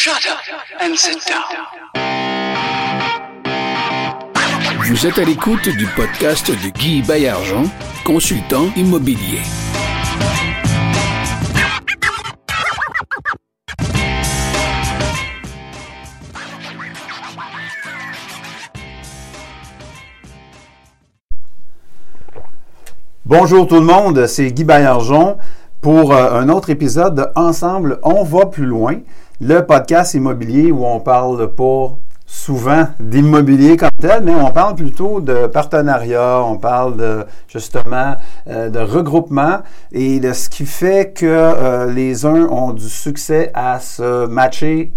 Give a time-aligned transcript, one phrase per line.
[0.00, 0.38] Shut up
[0.80, 1.42] and sit down.
[4.86, 7.64] Vous êtes à l'écoute du podcast de Guy Bayargent,
[8.04, 9.40] consultant immobilier.
[23.26, 25.38] Bonjour tout le monde, c'est Guy Baillargeon
[25.80, 29.00] pour euh, un autre épisode de Ensemble, on va plus loin,
[29.40, 31.96] le podcast immobilier où on parle pas
[32.26, 38.16] souvent d'immobilier comme tel, mais on parle plutôt de partenariat, on parle justement
[38.48, 39.60] euh, de regroupement
[39.92, 44.92] et de ce qui fait que euh, les uns ont du succès à se matcher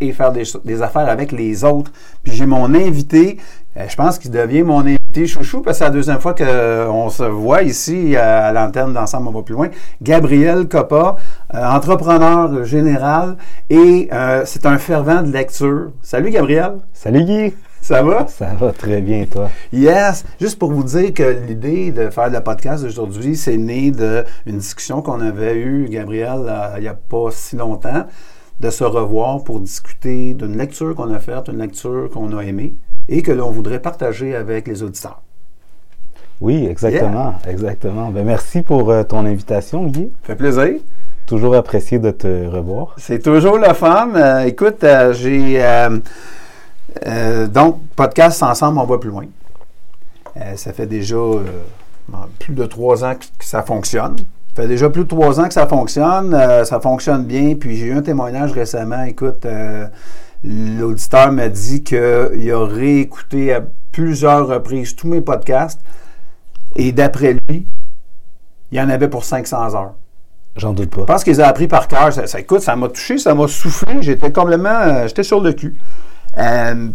[0.00, 1.92] et faire des, des affaires avec les autres.
[2.22, 3.38] Puis j'ai mon invité,
[3.76, 7.10] euh, je pense qu'il devient mon invité chouchou parce que c'est la deuxième fois qu'on
[7.10, 9.68] se voit ici à l'antenne d'Ensemble, on va plus loin.
[10.00, 11.16] Gabriel Coppa,
[11.54, 13.36] euh, entrepreneur général
[13.68, 15.90] et euh, c'est un fervent de lecture.
[16.02, 16.78] Salut Gabriel.
[16.92, 17.54] Salut Guy.
[17.80, 18.26] Ça va?
[18.28, 19.48] Ça va très bien, toi.
[19.72, 20.24] Yes.
[20.40, 25.00] Juste pour vous dire que l'idée de faire le podcast d'aujourd'hui, c'est né d'une discussion
[25.02, 28.06] qu'on avait eue, Gabriel, euh, il n'y a pas si longtemps,
[28.60, 32.74] de se revoir pour discuter d'une lecture qu'on a faite, une lecture qu'on a aimée
[33.10, 35.20] et que l'on voudrait partager avec les auditeurs.
[36.40, 37.34] Oui, exactement.
[37.46, 38.08] Exactement.
[38.08, 40.10] Ben, merci pour euh, ton invitation, Guy.
[40.22, 40.80] Ça fait plaisir.
[41.26, 42.94] Toujours apprécié de te revoir.
[42.96, 44.10] C'est toujours le fun.
[44.14, 45.62] Euh, écoute, euh, j'ai.
[45.62, 49.26] euh, donc, podcast Ensemble, on va plus loin.
[50.56, 51.18] Ça fait déjà
[52.38, 54.16] plus de trois ans que, que ça fonctionne.
[54.56, 56.36] Ça fait déjà plus de trois ans que ça fonctionne.
[56.64, 57.54] Ça fonctionne bien.
[57.56, 59.02] Puis j'ai eu un témoignage récemment.
[59.02, 59.46] Écoute,
[60.44, 65.80] l'auditeur m'a dit qu'il a réécouté à plusieurs reprises tous mes podcasts.
[66.76, 67.66] Et d'après lui,
[68.70, 69.94] il y en avait pour 500 heures.
[70.56, 71.06] J'en doute Je pas.
[71.06, 72.12] pense qu'ils ont appris par cœur.
[72.12, 74.02] Ça, ça- écoute, ça m'a touché, ça m'a soufflé.
[74.02, 75.76] J'étais complètement, euh, j'étais sur le cul.
[76.38, 76.88] Euh,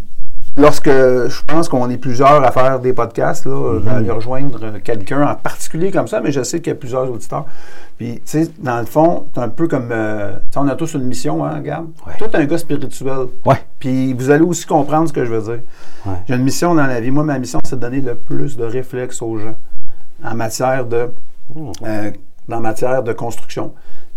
[0.56, 5.26] lorsque je pense qu'on est plusieurs à faire des podcasts, là, d'aller rejoindre euh, quelqu'un
[5.26, 7.46] en particulier comme ça, mais je sais qu'il y a plusieurs auditeurs.
[7.98, 11.04] Puis, tu sais, dans le fond, c'est un peu comme, euh, on a tous une
[11.04, 11.86] mission, hein, Gab?
[12.06, 12.14] Ouais.
[12.18, 13.28] Tout un gars spirituel.
[13.44, 13.62] Ouais.
[13.78, 15.62] Puis, vous allez aussi comprendre ce que je veux dire.
[16.04, 16.16] Ouais.
[16.28, 17.10] J'ai une mission dans la vie.
[17.10, 19.56] Moi, ma mission, c'est de donner le plus de réflexes aux gens
[20.24, 21.10] en matière de
[21.84, 22.10] euh,
[22.50, 23.72] en matière de construction,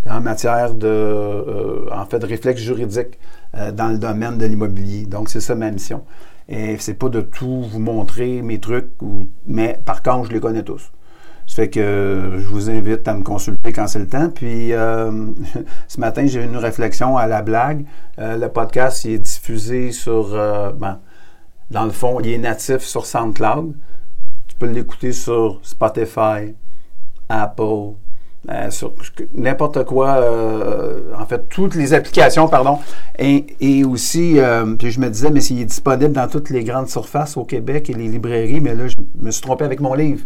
[0.07, 3.19] en matière de, euh, en fait, de réflexe juridique
[3.55, 5.05] euh, dans le domaine de l'immobilier.
[5.05, 6.03] Donc, c'est ça ma mission.
[6.47, 8.89] Et c'est pas de tout vous montrer mes trucs,
[9.45, 10.91] mais par contre, je les connais tous.
[11.45, 14.29] Ça fait que euh, je vous invite à me consulter quand c'est le temps.
[14.29, 14.69] Puis
[15.87, 17.85] ce matin, j'ai eu une réflexion à la blague.
[18.17, 20.29] Le podcast il est diffusé sur,
[20.75, 20.99] ben,
[21.69, 23.75] dans le fond, il est natif sur SoundCloud.
[24.47, 26.55] Tu peux l'écouter sur Spotify,
[27.29, 27.93] Apple,
[28.47, 28.93] euh, sur
[29.35, 32.79] n'importe quoi, euh, en fait, toutes les applications, pardon.
[33.17, 36.63] Et, et aussi, euh, puis je me disais, mais s'il est disponible dans toutes les
[36.63, 39.93] grandes surfaces au Québec et les librairies, mais là, je me suis trompé avec mon
[39.93, 40.21] livre.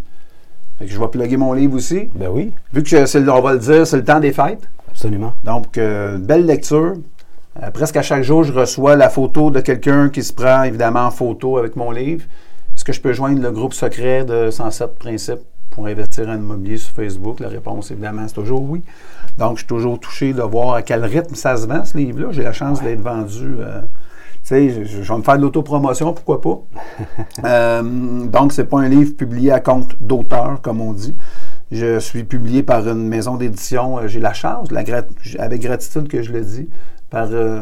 [0.77, 2.09] Fait que je vais plugger mon livre aussi.
[2.13, 4.69] Ben oui, Vu que c'est, on va le dire, c'est le temps des fêtes.
[4.89, 5.33] absolument.
[5.43, 6.93] Donc, belle lecture.
[7.73, 11.11] Presque à chaque jour, je reçois la photo de quelqu'un qui se prend évidemment en
[11.11, 12.25] photo avec mon livre.
[12.75, 15.41] Est-ce que je peux joindre le groupe secret de 107 principes?
[15.73, 17.39] Pour investir en immobilier sur Facebook?
[17.39, 18.81] La réponse, évidemment, c'est toujours oui.
[19.37, 22.27] Donc, je suis toujours touché de voir à quel rythme ça se vend, ce livre-là.
[22.31, 23.55] J'ai la chance d'être vendu.
[23.59, 26.59] euh, tu sais, je, je vais me faire de l'autopromotion, pourquoi pas?
[27.45, 31.15] Euh, donc, c'est pas un livre publié à compte d'auteur, comme on dit.
[31.71, 33.97] Je suis publié par une maison d'édition.
[33.97, 35.07] euh, J'ai la chance, la grat-
[35.39, 36.69] avec gratitude que je le dis,
[37.09, 37.61] par euh,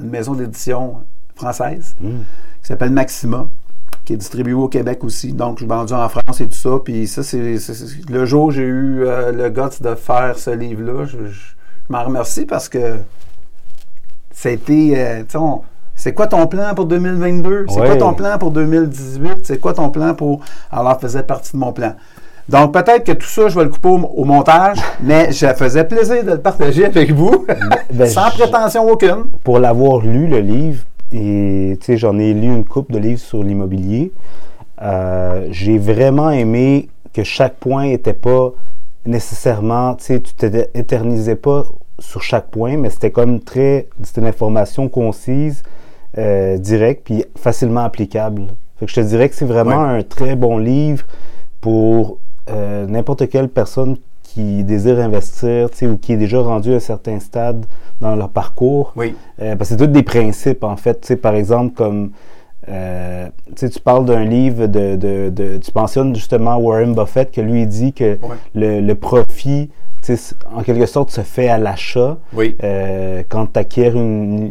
[0.00, 1.02] une maison d'édition
[1.34, 2.08] française Mm.
[2.62, 3.48] qui s'appelle Maxima,
[4.10, 5.32] qui est distribuée au Québec aussi.
[5.32, 6.70] Donc, je suis vendu en France et tout ça.
[6.84, 7.54] Puis ça, c'est
[8.10, 11.04] le jour où j'ai eu euh, le guts de faire ce livre-là.
[11.04, 12.96] Je, je- je m'en remercie parce que
[14.32, 15.62] c'était, euh, tu sais, on-
[15.94, 17.66] c'est quoi ton plan pour 2022?
[17.68, 19.40] C'est quoi ton plan pour 2018?
[19.44, 20.40] C'est quoi ton plan pour...
[20.72, 21.94] Alors, faisait partie de mon plan.
[22.48, 25.84] Donc, peut-être que tout ça, je vais le couper au, au montage, mais ça faisait
[25.84, 27.46] plaisir de le partager avec vous,
[27.92, 29.26] ben, sans je- prétention aucune.
[29.44, 33.20] Pour l'avoir lu, le livre, et tu sais, j'en ai lu une coupe de livres
[33.20, 34.12] sur l'immobilier,
[34.82, 38.52] euh, j'ai vraiment aimé que chaque point n'était pas
[39.04, 41.64] nécessairement, tu sais, tu t'éternisais pas
[41.98, 45.62] sur chaque point, mais c'était comme très, c'était une information concise,
[46.18, 48.42] euh, directe, puis facilement applicable.
[48.76, 51.04] Fait que je te dirais que c'est vraiment un très bon livre
[51.60, 52.18] pour
[52.48, 53.96] euh, n'importe quelle personne
[54.34, 57.66] qui désire investir, ou qui est déjà rendu à un certain stade
[58.00, 58.92] dans leur parcours.
[58.96, 59.14] Oui.
[59.40, 61.14] Euh, parce que c'est tous des principes, en fait.
[61.20, 62.10] Par exemple, comme
[62.68, 67.62] euh, tu parles d'un livre de, de, de- Tu mentionnes justement Warren Buffett, que lui,
[67.62, 68.18] il dit que
[68.54, 69.70] le, le profit
[70.54, 72.16] en quelque sorte, se fait à l'achat.
[72.32, 72.56] Oui.
[72.64, 74.50] Euh, quand tu acquiers une,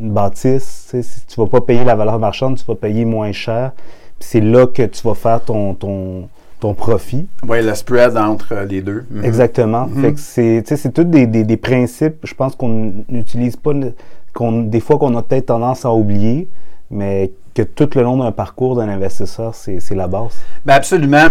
[0.00, 3.32] une bâtisse, tu si tu vas pas payer la valeur marchande, tu vas payer moins
[3.32, 3.72] cher.
[4.20, 6.28] C'est là que tu vas faire ton, ton,
[6.64, 7.26] ton profit.
[7.46, 9.04] Oui, le spread entre les deux.
[9.10, 9.22] Mhm.
[9.22, 9.86] Exactement.
[9.86, 10.14] Mhm.
[10.14, 13.72] Que c'est, c'est tous des, des, des principes, je pense qu'on n'utilise pas,
[14.32, 16.48] qu'on, des fois qu'on a peut-être tendance à oublier,
[16.90, 20.34] mais que tout le long d'un parcours d'un investisseur, c'est, la base?
[20.66, 21.26] Ben absolument.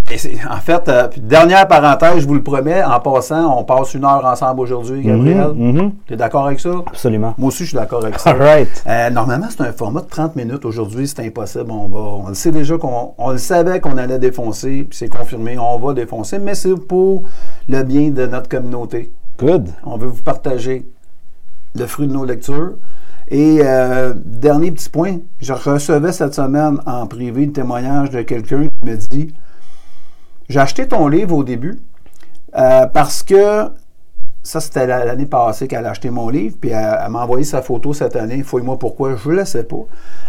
[0.49, 4.25] En fait, euh, dernière parenthèse, je vous le promets, en passant, on passe une heure
[4.25, 5.51] ensemble aujourd'hui, Gabriel.
[5.53, 5.91] Mhm, mhm.
[6.07, 6.71] Tu es d'accord avec ça?
[6.87, 7.33] Absolument.
[7.37, 8.29] Moi aussi, je suis d'accord avec ça.
[8.29, 8.83] All right.
[8.87, 10.63] Euh, normalement, c'est un format de 30 minutes.
[10.63, 11.69] Aujourd'hui, c'est impossible.
[11.69, 15.09] On, va, on le sait déjà qu'on on le savait qu'on allait défoncer, puis c'est
[15.09, 17.23] confirmé, on va défoncer, mais c'est pour
[17.67, 19.11] le bien de notre communauté.
[19.39, 19.69] Good.
[19.83, 20.85] On veut vous partager
[21.75, 22.73] le fruit de nos lectures.
[23.29, 28.63] Et euh, dernier petit point, je recevais cette semaine en privé le témoignage de quelqu'un
[28.67, 29.33] qui me dit
[30.49, 31.79] J'ai acheté ton livre au début
[32.55, 33.69] euh, parce que
[34.43, 37.61] ça, c'était la- l'année passée qu'elle a acheté mon livre, puis elle, m'a envoyé sa
[37.61, 38.43] photo cette année.
[38.43, 39.77] Fouille-moi pourquoi, je ne le sais pas.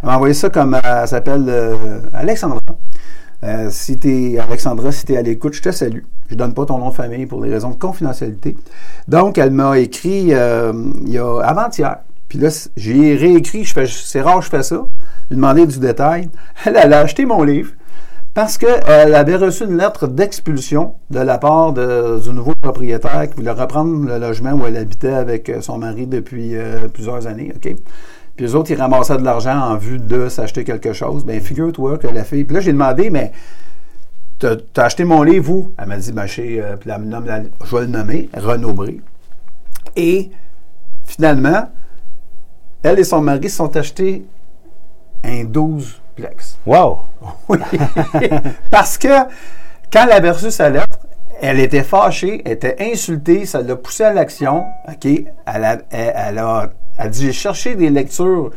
[0.02, 1.52] Elle m'a envoyé ça comme euh, elle s'appelle
[2.12, 2.61] Alexandra.
[3.69, 3.99] Si
[4.38, 6.02] Alexandra, si tu es à l'écoute, je te salue.
[6.31, 8.56] Je donne pas ton nom de famille pour des raisons de confidentialité.
[9.06, 11.99] Donc, elle m'a écrit il y a avant-hier.
[12.35, 14.85] Puis là, j'ai réécrit, c'est rare que je fais ça.
[15.31, 16.31] Lui demander du détail.
[16.65, 17.71] Elle, a acheté mon livre
[18.35, 23.53] parce qu'elle avait reçu une lettre d'expulsion de la part du nouveau propriétaire qui voulait
[23.53, 27.53] reprendre le logement où elle habitait avec euh, son mari depuis euh, plusieurs années.
[27.55, 27.73] OK?
[28.35, 31.25] Puis les autres, ils ramassaient de l'argent en vue de s'acheter quelque chose.
[31.25, 32.43] Bien, figure-toi que la fille.
[32.43, 33.31] Puis là, j'ai demandé, mais
[34.41, 35.73] t'as t'as acheté mon livre où?
[35.79, 38.75] Elle m'a dit, ben, euh, je vais le nommer, Renaud.
[39.95, 40.33] Et
[41.05, 41.69] finalement,
[42.85, 44.25] elle et son mari se sont achetés
[45.25, 46.59] un 12 plex.
[46.67, 47.01] Wow.
[47.49, 47.59] Oui.
[48.71, 49.09] Parce que
[49.93, 50.99] quand reçu sa lettre,
[51.41, 54.65] elle était fâchée, elle était insultée, ça l'a poussée à l'action.
[54.89, 55.05] OK?
[55.07, 58.51] Elle a, elle, elle a, elle dit J'ai cherché des lectures,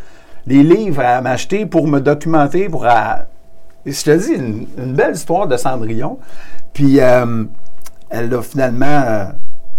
[0.46, 2.86] des livres à m'acheter pour me documenter, pour.
[2.86, 3.26] à-
[3.86, 6.20] je te dis, une, une belle histoire de Cendrillon.
[6.74, 7.46] Puis, euh,
[8.10, 9.26] elle a finalement euh,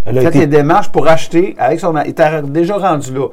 [0.05, 2.07] Elle a fait été- les démarches pour acheter avec son mari.
[2.17, 3.27] Elle était déjà rendu là.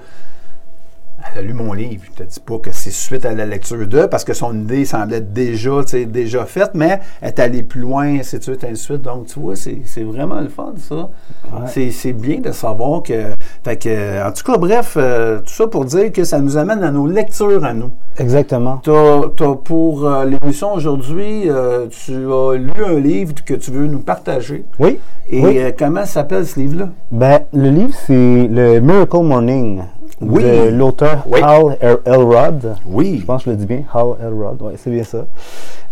[1.32, 2.02] Elle a lu mon livre.
[2.04, 4.84] Je te dis pas que c'est suite à la lecture de, parce que son idée
[4.84, 8.76] semblait déjà, déjà faite, mais elle est allée plus loin, ainsi de suite, ainsi de
[8.78, 9.02] suite.
[9.02, 11.10] Donc, tu vois, c'est vraiment le fun, ça.
[11.66, 13.30] C'est- C'est bien de savoir que.
[13.64, 16.82] Fait que, en tout cas, bref, euh, tout ça pour dire que ça nous amène
[16.84, 17.90] à nos lectures à nous.
[18.18, 18.80] Exactement.
[19.64, 24.64] Pour euh, l'émission aujourd'hui, euh, tu as lu un livre que tu veux nous partager.
[24.78, 24.98] Oui.
[25.28, 25.58] Et oui.
[25.78, 26.88] comment s'appelle ce livre-là?
[27.10, 29.82] Ben, le livre, c'est le Miracle Morning
[30.20, 30.42] Oui.
[30.42, 31.40] de l'auteur Oui.
[31.42, 32.76] Hal El- Elrod.
[32.86, 33.18] Oui.
[33.20, 33.82] Je pense que je le dis bien.
[33.94, 34.58] Hal Elrod.
[34.60, 35.26] Oui, c'est bien ça.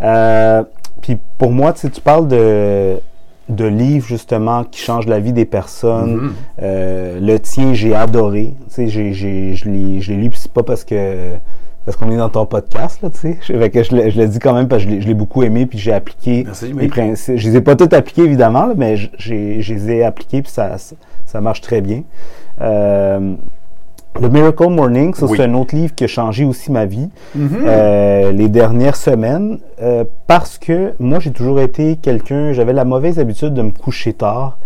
[0.02, 0.62] Euh,
[1.02, 2.96] Puis pour moi, tu parles de,
[3.48, 6.14] de livres, justement, qui changent la vie des personnes.
[6.14, 6.32] Mhm.
[6.62, 8.54] Euh, le tien, j'ai adoré.
[8.74, 11.34] Tu sais, je l'ai lu, puis c'est pas parce que
[11.84, 13.68] parce qu'on est dans ton podcast, là, tu sais.
[13.68, 15.78] Que je, le- je le dis quand même parce que je l'ai- beaucoup aimé, puis
[15.78, 16.88] j'ai appliqué Merci, les oui.
[16.88, 17.36] principes.
[17.36, 20.78] Je les ai pas tous appliqués, évidemment, là, mais je les ai appliqués, puis ça,
[20.78, 20.96] ça,
[21.26, 22.04] ça marche très bien.
[22.62, 23.34] Euh,
[24.20, 25.36] le Miracle Morning, ça, Oui.
[25.36, 27.64] c'est un autre livre qui a changé aussi ma vie Mhm.
[27.66, 33.18] euh, les dernières semaines euh, parce que moi, j'ai toujours été quelqu'un, j'avais la mauvaise
[33.18, 34.58] habitude de me coucher tard,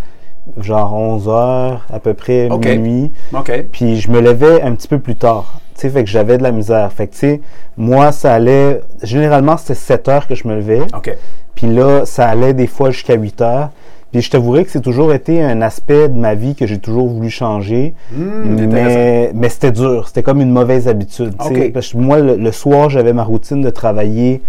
[0.60, 2.66] genre 11 heures, à peu près OK.
[2.66, 3.10] minuit.
[3.34, 3.64] OK.
[3.72, 5.60] Puis je me levais un petit peu plus tard.
[5.74, 6.92] Tu sais, fait que j'avais de la misère.
[6.92, 7.40] Fait que, tu sais,
[7.76, 8.80] moi, ça allait.
[9.04, 10.82] Généralement, c'était 7 heures que je me levais.
[10.96, 11.16] OK.
[11.58, 13.70] Puis là, ça allait des fois jusqu'à 8 heures.
[14.12, 17.08] Puis je t'avouerais que c'est toujours été un aspect de ma vie que j'ai toujours
[17.08, 17.94] voulu changer.
[18.12, 20.06] Hmm, mais mais c'était dur.
[20.06, 21.34] C'était comme une mauvaise habitude.
[21.36, 21.66] tu sais.
[21.66, 21.72] OK.
[21.72, 24.40] Parce que moi, le, le soir, j'avais ma routine de travailler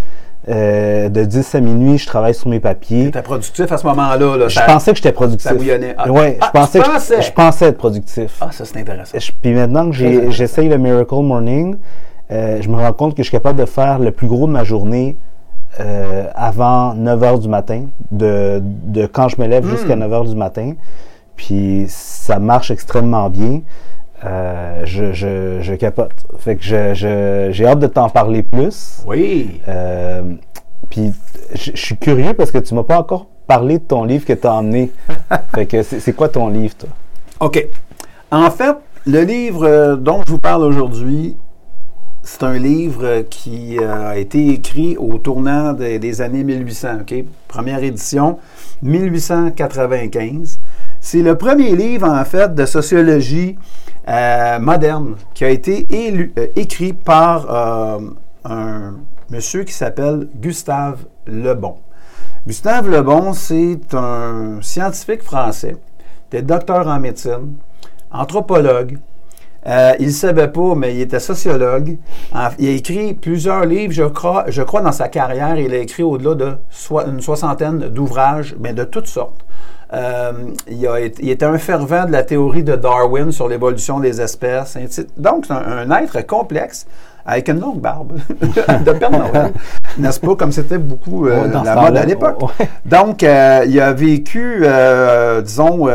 [0.49, 1.97] euh, de 10 à minuit.
[1.97, 3.05] Je travaille sur mes papiers.
[3.05, 4.37] T'étais productif à ce moment-là.
[4.37, 5.49] Là, Je Ça- pensais que j'étais productif.
[5.49, 5.95] ça bouillonnait.
[5.97, 6.11] Ah.
[6.11, 7.21] ouais, Ah, je pensais que je- pensais?
[7.23, 8.37] je pensais être productif.
[8.41, 9.17] Ah, ça, c'est intéressant.
[9.19, 9.95] Je- Puis maintenant que
[10.29, 11.75] j'essaye le Miracle Morning,
[12.31, 14.51] euh, je me rends compte que je suis capable de faire le plus gros de
[14.53, 15.17] ma journée
[15.79, 19.99] euh, avant 9 h du matin, de, de quand je me lève jusqu'à Hmm.
[19.99, 20.73] 9 h du matin.
[21.35, 23.61] Puis ça marche extrêmement bien.
[24.25, 26.11] Euh, je, je, je capote.
[26.39, 29.01] Fait que je- je- j'ai hâte de t'en parler plus.
[29.07, 29.61] Oui.
[29.69, 30.33] Euh,
[30.89, 31.13] puis
[31.55, 34.45] je suis curieux parce que tu m'as pas encore parlé de ton livre que tu
[34.45, 34.91] as emmené.
[35.55, 36.89] fait que c'est c'est quoi ton livre, toi?
[37.39, 37.65] OK.
[38.31, 41.37] En fait, le livre euh, dont je vous parle aujourd'hui,
[42.31, 46.99] c'est un livre euh, qui euh, a été écrit au tournant des, années 1800.
[47.01, 47.15] OK?
[47.47, 48.37] Première édition,
[48.83, 50.59] 1895.
[51.01, 53.57] C'est le premier livre, en fait, de sociologie
[54.07, 55.87] euh, moderne qui a été
[56.55, 57.49] écrit par
[58.45, 58.93] un
[59.31, 61.77] monsieur qui s'appelle Gustave Lebon.
[62.45, 65.77] Gustave Lebon, c'est un scientifique français
[66.31, 67.55] docteur en médecine,
[68.11, 68.99] anthropologue.
[69.69, 71.97] Euh, il ne savait pas, mais il était sociologue.
[72.57, 75.57] Il a écrit plusieurs livres, je crois, je crois, dans sa carrière.
[75.59, 76.53] Il a écrit au-delà de
[77.07, 79.45] une soixantaine d'ouvrages, mais de toutes sortes.
[79.93, 80.31] Euh,
[80.69, 84.21] il, a été- il était un fervent de la théorie de Darwin sur l'évolution des
[84.21, 84.77] espèces.
[85.17, 86.85] Donc, c'est un, un être complexe
[87.25, 88.13] avec une longue barbe
[88.85, 89.51] de Père Noël,
[89.99, 92.41] n'est-ce pas, comme c'était beaucoup euh, dans la mode à l'époque.
[92.41, 92.67] ouais.
[92.85, 94.63] Donc, euh, il a vécu,
[95.43, 95.87] disons,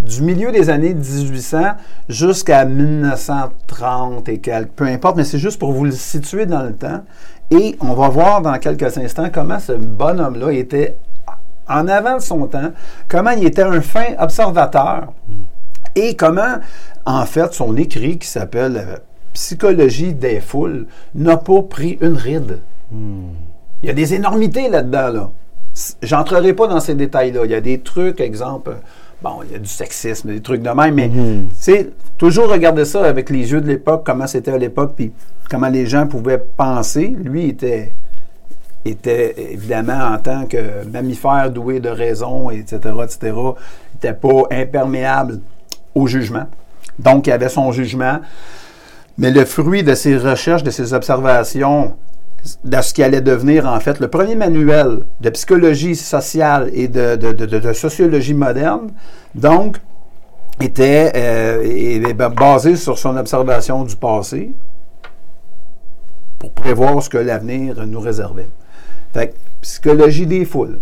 [0.00, 1.58] du milieu des années 1800
[2.08, 6.74] jusqu'à 1930 et quelques, peu importe, mais c'est juste pour vous le situer dans le
[6.74, 7.02] temps.
[7.50, 10.98] Et on va voir dans quelques instants comment ce bonhomme-là était
[11.68, 12.72] en avant de son temps,
[13.08, 15.12] comment il était un fin observateur
[15.96, 16.56] et comment,
[17.06, 18.96] en fait, son écrit qui s'appelle euh,
[19.32, 22.60] Psychologie des foules n'a pas pris une ride.
[22.90, 25.30] Il y a des énormités là-dedans, là.
[26.00, 27.44] J'entrerai pas dans ces détails-là.
[27.44, 28.76] Il y a des trucs, exemple,
[29.26, 32.84] bon, il y a du sexisme, des trucs de même, mais tu sais, toujours regarder
[32.84, 35.12] ça avec les yeux de l'époque, comment c'était à l'époque, puis
[35.50, 37.14] comment les gens pouvaient penser.
[37.22, 37.94] Lui était,
[38.84, 43.32] était évidemment en tant que mammifère doué de raison, etc., etc.,
[43.94, 45.40] n'était pas imperméable
[45.94, 46.46] au jugement.
[46.98, 48.20] Donc, il avait son jugement.
[49.18, 51.94] Mais le fruit de ses recherches, de ses observations,
[52.64, 57.16] de ce qui allait devenir en fait le premier manuel de psychologie sociale et de,
[57.16, 58.90] de- de- sociologie moderne,
[59.34, 59.78] donc,
[60.60, 64.52] était euh, et basé sur son observation du passé
[66.38, 68.48] pour prévoir ce que l'avenir nous réservait.
[69.12, 70.78] Fait que, psychologie des foules.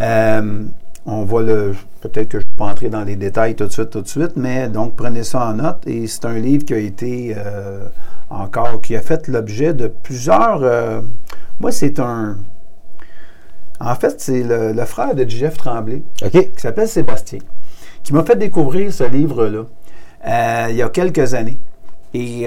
[0.00, 0.64] Euh,
[1.06, 1.74] on va le.
[2.00, 4.68] Peut-être que je pas entrer dans les détails tout de suite, tout de suite, mais
[4.68, 5.86] donc prenez ça en note.
[5.86, 7.86] Et c'est un livre qui a été euh,
[8.30, 10.62] encore, qui a fait l'objet de plusieurs.
[10.62, 11.00] euh,
[11.60, 12.38] moi, c'est un.
[13.78, 17.40] En fait, c'est le, le frère de Jeff Tremblay qui s'appelle Sébastien,
[18.02, 19.64] qui m'a fait découvrir ce livre-là
[20.26, 21.58] euh, il y a quelques années.
[22.14, 22.46] Et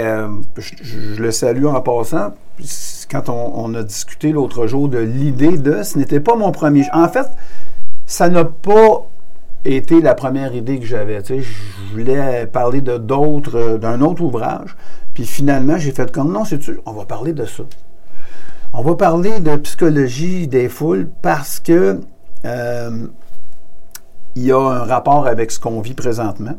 [0.57, 2.33] je, je le salue en passant.
[3.11, 6.85] Quand on, on a discuté l'autre jour de l'idée de, ce n'était pas mon premier.
[6.91, 7.27] En fait,
[8.07, 9.05] ça n'a pas
[9.65, 11.21] été la première idée que j'avais.
[11.21, 14.75] Tu sais, je voulais parler de d'autres, euh, d'un autre ouvrage.
[15.13, 17.63] Puis finalement, j'ai fait comme non, c'est-tu, on va parler de ça.
[18.73, 21.99] On va parler de psychologie des foules parce que
[22.45, 23.07] euh,
[24.35, 26.55] il y a un rapport avec ce qu'on vit présentement.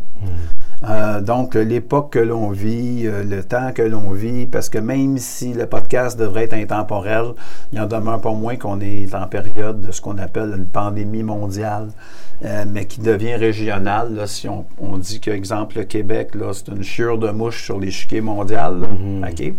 [0.83, 5.19] Euh, donc, l'époque que l'on vit, euh, le temps que l'on vit, parce que même
[5.19, 7.33] si le podcast devrait être intemporel,
[7.73, 11.23] il en demeure pas moins qu'on est en période de ce qu'on appelle une pandémie
[11.23, 11.89] mondiale,
[12.45, 14.15] euh, mais qui devient régionale.
[14.15, 17.65] Là, si on, on dit que, exemple, le Québec, là, c'est une chure de mouche
[17.65, 19.53] sur l'échiquier mondial, là, OK?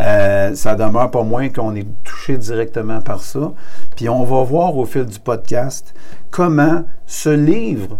[0.00, 3.52] Euh, ça demeure pas moins qu'on est touché directement par ça.
[3.96, 5.94] Puis on va voir au fil du podcast
[6.30, 7.98] comment ce livre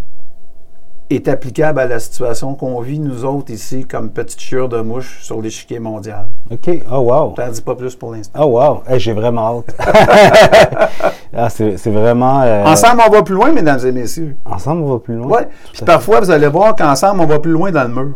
[1.16, 5.21] est applicable à la situation qu'on vit, nous autres, ici, comme petite chure de mouche
[5.23, 6.26] sur l'échiquier mondial.
[6.50, 6.71] OK.
[6.90, 7.35] Oh, wow.
[7.37, 8.40] Je t'en dis pas plus pour l'instant.
[8.42, 8.83] Oh, wow.
[8.88, 9.75] Hey, J'ai vraiment hâte.
[11.37, 12.42] ah, c'est vraiment.
[12.42, 14.37] euh, Ensemble, on va plus loin, mesdames et messieurs.
[14.45, 15.42] ensemble, on va plus loin.
[15.42, 18.14] Tout Puis parfois, vous allez voir qu'ensemble, on va plus loin dans le mur.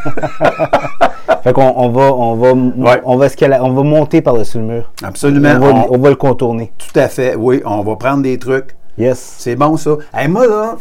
[1.42, 3.00] Fait qu'on on va, on va, Ouais.
[3.04, 3.26] on va,
[3.62, 4.90] on va monter par-dessus le mur.
[5.02, 5.50] Absolument.
[5.56, 6.72] On va, On- on va le contourner.
[6.78, 7.34] Tout à fait.
[7.36, 8.74] Oui, on va prendre des trucs.
[8.96, 9.18] Yes.
[9.38, 9.96] C'est bon, ça.
[10.14, 10.76] Hey, moi, là,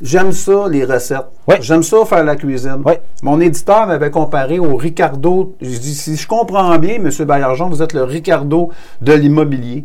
[0.00, 1.26] j'aime ça, les recettes.
[1.60, 2.82] J'aime ça, faire la cuisine.
[3.22, 5.54] Mon éditeur m'avait comparé au Ricardo.
[5.60, 7.10] Je dis, si je comprends bien, M.
[7.26, 8.70] Baillargeon, vous êtes le Ricardo
[9.00, 9.84] de l'immobilier.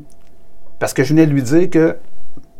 [0.79, 1.97] Parce que je venais de lui dire que,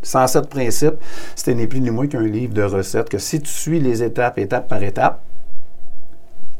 [0.01, 0.95] sans cette principe,
[1.35, 4.37] c'était ni plus ni moins qu'un livre de recettes, que si tu suis les étapes,
[4.39, 5.21] étape par étape,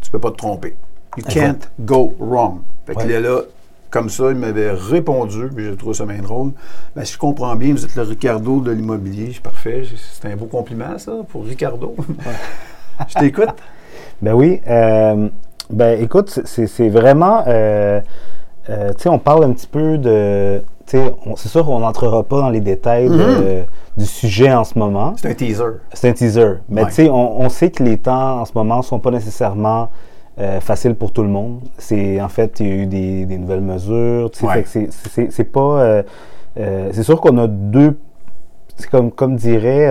[0.02, 0.76] tu peux pas te tromper.
[1.18, 2.60] You can't go wrong.
[2.86, 3.14] Fait qu'il Ouais.
[3.14, 3.42] est là,
[3.90, 6.52] comme ça, il m'avait répondu, puis j'ai trouvé ça bien drôle.
[6.96, 9.32] Ben, si je comprends bien, vous êtes le Ricardo de l'immobilier.
[9.34, 9.84] C'est parfait.
[10.12, 11.96] C'est un beau compliment, ça, pour Ricardo.
[13.08, 13.50] je t'écoute.
[14.22, 14.62] Ben oui.
[14.68, 15.30] euh,
[15.70, 17.44] ben écoute, c'est- vraiment.
[17.48, 18.02] euh,
[18.70, 20.62] euh, tu sais, on parle un petit peu de.
[20.86, 23.64] Tu sais, on- c'est sûr qu'on n'entrera pas dans les détails de-
[23.98, 25.14] du sujet en ce moment.
[25.18, 25.64] C'est un teaser.
[25.94, 26.56] C'est un teaser.
[26.70, 26.88] Mais Ouais.
[26.90, 29.90] tu sais, on, on sait que les temps en ce moment sont pas nécessairement
[30.40, 31.60] euh, faciles pour tout le monde.
[31.78, 34.30] C'est en fait, il y a eu des, des nouvelles mesures.
[34.44, 34.64] Ouais.
[34.64, 34.90] fait
[35.32, 35.60] c'est- pas.
[35.82, 36.04] euh,
[36.60, 37.98] euh, c'est sûr qu'on a deux.
[38.78, 39.88] C'est comme, comme dirait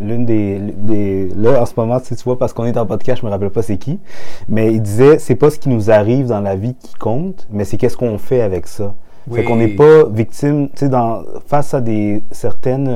[0.00, 1.28] l'une des, des.
[1.36, 3.62] Là, en ce moment, tu vois, parce qu'on est en podcast, je me rappelle pas
[3.62, 4.00] c'est qui.
[4.48, 7.64] Mais il disait c'est pas ce qui nous arrive dans la vie qui compte, mais
[7.64, 8.94] c'est qu'est-ce qu'on fait avec ça.
[9.30, 9.44] Fait Oui.
[9.44, 12.88] qu'on n'est pas victime, tu sais, dans, face à des certaines.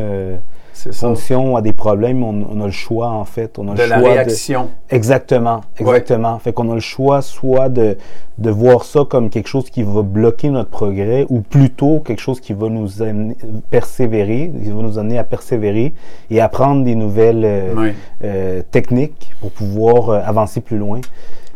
[0.75, 3.59] Fonction à des problèmes, on, on a le choix, en fait.
[3.59, 4.69] On a De le la choix réaction.
[4.91, 6.39] Exactement, exactement.
[6.39, 7.97] Fait qu'on a le choix soit de,
[8.39, 12.41] de voir ça comme quelque chose qui va bloquer notre progrès ou plutôt quelque chose
[12.41, 13.37] qui va nous amener,
[13.71, 15.95] persévérer, qui va nous amener à persévérer
[16.31, 17.93] et apprendre des nouvelles euh, Oui.
[18.25, 21.01] euh, techniques pour pouvoir euh, avancer plus loin.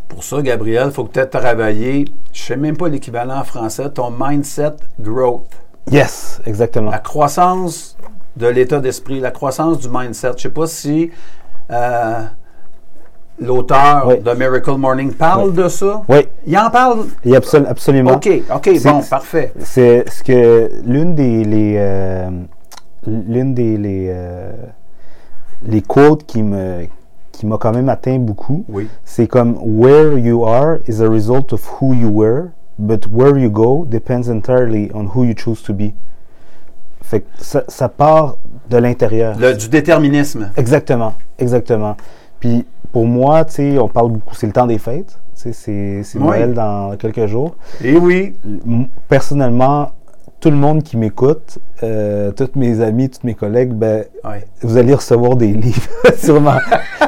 [0.09, 3.91] Pour ça, Gabriel, il faut peut-être travailler, je ne sais même pas l'équivalent en français,
[3.91, 5.49] ton mindset growth.
[5.91, 6.91] Yes, exactement.
[6.91, 7.97] La croissance
[8.37, 10.29] de l'état d'esprit, la croissance du mindset.
[10.29, 11.11] Je ne sais pas si
[11.71, 12.23] euh,
[13.39, 14.19] l'auteur Oui.
[14.21, 16.03] de Miracle Morning parle de ça.
[16.09, 17.07] Oui, Il en parle?
[17.25, 18.13] il y a absol- absolument.
[18.13, 19.53] OK, OK, bon, parfait.
[19.61, 22.31] C'est ce que l'une des les euh,
[23.07, 24.53] l'une des les, euh,
[25.65, 26.87] les quotes qui me
[27.33, 28.65] qui m'a quand même atteint beaucoup.
[28.69, 28.89] Oui.
[29.05, 33.51] C'est comme where you are is a result of who you were, but where you
[33.51, 35.93] go depends entirely on who you choose to be.
[37.07, 38.37] Fait que ça, ça part
[38.69, 39.37] de l'intérieur.
[39.57, 40.51] Du déterminisme.
[40.57, 41.97] Exactement, exactement.
[42.41, 45.19] Puis pour moi, tu sais, on parle beaucoup, c'est le temps des fêtes.
[45.37, 46.25] Tu sais, c'est c'est Oui.
[46.25, 47.55] Noël dans quelques jours.
[47.85, 48.35] Et oui,
[49.09, 49.93] personnellement,
[50.47, 54.47] tout le monde qui m'écoute, euh, tous mes amis, tous mes collègues, ben, Ouais.
[54.63, 55.89] vous allez recevoir des livres,
[56.19, 56.55] sûrement.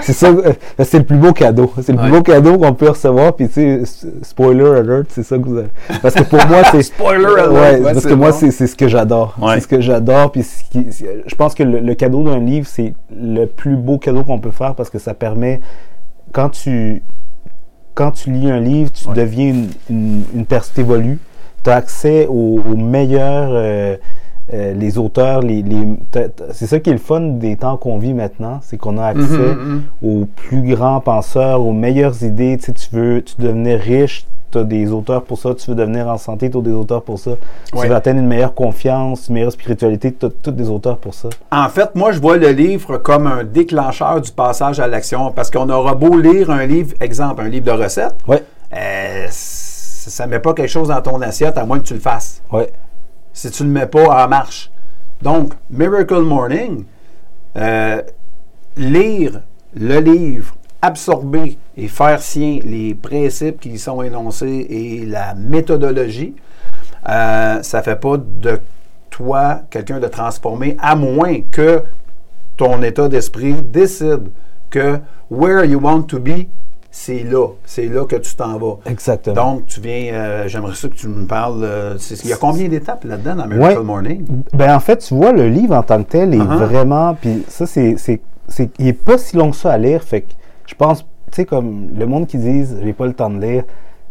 [0.02, 0.52] c'est ça, euh,
[0.82, 1.72] c'est le plus beau cadeau.
[1.80, 3.36] C'est le plus beau cadeau qu'on peut recevoir.
[3.36, 5.68] Puis, tu sais, spoiler alert, c'est ça que vous avez.
[6.02, 6.82] Parce que pour moi, c'est.
[6.94, 8.36] Spoiler alert, Ouais, parce que moi, bon.
[8.36, 9.36] c'est c'est ce que j'adore.
[9.54, 10.32] C'est ce que j'adore.
[10.32, 14.40] Puis, je pense que le, le cadeau d'un livre, c'est le plus beau cadeau qu'on
[14.40, 15.60] peut faire parce que ça permet,
[16.32, 17.04] quand tu,
[17.94, 19.14] quand tu lis un livre, tu Ouais.
[19.14, 21.18] deviens une, une, une personne, t'évolues.
[21.64, 23.96] Tu as accès aux, aux meilleurs, euh,
[24.54, 25.62] euh, les auteurs, les,
[26.52, 29.22] c'est ça qui est le fun des temps qu'on vit maintenant, c'est qu'on a accès
[29.26, 30.10] Mhm, mhm.
[30.20, 32.56] aux plus grands penseurs, aux meilleures idées.
[32.58, 35.54] Tu sais, tu veux tu veux devenir riche, tu as des auteurs pour ça.
[35.54, 37.32] Tu veux devenir en santé, tu as des auteurs pour ça.
[37.32, 37.82] Ouais.
[37.82, 41.12] Tu veux atteindre une meilleure confiance, une meilleure spiritualité, tu as tous des auteurs pour
[41.12, 41.28] ça.
[41.52, 45.50] En fait, moi, je vois le livre comme un déclencheur du passage à l'action parce
[45.50, 48.42] qu'on aura beau lire un livre, exemple, un livre de recettes, Ouais,
[48.74, 49.26] euh,
[50.08, 52.42] ça ne met pas quelque chose dans ton assiette à moins que tu le fasses.
[52.52, 52.72] ouais,
[53.32, 54.70] si tu ne le mets pas en marche.
[55.22, 56.84] Donc, Miracle Morning,
[57.56, 58.02] euh,
[58.76, 59.42] lire
[59.74, 66.34] le livre, absorber et faire sien les principes qui y sont énoncés et la méthodologie,
[67.08, 68.60] euh, ça ne fait pas de
[69.10, 71.82] toi quelqu'un de transformé, à moins que
[72.56, 74.30] ton état d'esprit décide
[74.70, 74.98] que
[75.30, 76.46] where you want to be,
[76.90, 77.46] c'est là.
[77.64, 78.76] C'est là que tu t'en vas.
[78.86, 79.34] exactement.
[79.36, 81.60] Donc, tu viens, euh, j'aimerais ça que tu me parles.
[81.62, 83.84] euh, il y a combien d'étapes là-dedans dans Miracle Ouais.
[83.84, 84.24] Morning?
[84.54, 86.64] Ben en fait, tu vois, le livre en tant que tel est Uh-huh.
[86.66, 87.14] vraiment.
[87.20, 87.96] Puis ça, c'est,
[88.78, 90.02] il est pas si long que ça à lire.
[90.02, 90.32] Fait que
[90.66, 93.64] je pense, tu sais, comme le monde qui disent, j'ai pas le temps de lire.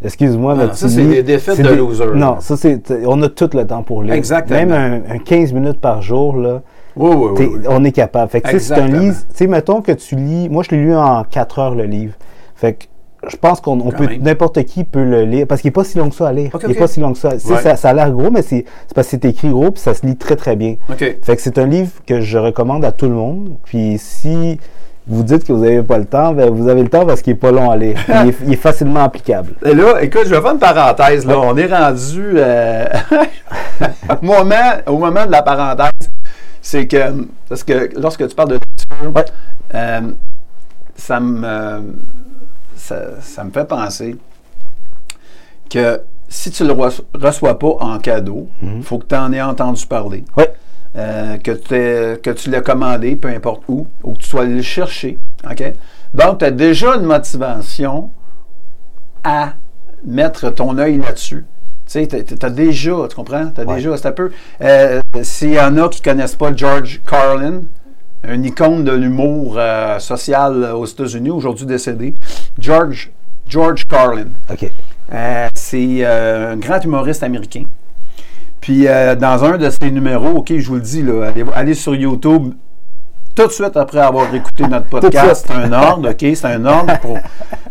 [0.04, 2.06] Excuse-moi, tu ça, c'est des défaites de des- loser.
[2.14, 4.14] Non, ça c'est, on a tout le temps pour lire.
[4.14, 4.56] Exactement.
[4.60, 6.62] Même un, un 15 minutes par jour là.
[6.96, 7.50] Oui, oui, oui.
[7.54, 7.60] oui.
[7.68, 8.30] On est capable.
[8.30, 9.16] Fait que, c'est un livre.
[9.30, 10.50] Tu sais, mettons que tu lis.
[10.50, 12.14] Moi, je l'ai lu en 4 heures, le livre.
[12.58, 12.86] Fait que
[13.30, 14.08] je pense qu'on on peut.
[14.20, 15.48] N'importe qui peut le lire.
[15.48, 16.52] Parce qu'il n'est pas si long que ça à lire.
[16.62, 17.30] Il n'est pas si long que ça.
[17.30, 17.40] Ouais.
[17.40, 20.06] ça, ça a l'air gros, mais c'est parce que c'est écrit gros puis ça se
[20.06, 20.76] lit très, très bien.
[20.98, 23.58] Fait que c'est un livre que je recommande à tout le monde.
[23.64, 24.60] Puis si
[25.08, 27.34] vous dites que vous n'avez pas le temps, ben vous avez le temps parce qu'il
[27.34, 27.98] n'est pas long à lire.
[28.24, 29.54] Il, est, il est facilement applicable.
[29.66, 31.26] Et là, écoute, je vais faire une parenthèse.
[31.26, 31.40] Là.
[31.40, 32.86] On est rendu euh,
[34.22, 35.92] au, moment, au moment de la parenthèse.
[36.62, 38.60] C'est que, parce que lorsque tu parles de
[39.14, 39.24] Ouais.
[39.76, 40.02] euh,
[40.96, 41.82] ça, me,
[42.78, 44.16] ça, ça me fait penser
[45.70, 49.32] que si tu ne le reço- reçois pas en cadeau, il faut que tu en
[49.34, 50.24] aies entendu parler.
[50.36, 50.54] Ouais.
[50.96, 55.20] Euh, que, tu l'as commandé, peu importe où, ou que tu sois allé le chercher.
[55.50, 55.74] OK?
[56.14, 58.10] Donc, tu as déjà une motivation
[59.24, 59.54] à
[60.06, 61.46] mettre ton œil là-dessus.
[61.86, 63.48] Tu sais, tu as déjà, tu comprends?
[63.54, 63.76] Tu as Ouais.
[63.76, 64.32] déjà, c'est un peu.
[64.62, 67.62] euh, S'il y en a qui ne connaissent pas George Carlin,
[68.28, 72.14] une icône de l'humour euh, social aux États-Unis, aujourd'hui décédé,
[72.60, 73.12] George,
[73.48, 74.28] George Carlin.
[74.52, 74.70] OK.
[75.14, 77.64] Euh, c'est euh, un grand humoriste américain.
[78.60, 81.96] Puis dans un de ses numéros, OK, je vous le dis, là, allez, allez sur
[81.96, 82.54] YouTube
[83.38, 85.46] tout de suite après avoir écouté notre podcast.
[85.48, 86.26] C'est un ordre, OK?
[86.34, 87.20] C'est un ordre pour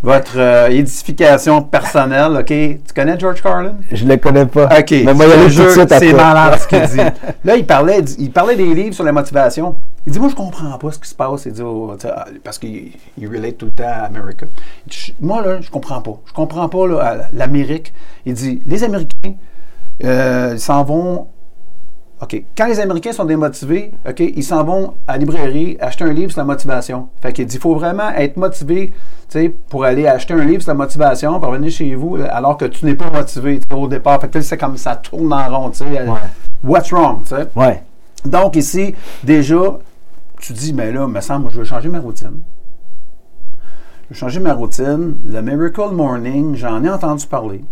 [0.00, 2.46] votre euh, édification personnelle, OK?
[2.46, 3.74] Tu connais George Carlin?
[3.90, 4.66] Je ne le connais pas.
[4.66, 4.90] OK.
[4.92, 5.98] Mais moi, il y après.
[5.98, 7.10] C'est malade ce qu'il dit.
[7.44, 9.74] Là, il parlait, il parlait des livres sur la motivation.
[10.06, 11.46] Il dit, moi, je comprends pas ce qui se passe.
[11.46, 14.46] Il dit, oh, ah, parce qu'il il relate tout le temps à America.
[14.86, 16.20] Dit, moi, là, je comprends pas.
[16.26, 16.86] Je comprends pas
[17.32, 17.92] l'Amérique.
[18.24, 19.34] Il dit, les Américains,
[20.04, 21.26] euh, ils s'en vont.
[22.22, 22.44] OK.
[22.56, 26.32] Quand les Américains sont démotivés, OK, ils s'en vont à la librairie acheter un livre
[26.32, 27.08] sur la motivation.
[27.20, 28.94] Fait qu'il dit, il faut vraiment être motivé, tu
[29.28, 32.64] sais, pour aller acheter un livre sur la motivation, pour revenir chez vous, alors que
[32.64, 34.18] tu n'es pas motivé, au départ.
[34.20, 35.84] Fait que c'est comme ça tourne en rond, tu sais.
[35.84, 36.18] Ouais.
[36.64, 37.48] What's wrong, tu sais?
[37.54, 37.82] Ouais.
[38.24, 39.78] Donc, ici, déjà,
[40.40, 42.38] tu dis, mais là, me semble, moi, je veux changer ma routine.
[44.08, 45.16] Je veux changer ma routine.
[45.26, 47.62] Le Miracle Morning, j'en ai entendu parler.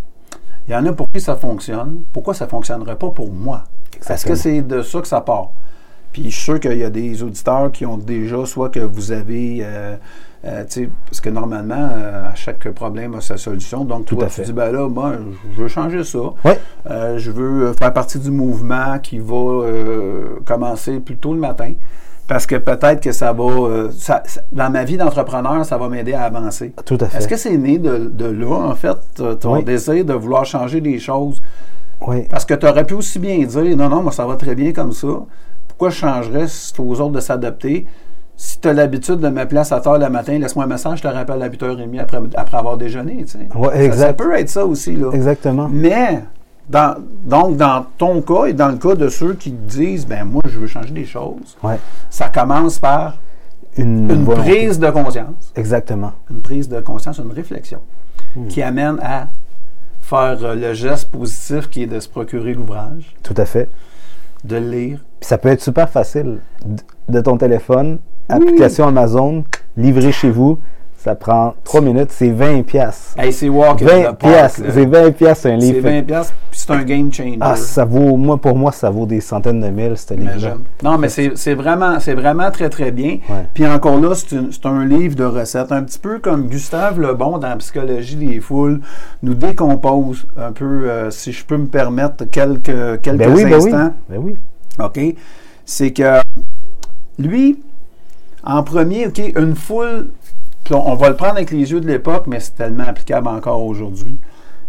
[0.67, 2.05] Il y en a pour qui ça fonctionne.
[2.13, 3.65] Pourquoi ça ne fonctionnerait pas pour moi?
[4.09, 5.51] Est-ce que c'est de ça que ça part?
[6.13, 9.13] Puis je suis sûr qu'il y a des auditeurs qui ont déjà, soit que vous
[9.13, 9.97] avez, euh,
[10.47, 10.65] euh,
[11.07, 13.85] parce que normalement, euh, à chaque problème a sa solution.
[13.85, 14.43] Donc, Tout toi, à tu fait.
[14.45, 15.13] dis, ben là, moi,
[15.57, 16.19] je veux changer ça.
[16.45, 16.61] Ouais.
[16.91, 19.65] Euh, je veux faire partie du mouvement qui va
[20.45, 21.73] commencer plus tôt le matin.
[22.27, 26.15] Parce que peut-être que ça va, ça- ça- dans ma vie d'entrepreneur, ça va m'aider
[26.15, 26.73] à avancer.
[26.87, 27.19] Tout à fait.
[27.19, 28.97] Est-ce que c'est né de, de là, en fait,
[29.41, 29.65] ton Oui.
[29.65, 31.43] désir de vouloir changer des choses?
[32.07, 32.23] Oui.
[32.31, 34.73] Parce que tu aurais pu aussi bien dire, non, non, moi, ça va très bien
[34.73, 35.07] comme ça.
[35.69, 37.87] Pourquoi je changerais si c'est aux autres de s'adapter?
[38.37, 41.03] Si tu as l'habitude de m'appeler à 7 heures le matin, laisse-moi un message, je
[41.05, 43.25] te rappelle à 8h30 après, après avoir déjeuné.
[43.25, 43.49] Tu sais.
[43.55, 44.19] Ouais, Ça- Ça, exact.
[44.19, 44.97] peut être ça aussi.
[44.97, 45.11] Là.
[45.13, 45.69] Exactement.
[45.71, 46.25] Mais,
[46.69, 50.43] dans, donc, dans ton cas et dans le cas de ceux qui disent, ben moi,
[50.49, 51.79] je veux changer des choses, Ouais.
[52.11, 53.19] ça commence par
[53.77, 56.13] Une, prise de conscience Exactement.
[56.31, 57.81] une prise de conscience, une réflexion
[58.37, 58.47] Hmm.
[58.49, 59.29] qui amène à
[60.01, 63.69] faire euh, le geste positif qui est de se procurer l'ouvrage, Tout à fait.
[64.45, 64.99] de le lire.
[65.21, 66.39] Puis ça peut être super facile.
[67.09, 69.45] De ton téléphone, application Amazon,
[69.77, 70.59] livré chez vous,
[71.05, 73.15] ça prend 3 minutes, c'est 20 pièces.
[73.19, 75.87] Hey, c'est Walk in 20 the Park, pièces, c'est 20 pièces un C'est livre.
[75.91, 77.37] 20 piastres, puis c'est un game changer.
[77.43, 80.15] Ah, ça vaut, moi, pour moi, ça vaut des centaines de mille, ce.
[80.15, 80.61] Imagine.
[80.83, 83.19] Non, mais c'est c'est vraiment, c'est vraiment très, très bien.
[83.29, 83.47] Ouais.
[83.53, 87.37] Puis encore là, c'est c'est un livre de recettes, un petit peu comme Gustave Lebon
[87.37, 88.81] dans la Psychologie des foules
[89.23, 93.61] nous décompose un peu, euh, si je peux me permettre, quelques, quelques Ben oui, ben
[93.61, 93.75] oui.
[93.75, 93.95] instants.
[94.09, 94.37] Ben oui.
[94.83, 95.17] OK?
[95.67, 96.21] C'est que
[97.19, 97.59] lui,
[98.45, 100.11] en premier, OK, une foule,
[100.71, 104.17] on, va le prendre avec les yeux de l'époque, mais c'est tellement applicable encore aujourd'hui.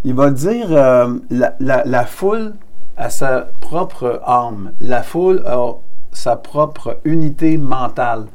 [0.04, 2.54] Il va dire euh, la, la- la foule
[2.98, 4.72] a sa propre âme.
[4.80, 5.74] La foule a
[6.12, 8.26] sa propre unité mentale.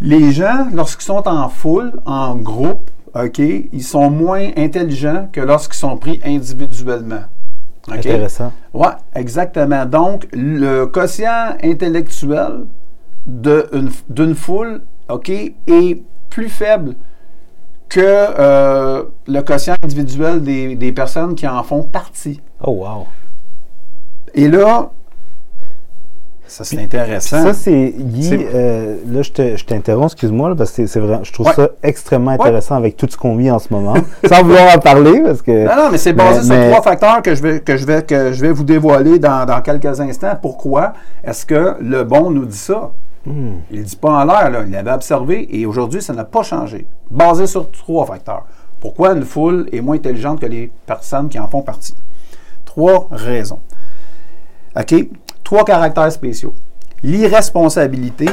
[0.00, 5.78] Les gens, lorsqu'ils sont en foule, en groupe, OK, ils sont moins intelligents que lorsqu'ils
[5.78, 7.22] sont pris individuellement.
[7.90, 8.52] Intéressant.
[8.72, 9.84] Oui, exactement.
[9.84, 12.66] Donc, le quotient intellectuel
[13.26, 16.94] d'une foule, OK, est plus faible
[17.88, 22.40] que euh, le quotient individuel des, des personnes qui en font partie.
[22.62, 23.06] Oh, wow.
[24.32, 24.90] Et là,
[26.46, 27.42] ça c'est intéressant.
[27.42, 27.92] Ça, c'est.
[27.96, 31.18] Guy, euh, là, je te- je t'interromps, excuse-moi, là, parce que c'est- c'est vrai.
[31.24, 31.52] Je trouve Ouais.
[31.54, 33.94] ça extrêmement intéressant avec tout ce qu'on vit en ce moment.
[34.28, 35.64] sans vouloir en parler, parce que.
[35.64, 37.84] Non, non, mais c'est basé Mais- sur mais- trois facteurs que je vais, que je
[37.86, 40.36] vais, que je vais vous dévoiler dans, dans quelques instants.
[40.40, 40.92] Pourquoi
[41.24, 42.90] est-ce que le bon nous dit ça?
[43.26, 43.58] Hmm.
[43.70, 46.86] Il ne dit pas en l'air, il l'avait observé et aujourd'hui, ça n'a pas changé.
[47.10, 48.46] Basé sur trois facteurs.
[48.80, 51.94] Pourquoi une foule est moins intelligente que les personnes qui en font partie?
[52.64, 53.60] Trois raisons.
[54.74, 54.94] OK?
[55.44, 56.54] Trois caractères spéciaux.
[57.02, 58.26] L'irresponsabilité,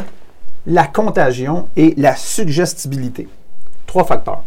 [0.65, 3.27] la contagion et la suggestibilité.
[3.85, 4.43] Trois facteurs.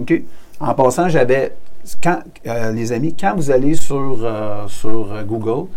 [0.00, 0.22] OK?
[0.60, 1.54] En passant, j'avais,
[2.02, 5.68] quand, euh, les amis, quand vous allez sur, euh, euh, Google,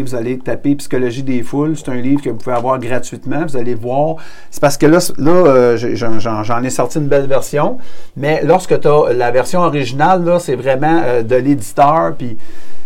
[0.00, 3.56] Vous allez taper Psychologie des foules, c'est un livre que vous pouvez avoir gratuitement, vous
[3.56, 4.16] allez voir.
[4.50, 7.78] C'est parce que là, là euh, j'en, ai sorti une belle version,
[8.16, 12.38] mais lorsque tu as la version originale, c'est vraiment euh, de l'éditeur, puis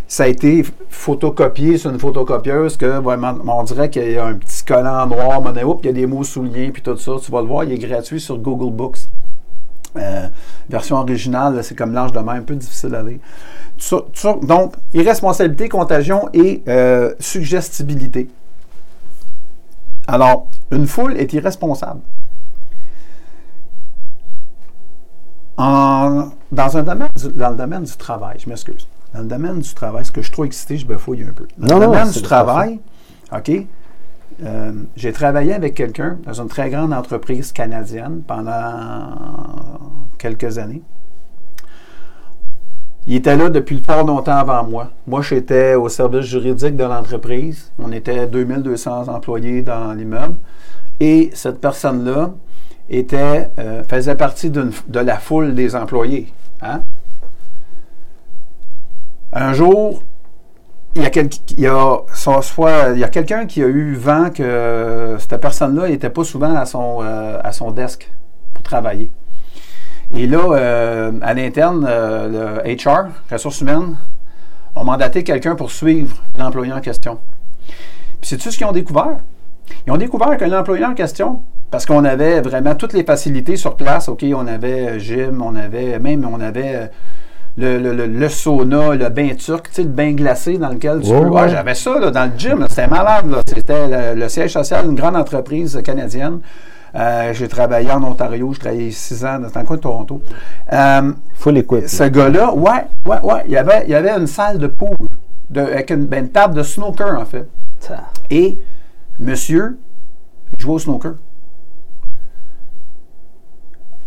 [0.09, 4.65] ça a été photocopié sur une photocopieuse que on dirait qu'il y a un petit
[4.65, 5.43] collant noir,
[5.83, 7.13] il y a des mots soulignés, puis tout ça.
[7.23, 8.99] Tu vas le voir, il est gratuit sur Google Books.
[9.99, 10.29] Euh,
[10.69, 13.19] version originale, c'est comme l'ange de main, un peu difficile à lire.
[13.79, 18.29] Tout tout donc, irresponsabilité, contagion et euh, suggestibilité.
[20.09, 22.01] Alors, une foule est irresponsable.
[25.57, 28.87] En- dans, un domaine du, dans le domaine du travail, je m'excuse.
[29.15, 31.33] Dans le domaine du travail, ce que je suis trop excité, je me fouille un
[31.33, 31.47] peu.
[31.57, 32.79] Dans Non, le domaine du travail,
[33.33, 33.51] OK,
[34.45, 39.81] euh, j'ai travaillé avec quelqu'un dans une très grande entreprise canadienne pendant
[40.19, 40.83] quelques années.
[43.07, 44.91] Il était là depuis fort longtemps avant moi.
[45.07, 47.71] Moi, j'étais au service juridique de l'entreprise.
[47.79, 50.37] On était 2200 employés dans l'immeuble.
[50.99, 52.33] Et cette personne-là
[52.91, 56.33] euh, faisait partie de la foule des employés.
[56.63, 56.81] hein.
[59.33, 60.03] Un jour,
[60.97, 61.99] il y a, quel- il y a,
[62.95, 66.65] il y a quelqu'un qui a eu vent que cette personne-là n'était pas souvent à
[66.65, 68.11] son, euh, à son desk
[68.55, 69.11] pour travailler.
[70.15, 73.97] Et là, euh, à l'interne, euh, le HR, ressources humaines,
[74.75, 77.19] ont mandaté quelqu'un pour suivre l'employé en question.
[78.21, 79.19] Puis sais-tu ce qu'ils ont découvert?
[79.87, 83.77] Ils ont découvert que l'employé en question, parce qu'on avait vraiment toutes les facilités sur
[83.77, 86.87] place, OK, on avait euh, gym, on avait même, on avait euh,
[87.59, 91.01] le, le- le- le sauna, le bain turc, tu sais, le bain glacé dans lequel
[91.01, 91.17] tu peux.
[91.17, 91.49] Ouais, ouais.
[91.49, 93.31] j'avais ça là, dans le gym, c'était malade.
[93.31, 93.41] là.
[93.47, 96.41] C'était le, siège social d'une grande entreprise canadienne.
[96.95, 100.23] Euh, j'ai travaillé en Ontario, j'ai travaillé six ans dans le coin de Toronto.
[100.73, 101.87] Euh, Full equip.
[101.89, 104.97] ce gars-là, ouais, ouais, ouais, il y avait, il y avait une salle de pool,
[105.51, 107.47] de, avec une, ben, une table de snooker, en fait.
[108.31, 108.59] Et
[109.19, 109.79] monsieur,
[110.55, 111.13] il jouait au snooker.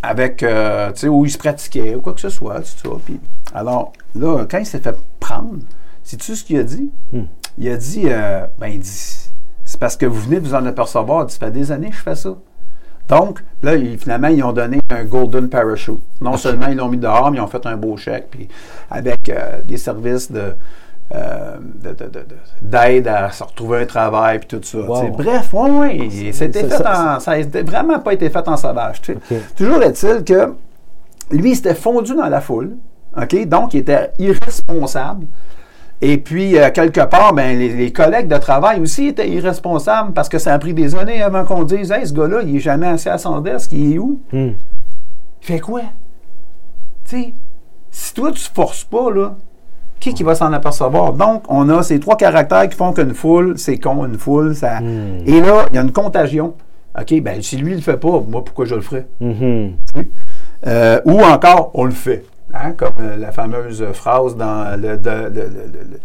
[0.02, 2.90] Avec, euh, tu sais, où il se pratiquait ou quoi que ce soit, tout ça.
[3.06, 3.20] Puis,
[3.54, 5.60] alors, là, quand il s'est fait prendre,
[6.04, 6.90] sais-tu ce qu'il a dit?
[7.12, 7.24] Hmm.
[7.58, 9.30] Il a dit, euh, ben, il dit,
[9.66, 11.24] c'est parce que vous venez de vous en apercevoir.
[11.24, 12.34] Il dit, ça fait des années que je fais ça.
[13.10, 16.00] Donc, là, ils- finalement, ils ont donné un golden parachute.
[16.22, 18.48] Non seulement ils l'ont mis dehors, mais ils ont fait un beau chèque, puis
[18.90, 20.54] avec euh, des services de,
[21.14, 24.78] euh, de- de- de- de- d'aide à se retrouver un travail, puis tout ça.
[24.80, 25.10] Wow.
[25.18, 25.70] Bref, oui,
[26.12, 29.02] oui, c'était fait ça- en, ça n'a vraiment pas été fait en sauvage.
[29.56, 30.54] Toujours est-il que
[31.32, 32.76] lui, il s'était fondu dans la foule,
[33.20, 33.48] OK?
[33.48, 35.26] Donc, il était irresponsable.
[36.02, 40.30] Et puis, euh, quelque part, ben, les, les collègues de travail aussi étaient irresponsables parce
[40.30, 42.88] que ça a pris des années avant qu'on dise Hey, ce gars-là, il est jamais
[42.88, 44.22] assis à son desk, il est où?
[44.32, 44.52] Hmm.
[45.42, 45.82] Il fait quoi?
[47.04, 47.34] Tu sais,
[47.92, 49.36] si toi, tu ne forces pas, là,
[50.00, 51.14] qui qui va s'en apercevoir?
[51.14, 54.80] Donc, on a ces trois caractères qui font qu'une foule, c'est con, une foule, ça.
[54.80, 55.20] Hmm.
[55.26, 56.54] Et là, il y a une contagion.
[57.00, 59.06] OK, ben si lui, il le fait pas, moi, pourquoi je le ferais?
[59.22, 59.74] Mhm.
[60.68, 62.26] Euh, ou encore, on le fait.
[62.54, 66.00] Hein, comme euh, la fameuse phrase dans le, de- le- le- le- le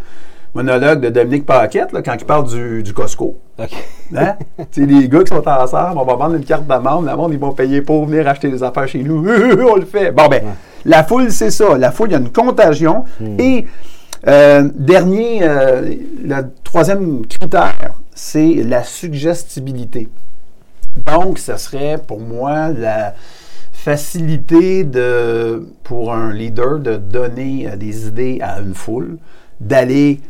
[0.54, 3.38] monologue de Dominique Paquette, là, quand il parle du, du Costco.
[3.58, 3.70] OK.
[4.14, 4.34] Hein?
[4.70, 7.32] tu sais, les gars qui sont ensemble, on va vendre une carte d'amende, le monde,
[7.32, 9.26] ils vont payer pour venir acheter des affaires chez nous.
[9.70, 10.12] on le fait.
[10.12, 10.42] Bon, ben,
[10.84, 11.76] la foule, c'est ça.
[11.78, 13.04] La foule, il y a une contagion.
[13.38, 13.66] Et,
[14.26, 20.08] euh, dernier, euh, le troisième critère, c'est la suggestibilité.
[21.06, 23.14] Donc, ce serait pour moi la
[23.72, 29.18] facilité de, pour un leader de donner euh, des idées à une foule,
[29.60, 30.20] d'aller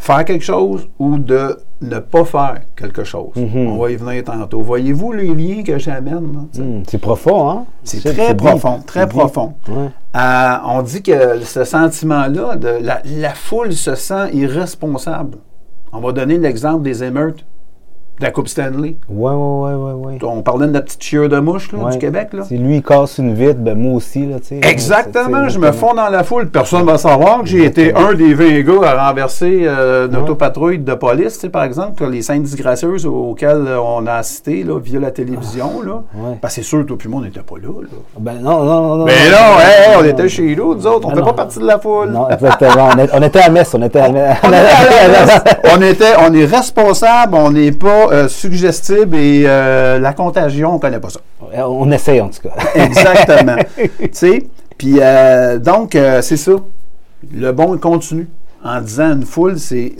[0.00, 3.36] faire quelque chose ou de ne pas faire quelque chose.
[3.36, 3.68] Mhm.
[3.68, 4.62] On va y venir tantôt.
[4.62, 6.48] Voyez-vous les liens que j'amène?
[6.56, 6.82] Hmm.
[6.88, 7.66] C'est profond, hein?
[7.84, 9.54] C'est très profond, très profond.
[9.68, 9.90] Ouais.
[10.16, 12.56] Euh, on dit que ce sentiment-là,
[13.04, 15.36] la foule se sent irresponsable.
[15.92, 17.44] On va donner l'exemple des émeutes
[18.20, 18.96] de la Coupe Stanley.
[19.08, 20.18] Ouais, ouais, ouais, ouais.
[20.22, 21.92] On parlait de la petite chieur de mouche là, Ouais.
[21.92, 22.28] du Québec.
[22.34, 22.44] Là.
[22.44, 24.60] Si lui, il casse une vitre, ben moi aussi, là, tu sais.
[24.62, 26.48] Exactement, je me fonds dans la foule.
[26.50, 30.16] Personne ne va savoir que j'ai été un des 20 gars à renverser euh, une
[30.16, 30.22] Ouais.
[30.22, 34.64] autopatrouille de police, tu sais, par exemple, les scènes disgracieuses auxquelles euh, on a assisté
[34.64, 35.80] là, via la télévision.
[35.82, 36.02] Là.
[36.14, 36.36] Ouais.
[36.42, 37.68] Parce que c'est sûr, puis moi, on n'était pas là.
[37.80, 37.88] là.
[38.18, 39.04] Ben non, non, non, non.
[39.06, 41.26] Mais non, hey, on était chez nous, nous autres, on Ah fait non.
[41.28, 42.10] pas partie de la foule.
[42.10, 42.88] Non, exactement.
[43.14, 44.36] On, était à Metz, on était à Metz.
[45.72, 50.78] On était, on est responsable, on n'est pas euh, suggestible et euh, la contagion, on
[50.78, 51.20] connaît pas ça.
[51.68, 52.54] on essaye, en tout cas.
[52.74, 53.56] Exactement.
[53.76, 54.46] tu sais,
[54.78, 56.52] puis euh, donc euh, c'est ça.
[57.32, 58.28] Le bon continue
[58.64, 59.94] en disant une foule, c'est,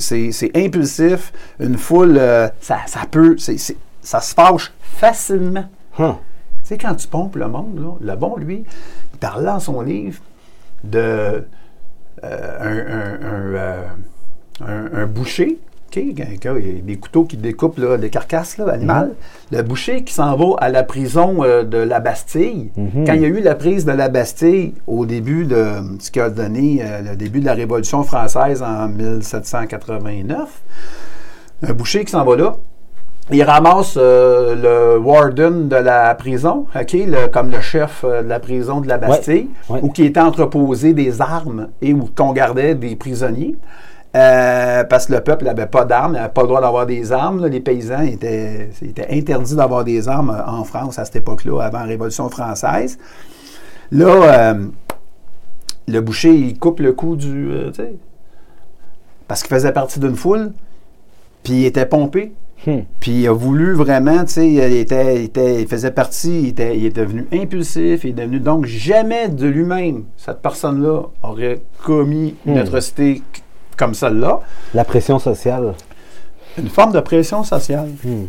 [0.55, 1.33] impulsif.
[1.61, 5.65] Une foule, euh, ça, ça peut, ça se fâche facilement.
[5.99, 6.17] Hum.
[6.63, 8.65] Tu sais, quand tu pompes le monde, là, le bon, lui,
[9.13, 10.21] il parle dans son livre
[10.85, 11.45] de
[12.25, 13.83] euh, un, un- un, euh,
[14.67, 15.59] un- un boucher,
[15.93, 19.13] OK, quelqu'un- il y a des couteaux qui découpent là, des carcasses là, animales.
[19.51, 22.71] Le boucher qui s'en va à la prison euh, de la Bastille.
[22.77, 23.05] Mhm.
[23.07, 25.67] Quand il y a eu la prise de la Bastille au début de
[25.99, 30.63] ce qui a donné euh, le début de la Révolution française en 1789,
[31.67, 32.57] un boucher qui s'en va là,
[33.33, 38.29] il ramasse euh, le warden de la prison, OK, le- comme le chef euh, de
[38.29, 39.81] la prison de la Bastille, Ouais, ouais.
[39.83, 43.57] où qui était entreposé des armes et où qu'on gardait des prisonniers.
[44.17, 47.43] Euh, parce que le peuple n'avait pas d'armes, n'avait pas le droit d'avoir des armes.
[47.43, 47.49] là.
[47.49, 51.79] Les paysans étaient, c'était interdit d'avoir des armes euh, en France à cette époque-là, avant
[51.79, 52.99] la Révolution française.
[53.93, 54.09] Là,
[54.55, 54.67] euh,
[55.87, 57.51] le boucher, il coupe le cou du.
[57.53, 57.71] euh,
[59.29, 60.53] parce qu'il faisait partie d'une foule,
[61.45, 62.33] puis il était pompé.
[62.67, 62.83] Hum.
[62.99, 66.49] Puis il a voulu vraiment, tu sais, il, était, il, était- il faisait partie, il,
[66.49, 71.63] était, il est devenu impulsif, il est devenu donc jamais de lui-même, cette personne-là aurait
[71.85, 72.59] commis une Hmm.
[72.59, 73.23] atrocité
[73.81, 74.41] comme celle-là.
[74.75, 75.73] La pression sociale.
[76.59, 77.89] Une forme de pression sociale.
[78.05, 78.27] Hmm.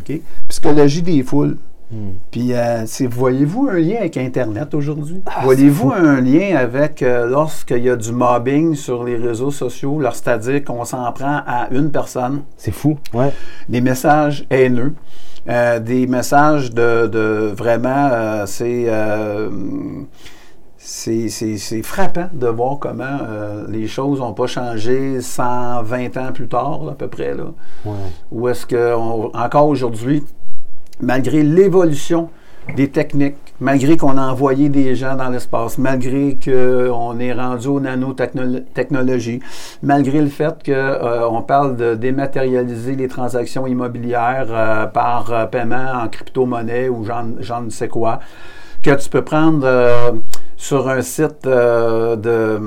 [0.48, 1.58] Psychologie des foules.
[1.90, 2.12] Hmm.
[2.30, 5.20] Puis, euh, voyez-vous un lien avec Internet aujourd'hui?
[5.26, 10.00] Ah, voyez-vous un lien avec euh, lorsqu'il y a du mobbing sur les réseaux sociaux,
[10.10, 12.96] c'est-à-dire qu'on s'en prend à une personne, C'est fou.
[13.12, 13.30] Ouais.
[13.68, 14.94] des messages haineux,
[15.50, 18.86] euh, des messages de, de vraiment, euh, c'est,
[20.84, 26.32] c'est, c'est- c'est frappant de voir comment euh, les choses n'ont pas changé 120 ans
[26.32, 27.34] plus tard, là, à peu près.
[27.34, 27.44] Là.
[27.84, 27.92] Ouais.
[28.32, 30.24] Ou est-ce que, on- encore aujourd'hui,
[31.00, 32.30] malgré l'évolution
[32.76, 37.80] des techniques, malgré qu'on a envoyé des gens dans l'espace, malgré qu'on est rendu aux
[37.80, 39.40] nanotechnologies,
[39.82, 45.92] malgré le fait qu'on euh, parle de dématérialiser les transactions immobilières euh, par euh, paiement
[46.04, 48.18] en crypto-monnaie ou j'en ne sais quoi,
[48.82, 49.64] que tu peux prendre
[50.62, 52.60] sur un site de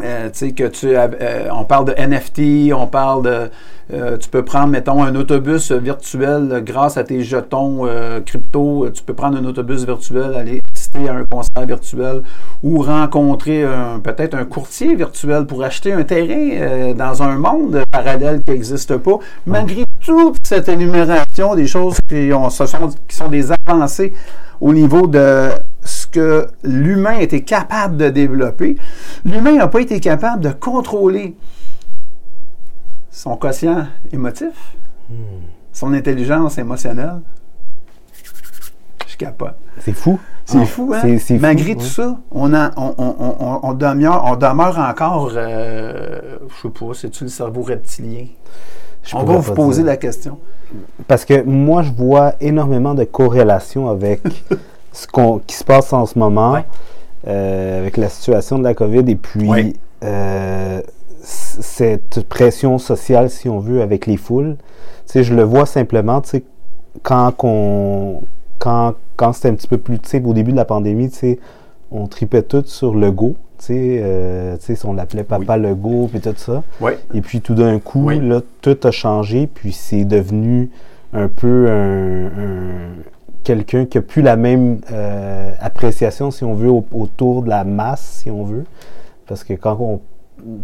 [0.00, 3.50] euh, tu sais, que tu euh, on parle de NFT, on parle de.
[3.92, 7.86] Euh, tu peux prendre, mettons, un autobus virtuel grâce à tes jetons
[8.24, 8.88] crypto.
[8.90, 12.22] Tu peux prendre un autobus virtuel, aller assister à un concert virtuel
[12.62, 13.66] ou rencontrer
[14.02, 19.18] peut-être un courtier virtuel pour acheter un terrain dans un monde parallèle qui n'existe pas.
[19.46, 22.30] Malgré toute cette énumération des choses qui
[23.10, 24.14] sont des avancées
[24.60, 25.50] au niveau de
[25.84, 28.76] ce que l'humain était capable de développer,
[29.24, 31.36] l'humain n'a pas été capable de contrôler
[33.10, 34.76] son quotient émotif,
[35.10, 35.14] hmm.
[35.72, 37.20] son intelligence émotionnelle.
[39.06, 39.56] Je capote.
[39.80, 40.18] C'est fou.
[40.44, 41.16] C'est ah, fou, hein?
[41.40, 47.24] Malgré tout ça, on, a, on, demeure, on demeure encore, euh, je sais pas, c'est-tu
[47.24, 48.26] le cerveau reptilien?
[49.14, 50.38] on va vous poser la question.
[51.06, 54.22] Parce que moi, je vois énormément de corrélations avec
[54.92, 55.06] ce
[55.46, 56.58] qui se passe en ce moment
[57.26, 59.74] euh, avec la situation de la COVID et puis
[60.04, 60.80] euh,
[61.22, 64.56] cette pression sociale, si on veut, avec les foules.
[65.06, 66.42] Tu sais, je le vois simplement, tu sais,
[67.02, 67.32] quand,
[68.58, 71.16] quand, quand c'était un petit peu plus, tu sais, au début de la pandémie, tu
[71.16, 71.38] sais,
[71.92, 73.36] on tripait tout sur le go.
[73.58, 76.64] Tu sais, euh, on l'appelait Papa le go, puis tout ça.
[77.14, 80.70] Et puis tout d'un coup, là, tout a changé, puis c'est devenu
[81.12, 82.30] un peu un,
[83.44, 88.20] quelqu'un qui a plus la même euh, appréciation, si on veut, autour de la masse,
[88.22, 88.64] si on veut.
[89.26, 90.00] Parce que quand on.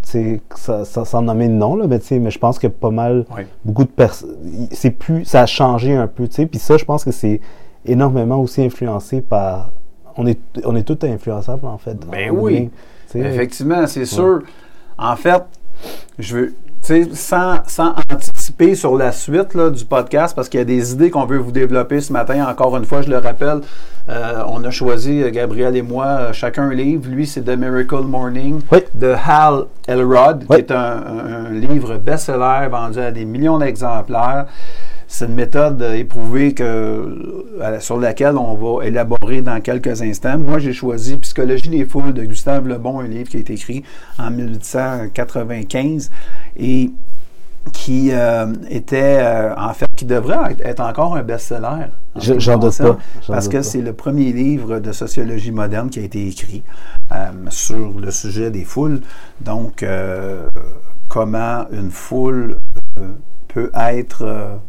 [0.03, 3.27] Ça, ça, sans nommer de nom, là, mais, mais je pense que pas mal,
[3.65, 4.37] beaucoup de personnes.
[4.73, 5.25] C'est plus.
[5.25, 6.47] Ça a changé un peu, tu sais.
[6.47, 7.41] Puis ça, je pense que c'est
[7.85, 9.71] énormément aussi influencé par.
[10.17, 11.97] On est, on est tous influençables, en fait.
[12.11, 12.71] Ben oui.
[13.15, 14.43] Effectivement, c'est sûr.
[14.99, 15.45] En fait,
[16.19, 16.55] je veux,
[17.13, 21.27] sans, sans, anticiper sur la suite du podcast, parce qu'il y a des idées qu'on
[21.27, 22.47] veut vous développer ce matin.
[22.49, 23.61] Encore une fois, je le rappelle,
[24.09, 27.09] euh, on a choisi, euh, Gabriel et moi, euh, chacun un livre.
[27.09, 28.61] Lui, c'est The Miracle Morning
[28.95, 34.47] de Hal Elrod, qui est un, un livre best-seller vendu à des millions d'exemplaires.
[35.11, 40.37] C'est une méthode éprouvée que, euh, sur laquelle on va élaborer dans quelques instants.
[40.37, 43.83] Moi, j'ai choisi Psychologie des foules de Gustave Lebon, un livre qui a été écrit
[44.19, 46.11] en 1895
[46.59, 46.91] et
[47.73, 51.87] qui euh, était, euh, en fait, qui devrait être encore un best-seller.
[52.17, 52.99] J'en doute pas.
[53.29, 56.63] Parce que c'est le premier livre de sociologie moderne qui a été écrit
[57.49, 59.01] sur le sujet des foules.
[59.41, 59.83] Donc,
[61.09, 62.59] comment une foule
[63.49, 64.61] peut être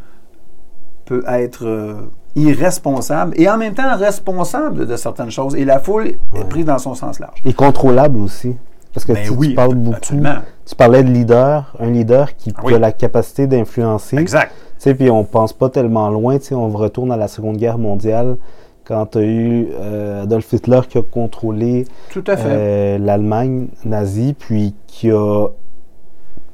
[1.10, 1.93] peut être euh,
[2.36, 5.56] irresponsable et en même temps responsable de certaines choses.
[5.56, 7.41] Et la foule est prise dans son sens large.
[7.45, 8.56] Et contrôlable aussi.
[8.93, 10.00] Parce que ben tu, parles beaucoup.
[10.02, 14.17] Tu parlais de leader, un leader qui a la capacité d'influencer.
[14.17, 14.52] Exact.
[14.52, 16.38] Tu sais, puis on pense pas tellement loin.
[16.38, 18.38] Tu sais, on retourne à la Seconde Guerre mondiale
[18.86, 21.86] quand tu as eu euh, Adolf Hitler qui a contrôlé
[22.28, 25.48] euh, l'Allemagne nazie, puis qui a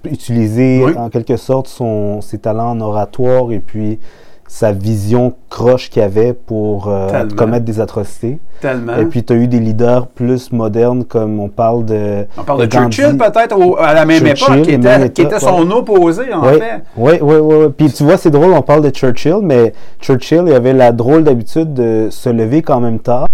[0.03, 3.99] utilisé en quelque sorte son, ses talents en oratoire et puis
[4.47, 8.37] sa vision croche qu'il avait pour euh, commettre des atrocités.
[8.61, 8.95] Tellement.
[8.97, 12.25] Et puis, tu as eu des leaders plus modernes, comme on parle de.
[12.37, 16.33] On parle de, Churchill, peut-être, à la même époque, qui était, qui était son opposé,
[16.33, 16.83] en fait.
[16.95, 17.65] Oui, oui, oui.
[17.75, 21.23] Puis, tu vois, c'est drôle, on parle de Churchill, mais Churchill, il avait la drôle
[21.23, 23.27] d'habitude de se lever quand même tard,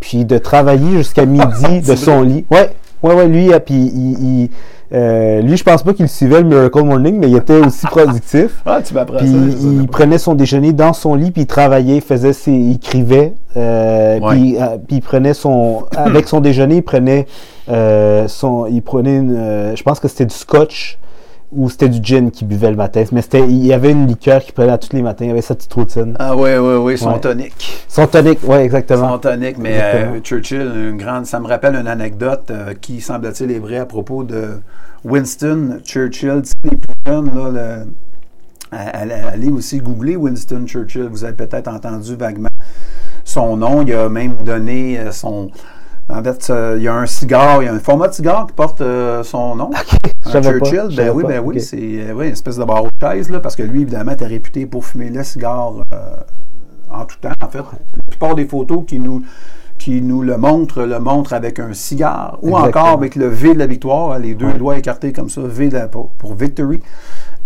[0.00, 2.46] puis de travailler jusqu'à midi de son lit.
[2.50, 2.60] Oui,
[3.02, 4.50] oui, oui, lui, puis il
[4.94, 8.62] euh, lui, je pense pas qu'il suivait le Miracle Morning, mais il était aussi productif.
[8.66, 9.24] ah, tu m'apprends ça.
[9.24, 13.34] il prenait son déjeuner dans son lit, puis il travaillait, il faisait ses, il écrivait,
[13.56, 17.26] euh, puis, euh, puis, il prenait son, avec son déjeuner, il prenait
[17.68, 20.98] euh, son, il prenait, une, je pense que c'était du scotch
[21.52, 23.04] ou c'était du gin qu'il buvait le matin.
[23.12, 25.26] Mais c'était, il y avait une liqueur qu'il prenait tous les matins.
[25.26, 26.16] Il avait sa petite routine.
[26.18, 27.84] Ah oui, oui, oui, son tonique.
[27.88, 29.10] Son tonique, oui, exactement.
[29.10, 33.50] Son tonique, mais euh, Churchill, une grande, ça me rappelle une anecdote euh, qui semble-t-il
[33.50, 34.60] est vraie à propos de
[35.04, 36.42] Winston Churchill.
[36.64, 37.84] Les plus jeunes, là,
[38.70, 41.08] allez aussi googler Winston Churchill.
[41.10, 42.48] Vous avez peut-être entendu vaguement
[43.24, 43.82] son nom.
[43.82, 45.50] Il a même donné euh, son
[46.08, 48.46] en fait, euh, il y a un cigare, il y a un format de cigare
[48.46, 49.70] qui porte euh, son nom.
[50.24, 50.94] Un Churchill.
[50.96, 53.62] ben oui, ben oui, c'est euh, une espèce de barreau de chaise, là, parce que
[53.62, 55.72] lui, évidemment, était réputé pour fumer le cigare
[56.90, 57.30] en tout temps.
[57.42, 59.22] En fait, la plupart des photos qui nous,
[59.78, 63.58] qui nous le montrent, le montrent avec un cigare, ou encore avec le V de
[63.58, 66.80] la victoire, les deux doigts écartés comme ça, V pour, pour victory.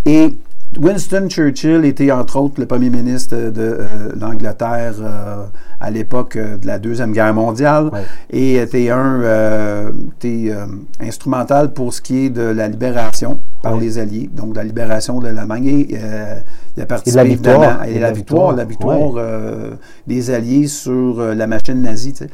[0.04, 0.36] Et
[0.78, 3.86] Winston Churchill était entre autres le premier ministre de euh,
[4.20, 5.44] l'Angleterre euh,
[5.80, 8.02] à l'époque euh, de la Deuxième Guerre mondiale Ouais.
[8.30, 10.66] et était un euh, était, euh,
[11.00, 13.80] instrumental pour ce qui est de la libération par Ouais.
[13.80, 15.66] les Alliés, donc de la libération de l'Allemagne.
[15.66, 16.34] Et, euh,
[16.76, 17.56] il a participé Et la victoire.
[17.62, 19.14] évidemment- et la victoire, la victoire
[20.06, 22.12] des Alliés sur la machine nazie.
[22.12, 22.30] tu sais.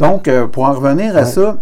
[0.00, 1.58] Donc, pour en revenir à ça,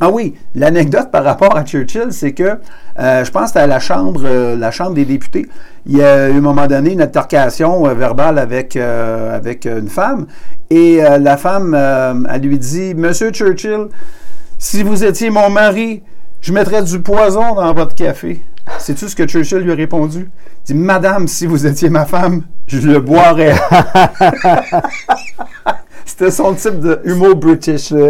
[0.00, 2.58] ah oui, l'anecdote par rapport à Churchill, c'est que
[2.98, 5.46] euh, je pense à la chambre, euh, la chambre des députés.
[5.86, 10.26] Il y a eu un moment donné une altercation euh, verbale avec une femme
[10.70, 13.86] et la femme, elle lui dit, Monsieur Churchill,
[14.58, 16.02] si vous étiez mon mari,
[16.40, 18.42] je mettrais du poison dans votre café.
[18.78, 20.30] Sais-tu ce que Churchill lui a répondu?
[20.62, 23.54] Il dit, Madame, si vous étiez ma femme, je le boirais.
[26.04, 27.92] C'était son type de humour british.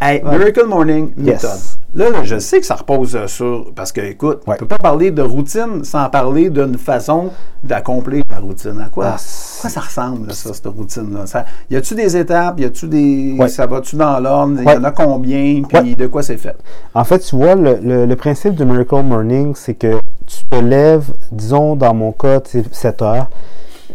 [0.00, 1.76] Hey, Miracle Morning Yes.
[1.92, 3.72] Là, là, je sais que ça repose euh, sur.
[3.74, 7.30] Parce que, écoute, on ne peut pas parler de routine sans parler d'une façon
[7.64, 8.80] d'accomplir la routine.
[8.80, 11.26] À quoi, Ah, à c'est- quoi ça ressemble, ça, cette routine-là?
[11.26, 12.60] Ça- y a-tu des étapes?
[12.60, 13.34] Y a-tu des.
[13.36, 13.48] Ouais.
[13.48, 14.62] Ça va-tu dans l'ordre?
[14.62, 15.62] Y en a combien?
[15.68, 16.56] Puis de quoi c'est fait?
[16.94, 19.98] En fait, tu vois, le, le- le principe du Miracle Morning, c'est que
[20.28, 23.28] tu te lèves, disons, dans mon cas, c'est 7 heures.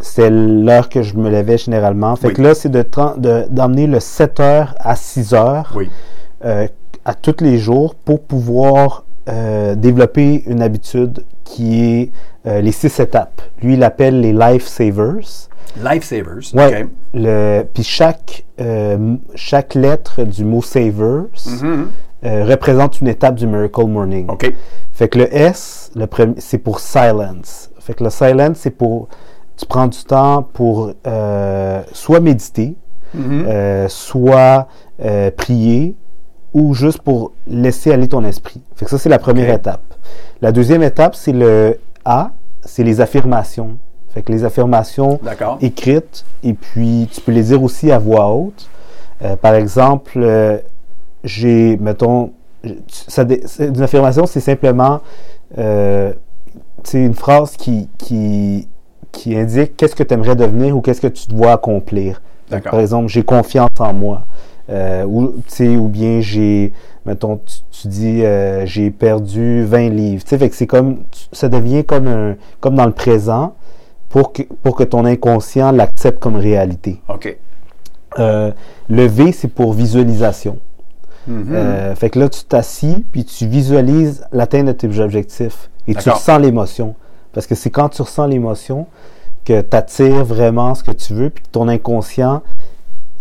[0.05, 2.15] C'est l'heure que je me levais généralement.
[2.17, 2.33] Fait Oui.
[2.33, 5.89] que là, c'est de tran- de- d'emmener le 7 heures à 6 heures Oui.
[6.45, 6.67] euh,
[7.05, 12.11] à tous les jours pour pouvoir euh, développer une habitude qui est
[12.45, 13.41] euh, les six étapes.
[13.61, 15.47] Lui, il appelle les life savers.
[15.81, 16.53] Lifesavers.
[16.53, 16.83] Ouais.
[16.83, 16.89] OK.
[17.13, 18.43] Le, puis chaque,
[19.75, 21.25] lettre du mot savers
[21.61, 21.87] Mhm.
[22.25, 24.29] euh, représente une étape du Miracle Morning.
[24.29, 24.53] OK.
[24.91, 27.69] Fait que le S, le premier, c'est pour silence.
[27.79, 29.07] Fait que le silence, c'est pour.
[29.57, 32.75] Tu prends du temps pour euh, soit méditer,
[33.13, 33.45] Mhm.
[33.47, 34.67] euh, soit
[35.03, 35.95] euh, prier,
[36.53, 38.61] ou juste pour laisser aller ton esprit.
[38.75, 39.81] Fait que ça, c'est la première étape.
[40.41, 42.31] La deuxième étape, c'est le A,
[42.61, 43.77] c'est les affirmations.
[44.09, 45.19] Fait que les affirmations
[45.61, 48.67] écrites, et puis tu peux les dire aussi à voix haute.
[49.23, 50.19] Euh, par exemple,
[51.23, 52.31] j'ai, mettons,
[52.87, 53.25] ça,
[53.59, 55.01] une affirmation, c'est simplement
[55.57, 56.13] euh,
[56.83, 58.67] c'est une phrase qui, qui,
[59.13, 62.21] qui indique qu'est-ce que tu aimerais devenir ou qu'est-ce que tu dois accomplir.
[62.51, 64.25] Donc, par exemple, j'ai confiance en moi.
[64.69, 66.73] Euh, ou, ou bien j'ai,
[67.05, 70.23] mettons, tu, tu dis euh, j'ai perdu 20 livres.
[70.25, 73.55] Fait que c'est comme, ça devient comme, un, comme dans le présent
[74.09, 77.01] pour que, pour que ton inconscient l'accepte comme réalité.
[77.09, 77.37] OK.
[78.19, 78.51] Euh,
[78.89, 80.59] le V, c'est pour visualisation.
[81.27, 81.47] Mhm.
[81.51, 85.69] Euh, fait que là, tu t'assis, puis tu visualises l'atteinte de tes objectifs.
[85.87, 86.95] Et tu ressens l'émotion.
[87.33, 88.87] Parce que c'est quand tu ressens l'émotion
[89.45, 92.41] que tu attires vraiment ce que tu veux, puis que ton inconscient,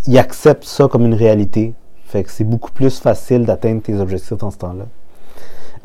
[0.06, 1.74] il accepte ça comme une réalité.
[2.06, 4.84] Fait que c'est beaucoup plus facile d'atteindre tes objectifs dans ce temps-là.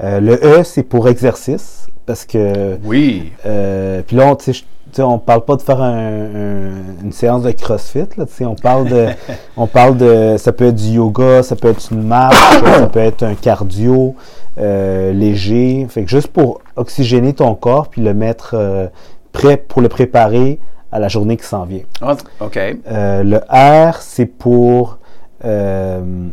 [0.03, 1.87] Euh, le E, c'est pour exercice.
[2.05, 3.33] Parce que Oui.
[3.45, 7.03] euh, puis là, tu sais, je- tu sais, on parle pas de faire un- un-
[7.03, 8.07] une séance de CrossFit.
[8.17, 9.07] Là, tu sais, on parle de,
[9.57, 12.99] on parle de, ça peut être du yoga, ça peut être une marche, ça peut
[12.99, 14.15] être un cardio
[14.59, 15.85] euh, léger.
[15.89, 18.87] Fait que juste pour oxygéner ton corps puis le mettre euh,
[19.31, 20.59] prêt pour le préparer
[20.91, 21.81] à la journée qui s'en vient.
[22.01, 22.57] Ah, OK.
[22.57, 24.97] Euh, le R, c'est pour.
[25.43, 26.29] le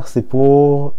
[0.00, 0.92] R, c'est pour.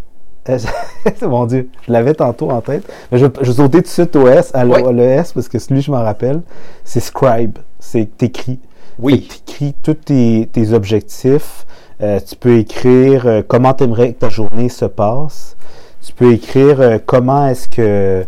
[1.22, 2.84] Mon Dieu, je l'avais tantôt en tête.
[3.10, 4.92] Mais je, je vais sauter tout de suite au S, à le, Oui.
[4.92, 6.42] le S, parce que celui, je m'en rappelle.
[6.84, 7.58] C'est scribe.
[7.78, 8.58] C'est t'écris.
[8.98, 9.28] Oui.
[9.28, 11.66] Tu écris tous tes, tes objectifs.
[12.02, 15.56] Euh, tu peux écrire euh, comment tu aimerais que ta journée se passe.
[16.02, 18.24] Tu peux écrire euh, comment est-ce que,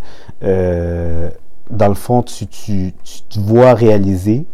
[1.71, 4.45] dans le fond, tu, tu, tu te vois réaliser.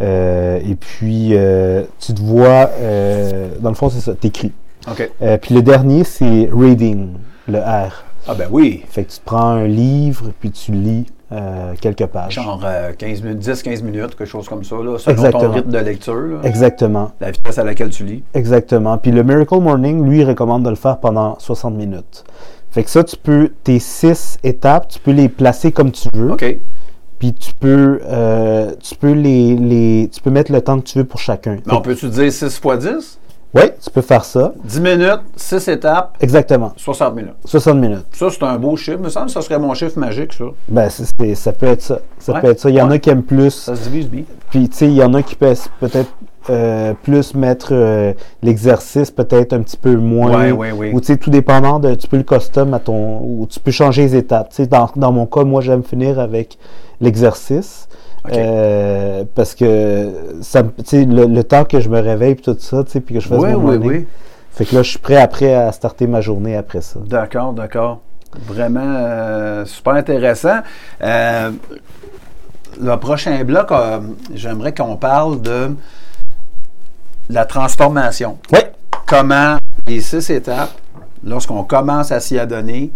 [0.00, 1.34] Et puis,
[2.00, 2.70] tu te vois,
[3.60, 4.52] dans le fond, c'est ça, t'écris.
[4.90, 5.10] OK.
[5.22, 7.14] Euh, puis le dernier, c'est reading,
[7.48, 8.04] le R.
[8.28, 8.82] Ah, ben oui.
[8.88, 12.34] Fait que tu prends un livre, puis tu lis euh, quelques pages.
[12.34, 15.44] Genre euh, 15 minutes, 10-15 minutes, quelque chose comme ça, là, selon Exactement.
[15.44, 17.12] ton rythme de lecture, là, Exactement.
[17.20, 18.24] la vitesse à laquelle tu lis.
[18.34, 18.98] Exactement.
[18.98, 22.24] Puis le Miracle Morning, lui, il recommande de le faire pendant 60 minutes.
[22.70, 26.32] Fait que ça, tu peux, tes six étapes, tu peux les placer comme tu veux.
[26.32, 26.58] OK.
[27.18, 30.98] Puis tu peux, euh, tu peux les, les, tu peux mettre le temps que tu
[30.98, 31.58] veux pour chacun.
[31.64, 33.18] Mais on peut-tu dire 6 x 10?
[33.56, 34.52] Oui, tu peux faire ça.
[34.64, 36.72] 10 minutes, 6 étapes, Exactement.
[36.76, 37.34] 60 minutes.
[37.44, 38.04] 60 minutes.
[38.12, 38.98] Ça, c'est un beau chiffre.
[39.00, 40.44] Il me semble que ça serait mon chiffre magique, ça.
[40.68, 41.98] Ben, ça peut être ça.
[42.18, 42.40] Ça Ouais.
[42.42, 42.68] peut être ça.
[42.70, 42.96] Il y en Ouais.
[42.96, 43.50] a qui aiment plus.
[43.50, 44.24] Ça se divise bien.
[44.50, 46.10] Puis, tu sais, il y en a qui peuvent peut-être
[46.48, 50.36] euh, plus mettre euh, l'exercice, peut-être un petit peu moins.
[50.36, 50.92] Ouais, ouais, ouais.
[50.92, 51.94] Ou, tu sais, tout dépendant de.
[51.96, 53.18] Tu peux le custom à ton.
[53.20, 54.50] Ou tu peux changer les étapes.
[54.50, 56.56] Tu sais, dans, dans mon cas, moi, j'aime finir avec
[57.00, 57.88] l'exercice.
[58.32, 63.14] Euh, parce que ça, le, le temps que je me réveille puis tout ça, puis
[63.14, 64.06] que je fasse Oui, mon oui, oui.
[64.52, 66.98] Fait que là, je suis prêt après à starter ma journée après ça.
[67.04, 68.00] D'accord, d'accord.
[68.46, 70.58] Vraiment euh, super intéressant.
[71.02, 71.50] Euh,
[72.80, 73.70] le prochain bloc,
[74.34, 75.74] j'aimerais qu'on parle de
[77.28, 78.38] la transformation.
[78.52, 78.60] Oui.
[79.06, 79.56] Comment
[79.86, 80.72] les six étapes,
[81.24, 82.90] lorsqu'on commence à s'y adonner,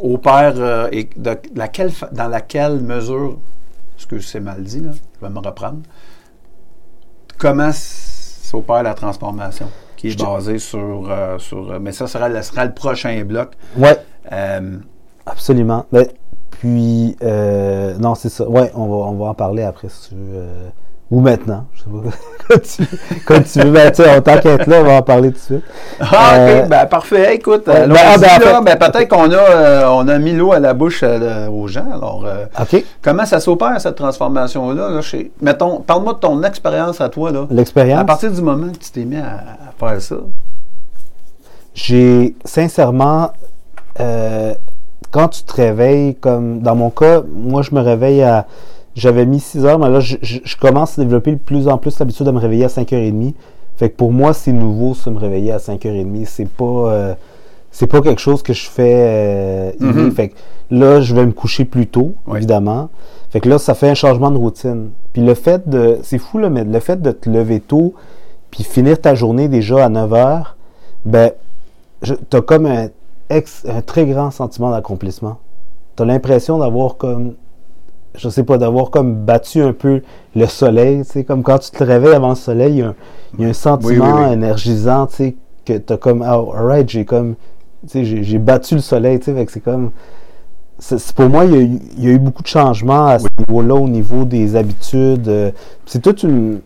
[0.00, 3.36] opèrent euh, et de laquelle, fa- dans laquelle mesure,
[3.98, 5.80] ce que c'est mal dit, là, je vais me reprendre,
[7.36, 11.72] comment s'opère la transformation, qui est Je te- basée sur, euh, sur.
[11.72, 13.52] euh, Mais ça sera, le- sera le prochain bloc.
[13.76, 13.98] Ouais,
[14.32, 14.78] Euh,
[15.26, 15.86] absolument.
[15.92, 16.08] Mais,
[16.50, 18.48] puis, euh, non, c'est ça.
[18.48, 20.68] Ouais, on va, on va en parler après euh,
[21.10, 21.64] ou maintenant.
[21.74, 22.10] Je sais pas.
[23.26, 23.70] Comme tu, veux.
[23.70, 25.64] Ben, on t'inquiète là, on va en parler tout de suite.
[26.00, 27.34] Ah, Euh, ok, ben parfait.
[27.36, 30.58] Écoute, ouais, ben, ah, ben, Ben, peut-être qu'on a, euh, on a mis l'eau à
[30.60, 31.86] la bouche euh, aux gens.
[31.92, 32.84] Alors, euh, OK.
[33.02, 34.88] comment ça s'opère, cette transformation-là?
[34.90, 37.30] là, chez- Mettons, parle-moi de ton expérience à toi.
[37.30, 37.46] Là.
[37.50, 38.00] L'expérience?
[38.00, 40.16] À partir du moment que tu t'es mis à, à faire ça.
[41.74, 43.30] J'ai sincèrement,
[44.00, 44.54] euh,
[45.10, 48.46] quand tu te réveilles, comme dans mon cas, moi je me réveille à.
[48.98, 51.78] J'avais mis 6 heures, mais là je, je- je commence à développer de plus en
[51.78, 53.34] plus l'habitude de me réveiller à 5h30.
[53.76, 56.24] Fait que pour moi, c'est nouveau ça, me réveiller à 5h30.
[56.26, 56.64] C'est pas.
[56.64, 57.14] euh,
[57.70, 59.70] c'est pas quelque chose que je fais euh.
[59.78, 60.10] Mhm.
[60.12, 60.34] Fait que
[60.70, 62.88] là, je vais me coucher plus tôt, évidemment.
[63.30, 64.90] Fait que là, ça fait un changement de routine.
[65.12, 65.98] Puis le fait de.
[66.02, 67.94] C'est fou, là, mais le fait de te lever tôt,
[68.50, 70.56] puis finir ta journée déjà à 9 heures,
[71.04, 71.30] ben,
[72.02, 72.88] tu as comme un,
[73.30, 75.36] ex- un très grand sentiment d'accomplissement.
[75.96, 77.34] Tu as l'impression d'avoir comme,
[78.18, 80.02] je sais pas, d'avoir comme battu un peu
[80.36, 81.02] le soleil.
[81.26, 82.94] Comme quand tu te réveilles avant le soleil, il y a un,
[83.38, 84.32] il y a un sentiment oui, oui.
[84.32, 87.34] énergisant, tu sais, que tu as comme, ah, alright, j'ai comme,
[87.88, 89.90] tu sais, j'ai battu le soleil, tu sais, c'est comme.
[90.78, 93.18] c'est- pour moi, il y, a eu, il y a eu beaucoup de changements à
[93.18, 95.28] ce niveau-là, au niveau des habitudes.
[95.28, 95.50] euh,
[95.86, 96.60] c'est toute une,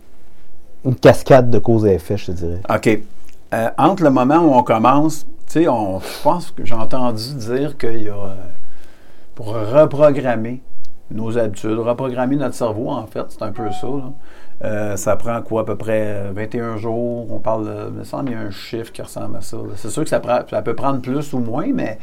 [0.84, 2.61] une cascade de causes et effets, je te dirais.
[2.74, 3.00] OK.
[3.55, 7.34] Euh, entre le moment où on commence, tu sais, on, je pense que j'ai entendu
[7.34, 8.34] dire qu'il y a, euh,
[9.34, 10.62] pour reprogrammer
[11.14, 13.86] nos habitudes, reprogrammer notre cerveau, en fait, c'est un peu ça.
[13.86, 14.12] là.
[14.64, 17.26] Euh, ça prend quoi, à peu près euh, 21 jours?
[17.32, 19.56] On parle, de- il me semble qu'il y a un chiffre qui ressemble à ça.
[19.76, 21.98] C'est sûr que ça, prend- ça peut prendre plus ou moins, mais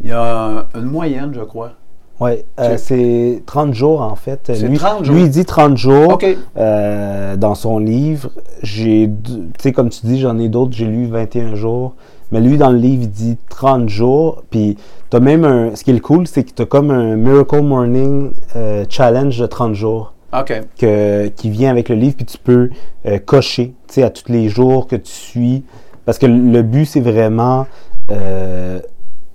[0.00, 1.72] il y a une moyenne, je crois.
[2.20, 2.64] Oui, Ok.
[2.76, 4.50] c'est 30 jours en fait.
[4.62, 5.14] Lui, 30 jours.
[5.14, 6.18] lui, il dit 30 jours
[6.58, 8.28] euh, dans son livre.
[8.62, 11.94] J'ai, tu sais, comme tu dis, j'en ai d'autres, j'ai lu 21 jours.
[12.32, 14.42] Mais lui, dans le livre, il dit 30 jours.
[14.50, 14.76] Puis,
[15.10, 15.74] tu as même un.
[15.74, 19.36] Ce qui est le cool, c'est que tu as comme un Miracle Morning euh, Challenge
[19.38, 20.52] de 30 jours OK.
[20.78, 22.16] que, qui vient avec le livre.
[22.16, 22.70] Puis, tu peux
[23.06, 25.64] euh, cocher, tu sais, à tous les jours que tu suis.
[26.04, 27.66] Parce que le but, c'est vraiment
[28.10, 28.80] euh,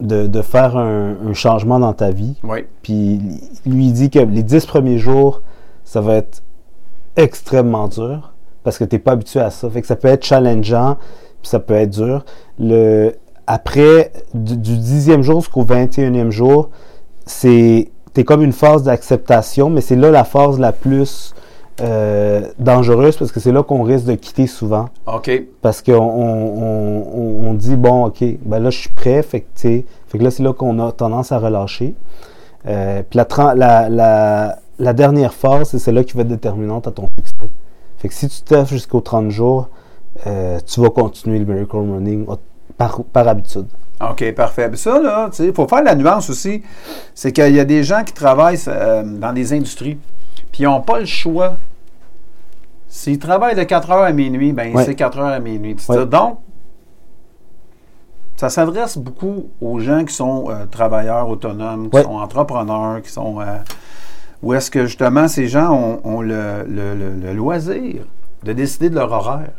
[0.01, 2.35] de, de faire un- un changement dans ta vie.
[2.43, 2.65] Oui.
[2.81, 3.19] Puis
[3.65, 5.41] lui il dit que les 10 premiers jours,
[5.85, 6.41] ça va être
[7.15, 8.33] extrêmement dur
[8.63, 9.69] parce que tu n'es pas habitué à ça.
[9.69, 10.97] Fait que ça peut être challengeant,
[11.47, 12.25] ça peut être dur.
[12.59, 13.13] Le,
[13.47, 16.69] après, du, du 10e jour jusqu'au 21e jour,
[17.25, 21.33] c'est t'es comme une phase d'acceptation, mais c'est là la phase la plus
[21.81, 24.85] euh, dangereuse parce que c'est là qu'on risque de quitter souvent.
[25.13, 25.29] OK.
[25.61, 27.03] Parce qu'on on,
[27.43, 29.21] on- on dit, bon, OK, ben là, je suis prêt.
[29.21, 29.83] Fait que, fait
[30.17, 31.93] que là, c'est là qu'on a tendance à relâcher.
[32.67, 36.91] Euh, puis la, la, la, la dernière phase, c'est celle-là qui va être déterminante à
[36.91, 37.49] ton succès.
[37.97, 39.67] Fait que si tu t'offres jusqu'aux 30 jours,
[40.27, 42.25] euh, tu vas continuer le Miracle Morning
[42.77, 43.67] par, par habitude.
[44.01, 44.69] OK, parfait.
[44.69, 46.61] Mais ça, là, tu sais, il faut faire la nuance aussi.
[47.13, 49.97] C'est qu'il y a des gens qui travaillent euh, dans des industries,
[50.51, 51.55] puis ils n'ont pas le choix.
[52.87, 54.83] S'ils travaillent de 4 heures à minuit, ben Ouais.
[54.85, 55.75] c'est 4 heures à minuit.
[55.89, 56.05] Ouais.
[56.05, 56.39] Donc,
[58.35, 62.03] ça s'adresse beaucoup aux gens qui sont euh, travailleurs autonomes, qui Ouais.
[62.03, 63.39] sont entrepreneurs, qui sont.
[63.41, 63.57] euh,
[64.43, 68.03] où est-ce que justement ces gens ont, ont le, le- le- le loisir
[68.43, 69.51] de décider de leur horaire.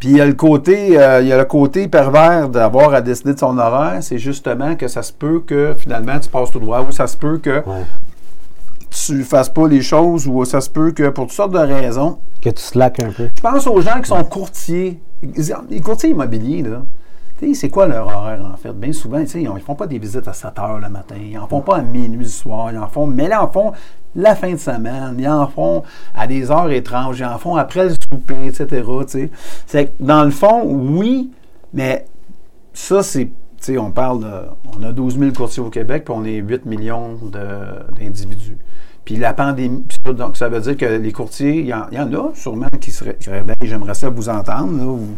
[0.00, 3.02] Puis il y a le côté, euh, il y a le côté pervers d'avoir à
[3.02, 6.58] décider de son horaire, c'est justement que ça se peut que finalement tu passes tout
[6.58, 7.84] droit, ou ça se peut que Ouais.
[8.90, 12.18] tu fasses pas les choses, ou ça se peut que pour toutes sortes de raisons.
[12.40, 13.28] Que tu slack un peu.
[13.36, 14.98] Je pense aux gens qui sont courtiers,
[15.68, 16.82] les courtiers immobiliers là.
[17.54, 18.72] C'est quoi leur horaire en fait?
[18.72, 21.46] Bien souvent, ils ne font pas des visites à 7 heures le matin, ils n'en
[21.46, 23.72] font pas à minuit le soir, ils en font, mais là, en font
[24.14, 25.82] la fin de semaine, ils en font
[26.14, 28.84] à des heures étranges, ils en font après le souper, etc.
[29.66, 31.30] C'est que, dans le fond, oui,
[31.72, 32.04] mais
[32.74, 33.30] ça, c'est,
[33.78, 34.30] on parle de,
[34.78, 38.58] on a 12 000 courtiers au Québec, puis on est 8 millions de- d'individus.
[39.04, 39.84] Puis la pandémie,
[40.14, 43.16] donc ça veut dire que les courtiers, il y, y en a sûrement qui seraient,
[43.26, 43.54] réveillent.
[43.62, 44.76] J'aimerais ça vous entendre.
[44.76, 44.84] là.
[44.84, 45.14] vous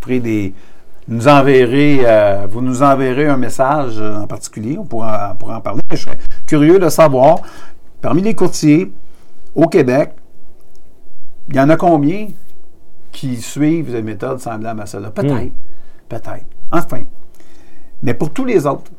[0.00, 0.54] ferez des,
[1.08, 4.76] nous enverrez, euh, vous nous enverrez un message en particulier.
[4.78, 5.80] On pourra, on pourra en parler.
[5.90, 7.38] Je serais curieux de savoir,
[8.00, 8.92] parmi les courtiers
[9.54, 10.12] au Québec,
[11.48, 12.28] il y en a combien
[13.12, 15.10] qui suivent des méthodes semblables à cela?
[15.10, 15.52] Peut-être.
[16.08, 16.46] Peut-être.
[16.70, 17.02] Enfin.
[18.02, 18.90] Mais pour tous les autres,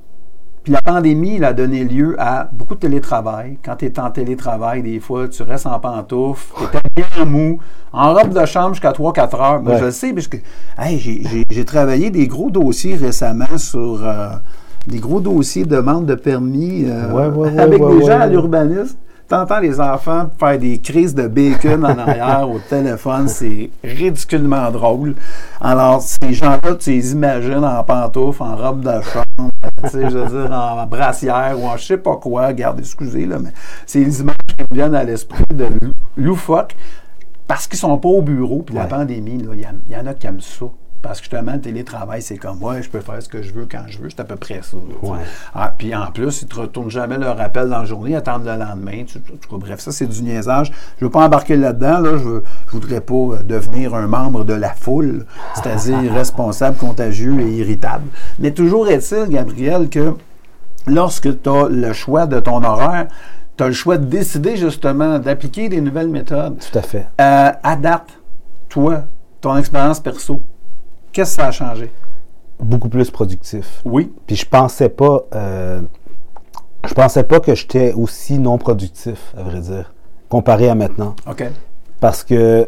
[0.67, 3.57] puis la pandémie, elle a donné lieu à beaucoup de télétravail.
[3.63, 7.59] Quand tu es en télétravail, des fois, tu restes en pantoufles, tu es bien mou,
[7.93, 9.61] en robe de chambre jusqu'à 3-4 heures.
[9.61, 9.79] Moi, Ouais.
[9.79, 10.35] je le sais, parce que
[10.77, 10.99] hey,
[11.49, 14.27] j'ai- travaillé des gros dossiers récemment sur euh,
[14.87, 18.27] des gros dossiers de demande de permis euh, Ouais, ouais, ouais, avec des gens à
[18.27, 18.97] l'urbanisme.
[19.29, 25.15] T'entends les enfants faire des crises de bacon en arrière au téléphone, c'est ridiculement drôle.
[25.61, 29.25] Alors, ces gens-là, tu les imagines en pantoufles, en robe de chambre,
[29.93, 32.47] je veux dire, en brassière ou en je sais pas quoi.
[32.47, 33.51] Regardez, excusez, là, mais
[33.85, 36.75] c'est les images qui me viennent à l'esprit de lou- loufoque
[37.47, 38.63] parce qu'ils sont pas au bureau.
[38.63, 40.65] Puis la pandémie, il y y, en a qui aiment ça.
[41.01, 43.67] Parce que justement, le télétravail, c'est comme, ouais, je peux faire ce que je veux
[43.69, 44.09] quand je veux.
[44.09, 44.75] C'est à peu près ça.
[45.03, 45.19] Ouais.
[45.53, 48.45] Ah, puis en plus, ils ne te retournent jamais leur rappel dans la journée, attendent
[48.45, 49.03] le lendemain.
[49.05, 50.71] Tu- tu- bref, ça, c'est du niaisage.
[50.97, 51.99] Je ne veux pas embarquer là-dedans.
[51.99, 52.17] Là.
[52.17, 52.41] Je ne
[52.71, 55.25] voudrais pas euh, devenir un membre de la foule,
[55.55, 58.05] c'est-à-dire responsable, contagieux et irritable.
[58.39, 60.13] Mais toujours est-il, Gabriel, que
[60.87, 63.07] lorsque tu as le choix de ton horaire,
[63.55, 66.57] tu as le choix de décider justement d'appliquer des nouvelles méthodes.
[66.71, 67.07] Tout à fait.
[67.21, 68.09] Euh, à date,
[68.69, 69.03] toi,
[69.41, 70.41] ton expérience perso,
[71.17, 71.89] qu'est-ce que ça a changé?
[72.59, 73.81] Beaucoup plus productif.
[73.85, 74.13] Oui.
[74.27, 75.81] Puis je pensais pas, euh,
[76.87, 79.93] je pensais pas que j'étais aussi non productif, à vrai dire,
[80.29, 81.15] comparé à maintenant.
[81.27, 81.43] OK.
[81.99, 82.67] Parce que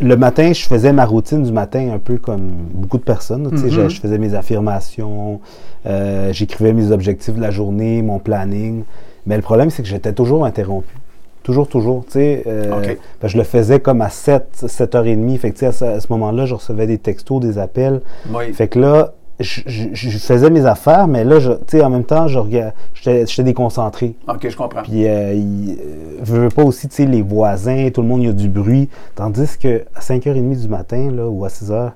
[0.00, 3.50] le matin, je faisais ma routine du matin un peu comme beaucoup de personnes.
[3.56, 3.88] je, Mhm.
[3.90, 5.40] je faisais mes affirmations,
[5.86, 8.84] euh, j'écrivais mes objectifs de la journée, mon planning.
[9.26, 10.94] Mais le problème, c'est que j'étais toujours interrompu.
[11.42, 12.04] Toujours, toujours.
[12.04, 15.38] tu sais, euh, ben, je le faisais comme à 7, 7h30.
[15.38, 18.02] Fait que, à ce, à ce moment-là, je recevais des textos, des appels.
[18.32, 18.52] Oui.
[18.52, 21.88] Fait que là, je, je- je faisais mes affaires, mais là, je- tu sais, en
[21.88, 24.14] même temps, j'étais déconcentré.
[24.28, 24.82] OK, je comprends.
[24.82, 28.20] Puis, euh, il, euh, je veux pas aussi, tu sais, les voisins, tout le monde,
[28.22, 28.90] il y a du bruit.
[29.14, 31.92] Tandis que à 5h30 du matin, là, ou à 6h,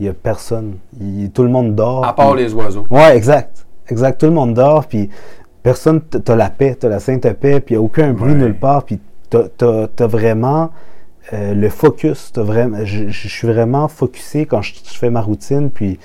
[0.00, 0.74] il y a personne.
[1.00, 2.04] Il- tout le monde dort.
[2.04, 2.86] À part puis- les oiseaux.
[2.90, 3.64] Ouais, exact.
[3.88, 4.20] Exact.
[4.20, 5.08] Tout le monde dort, puis
[5.62, 8.38] personne, t'as la paix, t'as la sainte paix, puis il n'y a aucun bruit Ouais.
[8.38, 8.98] nulle part, puis
[9.30, 10.70] t'as, t'as vraiment
[11.32, 12.30] euh, le focus.
[12.32, 15.98] T'as vraiment, je, je suis vraiment focusé quand je, je fais ma routine, puis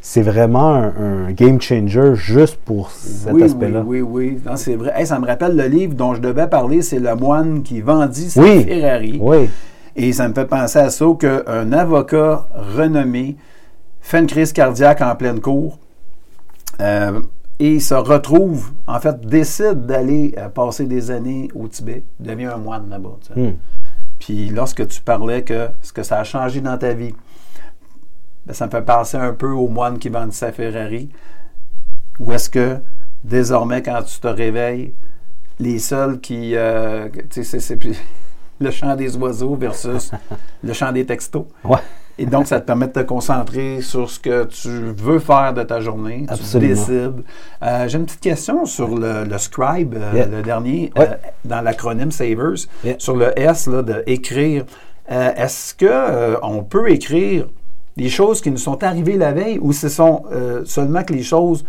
[0.00, 3.82] c'est vraiment un, un game changer juste pour cet oui, aspect-là.
[3.84, 4.40] Oui, oui, oui.
[4.46, 4.92] Non, c'est vrai.
[4.96, 8.30] Hey, ça me rappelle le livre dont je devais parler, c'est Le moine qui vendit
[8.30, 8.64] sa Oui.
[8.64, 9.18] Ferrari.
[9.20, 9.50] Oui.
[9.96, 12.46] Et ça me fait penser à ça qu'un avocat
[12.76, 13.36] renommé
[14.00, 15.78] fait une crise cardiaque en pleine cour
[16.80, 17.20] euh,
[17.60, 22.56] et se retrouve, en fait, décide d'aller euh, passer des années au Tibet, devient un
[22.56, 23.18] moine là-bas.
[23.36, 23.50] Hmm.
[24.18, 27.14] Puis lorsque tu parlais que ce que ça a changé dans ta vie,
[28.46, 31.10] ben, ça me fait penser un peu au moine qui vendit sa Ferrari.
[32.18, 32.78] Où est-ce que
[33.22, 34.92] désormais, quand tu te réveilles,
[35.58, 36.56] les seuls qui.
[36.56, 37.96] euh, tu sais, c'est- c'est plus
[38.60, 40.10] le chant des oiseaux versus
[40.62, 41.44] le chant des textos.
[41.64, 41.78] Ouais.
[42.22, 44.68] Et donc, ça te permet de te concentrer sur ce que tu
[45.02, 46.26] veux faire de ta journée.
[46.28, 46.74] Absolument.
[46.74, 47.22] Tu décides.
[47.62, 50.26] Euh, J'ai une petite question sur le, le scribe, euh, Yeah.
[50.26, 51.08] le dernier, Ouais.
[51.08, 51.14] euh,
[51.46, 52.96] dans l'acronyme Savers, Yeah.
[52.98, 54.64] sur le S là, de écrire.
[55.08, 57.46] Est-ce que on peut écrire
[57.96, 60.22] des choses qui nous sont arrivées la veille ou ce sont
[60.66, 61.64] seulement que les choses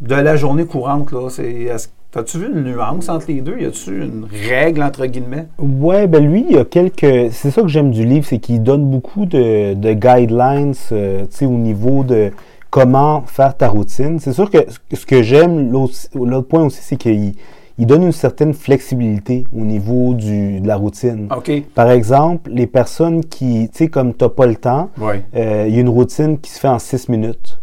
[0.00, 1.12] de la journée courante?
[1.12, 1.28] Là?
[1.28, 3.56] Est-ce- As-tu vu une nuance entre les deux?
[3.60, 5.46] Y a-tu une règle, entre guillemets?
[5.58, 7.32] Ouais, ben lui, il y a quelques.
[7.32, 11.26] C'est ça que j'aime du livre, c'est qu'il donne beaucoup de, de guidelines, euh, tu
[11.30, 12.32] sais, au niveau de
[12.70, 14.18] comment faire ta routine.
[14.18, 14.58] C'est sûr que
[14.92, 17.34] ce que j'aime, l'autre point aussi, c'est qu'il
[17.78, 21.28] il donne une certaine flexibilité au niveau du, de la routine.
[21.34, 21.50] OK.
[21.74, 25.74] Par exemple, les personnes qui, tu sais, comme tu n'as pas le temps, euh, il
[25.74, 27.59] y a une routine qui se fait en six minutes.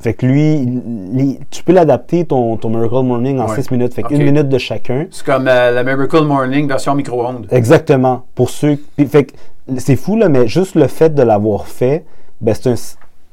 [0.00, 0.66] Fait que lui,
[1.12, 3.60] les- tu peux l'adapter ton, ton Miracle Morning en Ouais.
[3.60, 3.92] six minutes.
[3.94, 4.08] Fait Ok.
[4.08, 5.06] qu'une minute de chacun.
[5.10, 7.46] C'est comme euh, la Miracle Morning version micro-ondes.
[7.50, 8.22] Exactement.
[8.34, 8.78] Pour ceux.
[8.96, 9.32] puis, fait que
[9.76, 12.04] c'est fou, là, mais juste le fait de l'avoir fait,
[12.40, 12.74] ben, c'est un,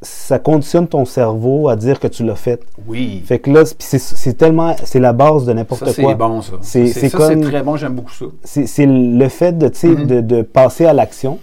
[0.01, 2.61] ça conditionne ton cerveau à dire que tu l'as fait.
[2.85, 3.23] Oui.
[3.25, 4.75] Fait que là, c'est- tellement.
[4.83, 6.13] C'est la base de n'importe Ça, c'est quoi.
[6.15, 6.53] bon, ça.
[6.61, 7.09] C'est-
[7.41, 7.77] très bon.
[7.77, 8.25] J'aime beaucoup ça.
[8.43, 10.05] C'est le fait de, Mhm.
[10.05, 11.39] de, de passer à l'action,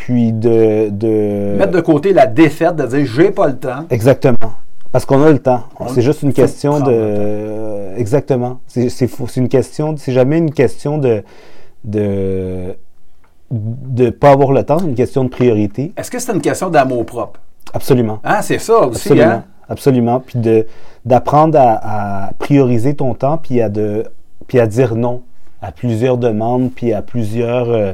[0.00, 0.88] puis de.
[0.88, 1.56] de...
[1.58, 3.84] Mettre de côté la défaite, de dire j'ai pas le temps.
[3.90, 4.54] Exactement.
[4.92, 5.64] Parce qu'on a le temps.
[5.94, 7.96] C'est juste une question de.
[7.98, 8.60] Exactement.
[8.66, 9.94] C'est une question.
[9.98, 11.22] C'est jamais une question de.
[11.84, 12.76] de
[13.50, 15.92] de pas avoir le temps, c'est une question de priorité.
[15.96, 17.40] Est-ce que c'est une question d'amour propre?
[17.74, 18.20] Absolument.
[18.22, 19.26] Ah, c'est ça aussi, Absolument.
[19.32, 19.44] hein?
[19.68, 20.20] Absolument.
[20.20, 20.66] Puis de
[21.04, 24.04] d'apprendre à, à prioriser ton temps, puis à de
[24.46, 25.22] puis à dire non
[25.62, 27.92] à plusieurs demandes, puis à plusieurs euh,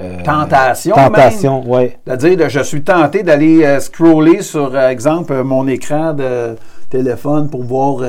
[0.00, 1.98] euh, Tentations, Tentations, ouais.
[2.06, 6.54] C'est-à-dire, je suis tenté d'aller euh, scroller sur, euh, exemple, euh, mon écran de
[6.90, 8.02] téléphone pour voir.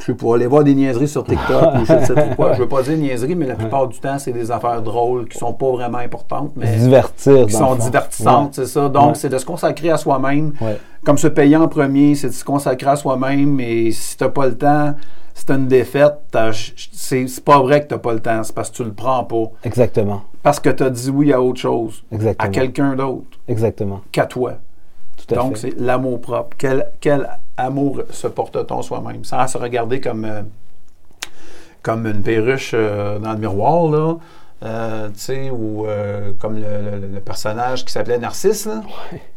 [0.00, 2.52] Je sais pas, aller voir des niaiseries sur TikTok ou je ne sais pas quoi.
[2.52, 5.38] Je veux pas dire niaiseries, mais la plupart du temps, c'est des affaires drôles qui
[5.38, 7.46] sont pas vraiment importantes, mais Divertir.
[7.46, 8.64] qui sont divertissantes, Ouais.
[8.64, 8.88] c'est ça.
[8.90, 9.14] Donc, Ouais.
[9.14, 10.52] c'est de se consacrer à soi-même.
[10.60, 10.78] Ouais.
[11.04, 13.58] Comme se payer en premier, c'est de se consacrer à soi-même.
[13.60, 14.94] Et si tu n'as pas le temps,
[15.34, 16.14] c'est une défaite.
[16.92, 18.42] C'est pas vrai que tu n'as pas le temps.
[18.44, 19.50] C'est parce que tu le prends pas.
[19.64, 20.22] Exactement.
[20.42, 22.02] Parce que tu as dit oui à autre chose.
[22.12, 22.48] Exactement.
[22.48, 24.00] À quelqu'un d'autre Exactement.
[24.12, 24.54] qu'à toi.
[25.16, 26.56] Tout à Donc, c'est l'amour propre.
[26.58, 29.24] Quel, quel amour se porte-t-on soi-même?
[29.24, 30.42] Sans se regarder comme, euh,
[31.82, 34.16] comme une perruche euh, dans le miroir, là.
[34.62, 38.82] Euh, tu sais, ou euh, comme le, le- le personnage qui s'appelait Narcisse, là.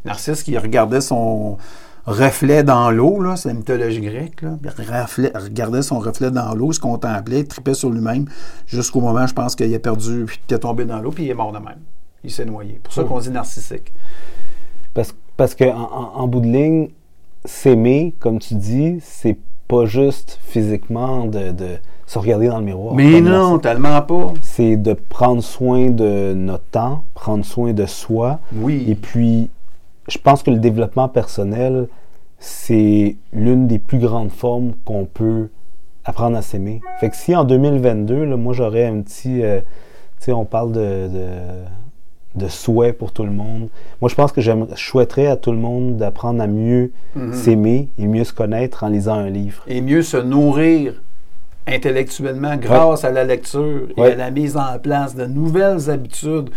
[0.05, 1.57] Narcisse qui regardait son
[2.07, 4.57] reflet dans l'eau, là, c'est la mythologie grecque, là.
[4.63, 8.25] Reflet- regardait son reflet dans l'eau, se contemplait, tripait sur lui-même,
[8.65, 11.29] jusqu'au moment, je pense, qu'il a perdu, puis qu'il est tombé dans l'eau, puis il
[11.29, 11.79] est mort de même.
[12.23, 12.79] Il s'est noyé.
[12.81, 13.91] pour ça qu'on dit narcissique.
[14.93, 16.89] Parce, parce que en, bout de ligne,
[17.45, 19.37] s'aimer, comme tu dis, c'est
[19.67, 21.67] pas juste physiquement de, de
[22.07, 22.95] se regarder dans le miroir.
[22.95, 24.33] Mais non, tellement pas.
[24.41, 28.39] C'est de prendre soin de notre temps, prendre soin de soi.
[28.53, 28.85] Oui.
[28.87, 29.49] Et puis,
[30.07, 31.87] je pense que le développement personnel,
[32.39, 35.49] c'est l'une des plus grandes formes qu'on peut
[36.05, 36.81] apprendre à s'aimer.
[36.99, 39.41] Fait que si en 2022, là, moi j'aurais un petit.
[39.43, 39.59] euh,
[40.19, 41.25] tu sais, on parle de, de,
[42.35, 43.69] de souhait pour tout le monde.
[44.01, 47.33] Moi, je pense que je souhaiterais à tout le monde d'apprendre à mieux Mhm.
[47.33, 49.63] s'aimer et mieux se connaître en lisant un livre.
[49.67, 51.01] et mieux se nourrir
[51.67, 54.11] intellectuellement grâce à la lecture et Ouais.
[54.13, 56.49] à la mise en place de nouvelles habitudes.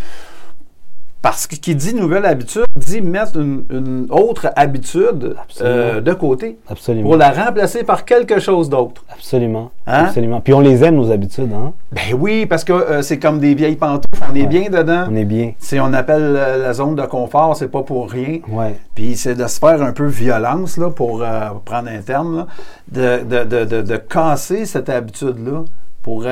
[1.23, 6.57] Parce que qui dit nouvelle habitude dit mettre une, une autre habitude euh, de côté
[6.67, 7.09] Absolument.
[7.11, 9.05] pour la remplacer par quelque chose d'autre.
[9.13, 9.71] Absolument.
[9.87, 10.05] Hein?
[10.07, 10.41] Absolument.
[10.41, 11.53] Puis on les aime, nos habitudes.
[11.53, 11.75] Hein?
[11.93, 14.47] Ben oui, parce que euh, c'est comme des vieilles pantoufles, on est Ouais.
[14.47, 15.09] bien dedans.
[15.11, 15.53] On est bien.
[15.59, 18.39] Si on appelle euh, la zone de confort, c'est pas pour rien.
[18.49, 18.77] Ouais.
[18.95, 21.23] Puis c'est de se faire un peu violence, là, pour
[21.67, 22.47] prendre un terme, là,
[22.91, 25.65] de, de, de, de, de casser cette habitude-là
[26.03, 26.25] pour.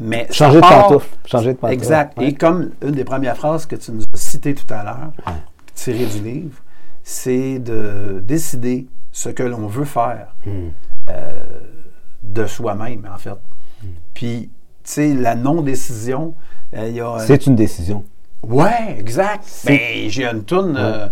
[0.00, 1.08] Euh, mais Changer de pantoufle.
[1.26, 1.74] Changer de pantoufle.
[1.74, 2.18] Exact.
[2.18, 2.28] Ouais.
[2.28, 5.12] Et comme une des premières phrases que tu nous as citées tout à l'heure,
[5.74, 6.58] tirée du livre,
[7.02, 10.68] c'est de décider ce que l'on veut faire Hmm.
[11.10, 11.32] euh,
[12.22, 13.36] de soi-même, en fait.
[14.14, 14.50] Puis,
[14.82, 16.34] tu sais, la non-décision,
[16.74, 17.18] euh, il y a.
[17.20, 18.04] C'est une décision.
[18.42, 19.44] Ouais, exact.
[19.66, 19.78] Ben,
[20.08, 21.08] j'ai une toune, euh,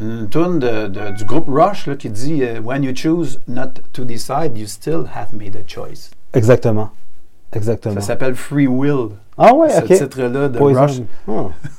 [0.00, 3.74] une toune de- de- du groupe Rush là, qui dit euh, When you choose not
[3.92, 6.10] to decide, you still have made a choice.
[6.32, 6.90] Exactement.
[7.54, 7.94] Exactement.
[7.96, 9.86] Ça s'appelle Free Will, Ah ouais, ce ok.
[9.92, 10.80] titre-là de Poison.
[10.82, 11.00] Rush.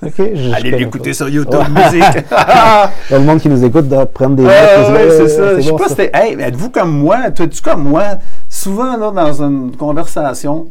[0.03, 1.85] Je- je Allez l'écouter sur YouTube, Ouais.
[1.85, 2.03] musique.
[3.11, 4.51] Le monde qui nous écoute de prendre des notes.
[4.51, 5.55] ouais, Ouais, c'est ça.
[5.55, 7.31] Je sais bon, pas si Hey, êtes-vous comme moi?
[7.31, 8.03] T'es-tu comme moi?
[8.49, 10.67] Souvent, là, dans une conversation,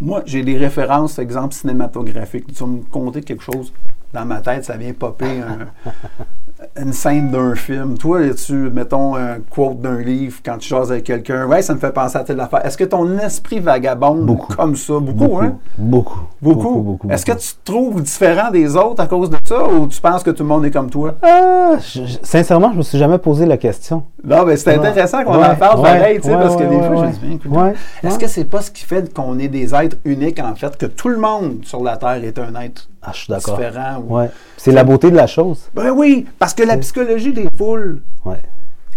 [0.00, 2.52] moi, j'ai des références, exemple, cinématographiques.
[2.54, 3.72] Tu vas me conter quelque chose
[4.12, 5.90] dans ma tête, ça vient popper un-
[6.80, 7.98] une scène d'un film.
[7.98, 11.46] Toi, tu mettons, un quote d'un livre quand tu jases avec quelqu'un?
[11.46, 12.64] Ouais, ça me fait penser à telle affaire.
[12.64, 14.54] Est-ce que ton esprit vagabonde Beaucoup.
[14.54, 14.94] comme ça?
[14.94, 15.58] Beaucoup, Beaucoup, hein?
[15.78, 16.20] beaucoup.
[16.40, 16.80] Beaucoup?
[16.80, 20.00] beaucoup, Est-ce que tu te trouves différent des autres à cause de ça ou tu
[20.00, 21.14] penses que tout le monde est comme toi?
[21.22, 24.04] Ah, je- sincèrement, je me suis jamais posé la question.
[24.22, 26.80] Non, mais c'est intéressant qu'on Ouais, en parle ouais, pareil, tu sais, parce que des
[26.82, 29.74] fois, je me dis, bien, est-ce que c'est pas ce qui fait qu'on est des
[29.74, 33.10] êtres uniques, en fait, que tout le monde sur la Terre est un être Ah,
[33.12, 33.56] je suis d'accord.
[33.58, 33.98] différent?
[34.06, 34.30] ou- Ouais.
[34.56, 35.68] C'est la beauté de la chose.
[35.74, 38.42] Ben oui, parce que la psychologie des foules, Ouais.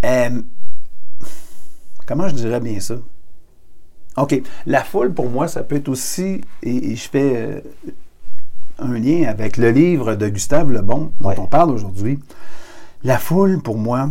[0.06, 0.42] euh,
[2.06, 2.96] comment je dirais bien ça?
[4.18, 7.62] OK, la foule, pour moi, ça peut être aussi, et, et je fais euh,
[8.80, 11.36] un lien avec le livre de Gustave Lebon, dont Ouais.
[11.38, 12.20] on parle aujourd'hui.
[13.04, 14.10] La foule, pour moi,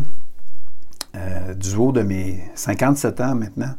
[1.16, 3.74] euh, du haut de mes 57 ans maintenant,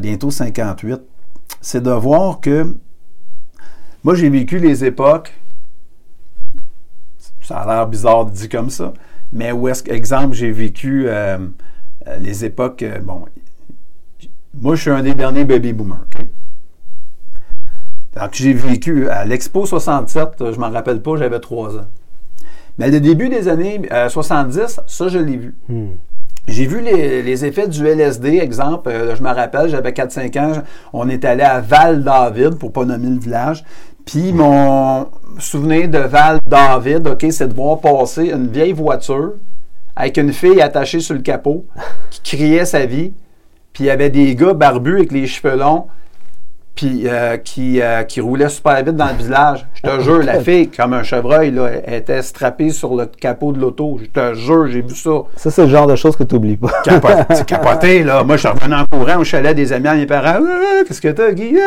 [0.00, 1.00] bientôt 58,
[1.60, 2.76] c'est de voir que
[4.04, 5.32] moi, j'ai vécu les époques,
[7.40, 8.92] ça a l'air bizarre de dire comme ça,
[9.32, 11.38] mais où est-ce exemple, j'ai vécu euh,
[12.06, 13.24] euh, les époques, euh, bon,
[14.54, 16.06] moi, je suis un des derniers baby boomers?
[18.16, 21.86] Donc, j'ai vécu à l'Expo 67, euh, je m'en rappelle pas, j'avais 3 ans.
[22.78, 25.54] Mais le début des années euh, 70, ça, je l'ai vu.
[25.68, 25.90] Hmm.
[26.48, 30.62] J'ai vu les, les effets du LSD, exemple, euh, je me rappelle, j'avais 4-5 ans,
[30.94, 33.64] on est allé à Val-David, pour pas nommer le village,
[34.06, 39.34] puis mon souvenir de Val-David, OK, c'est de voir passer une vieille voiture
[39.94, 41.66] avec une fille attachée sur le capot
[42.10, 43.12] qui criait sa vie,
[43.74, 45.86] puis il y avait des gars barbus avec les cheveux longs,
[46.78, 49.66] puis euh, qui, euh, qui roulaient super vite dans le village.
[49.74, 53.50] Je te jure, la fille, comme un chevreuil, là, elle était strappée sur le capot
[53.50, 53.98] de l'auto.
[54.00, 55.10] Je te jure, j'ai vu ça.
[55.34, 56.70] Ça, c'est le genre de choses que tu n'oublies pas.
[57.34, 58.22] C'est capoté, là.
[58.22, 60.38] Moi, je suis revenu en courant au chalet des amis à mes parents.
[60.40, 61.58] Ah, Qu'est-ce que t'as, Guy?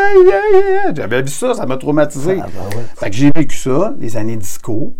[0.96, 2.38] J'avais vu ça, ça m'a traumatisé.
[2.42, 2.86] Ah, ben ouais.
[2.96, 4.94] Fait que j'ai vécu ça, les années disco,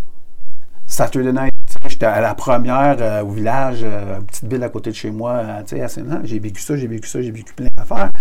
[0.88, 1.52] Saturday Night
[1.88, 5.10] J'étais à la première euh, au village, euh, une petite ville à côté de chez
[5.10, 6.22] moi, euh, tu sais, à.
[6.24, 8.12] J'ai vécu ça, j'ai vécu ça, j'ai vécu plein d'affaires.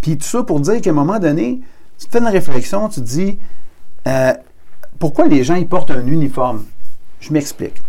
[0.00, 1.60] Puis tout ça pour dire qu'à un moment donné,
[1.98, 3.38] tu fais une réflexion, tu te dis,
[4.06, 4.32] euh,
[4.98, 6.64] pourquoi les gens ils portent un uniforme?
[7.20, 7.82] Je m'explique.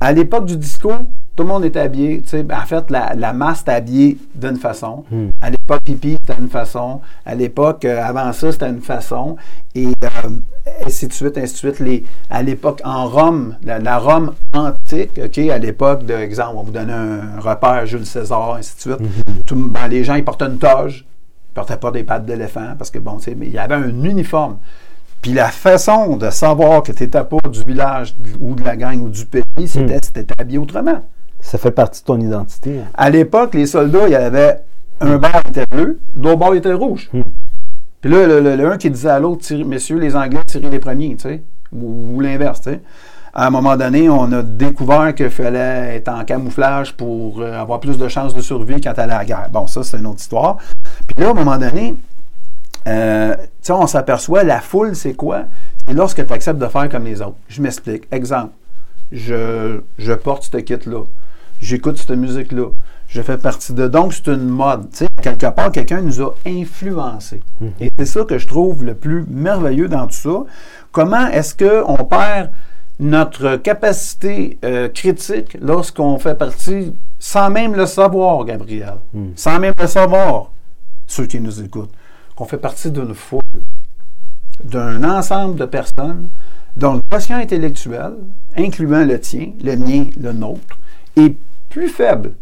[0.00, 0.92] À l'époque du disco,
[1.36, 2.22] tout le monde était habillé.
[2.44, 5.04] ben, en fait, la, la masse était habillée d'une façon.
[5.40, 7.00] À l'époque, pipi, c'était une façon.
[7.26, 9.36] À l'époque, euh, avant ça, c'était une façon.
[9.74, 10.28] Et euh,
[10.86, 11.80] ainsi de suite, ainsi de suite.
[11.80, 16.62] Les, à l'époque, en Rome, la, la Rome antique, OK, à l'époque, de exemple, on
[16.62, 18.98] vous donne un repère, Jules César, ainsi de suite.
[19.46, 21.04] Tout- ben, les gens, ils portaient une toge.
[21.50, 23.74] Ils portaient pas des pattes d'éléphant parce que, bon, tu sais, mais il y avait
[23.76, 24.58] un uniforme.
[25.22, 29.00] Puis la façon de savoir que tu n'étais pas du village ou de la gang
[29.00, 31.02] ou du pays, c'était si tu étais habillé autrement.
[31.44, 32.78] Ça fait partie de ton identité.
[32.80, 32.86] hein.
[32.94, 34.60] À l'époque, les soldats, il y avait
[35.00, 37.10] un qui était bleu, l'autre bord était rouge.
[37.12, 37.20] Hmm.
[38.00, 40.78] Puis là, le, le- le un qui disait à l'autre, messieurs, les Anglais, tirez les
[40.78, 41.42] premiers, tu sais,
[41.72, 42.80] ou, ou l'inverse, tu sais.
[43.34, 47.78] À un moment donné, on a découvert qu'il fallait être en camouflage pour euh, avoir
[47.80, 49.48] plus de chances de survie quand à la guerre.
[49.52, 50.56] Bon, ça, c'est une autre histoire.
[51.06, 51.94] Puis là, à un moment donné,
[52.86, 53.34] euh,
[53.70, 55.44] on s'aperçoit, la foule, c'est quoi?
[55.86, 57.36] C'est lorsque tu acceptes de faire comme les autres.
[57.48, 58.04] Je m'explique.
[58.12, 58.52] Exemple,
[59.12, 61.04] je, je porte ce kit-là.
[61.64, 62.66] J'écoute cette musique-là.
[63.08, 63.88] Je fais partie de.
[63.88, 64.90] Donc, c'est une mode.
[64.90, 67.40] Tu sais, quelque part, quelqu'un nous a influencés.
[67.80, 70.44] Et c'est ça que je trouve le plus merveilleux dans tout ça.
[70.92, 72.50] Comment est-ce qu'on perd
[73.00, 78.96] notre capacité euh, critique lorsqu'on fait partie, sans même le savoir, Gabriel,
[79.34, 80.50] sans même le savoir,
[81.06, 81.94] ceux qui nous écoutent,
[82.36, 83.40] qu'on fait partie d'une foule,
[84.62, 86.28] d'un ensemble de personnes
[86.76, 88.12] dont le quotient intellectuel,
[88.54, 90.78] incluant le tien, le mien, le nôtre,
[91.16, 91.34] est
[91.74, 92.34] plus faible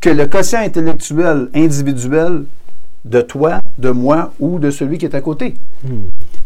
[0.00, 2.46] que le quotient intellectuel individuel
[3.04, 5.54] de toi, de moi ou de celui qui est à côté.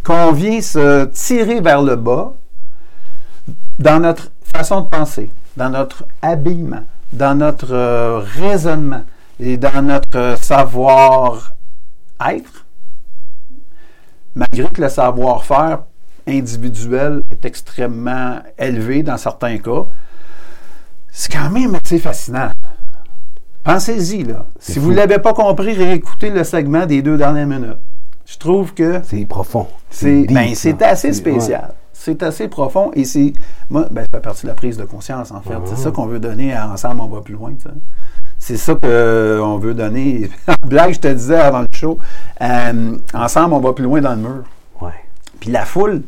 [0.04, 2.34] Qu'on vient se tirer vers le bas
[3.78, 9.04] dans notre façon de penser, dans notre habillement, dans notre euh, raisonnement
[9.40, 11.56] et dans notre euh, savoir-être,
[14.34, 15.84] malgré que le savoir-faire
[16.28, 19.86] individuel est extrêmement élevé dans certains cas,
[21.12, 22.50] c'est quand même assez fascinant.
[23.64, 24.46] Pensez-y, là.
[24.58, 27.78] Si vous ne l'avez pas compris, réécoutez le segment des deux dernières minutes.
[28.24, 29.66] Je trouve que C'est profond.
[29.90, 31.74] c'est ben, assez spécial.
[31.92, 33.32] C'est assez profond et c'est.
[33.68, 35.54] Moi, ben, ça fait partie de la prise de conscience, en fait.
[35.66, 37.52] C'est ça qu'on veut donner à Ensemble, on va plus loin.
[38.38, 40.30] C'est ça qu'on veut donner.
[40.48, 41.98] En blague, je te disais avant le show,
[42.40, 44.44] euh, ensemble, on va plus loin dans le mur.
[44.80, 44.88] Ouais.
[44.88, 44.94] Ouais.
[45.40, 46.02] Puis la foule,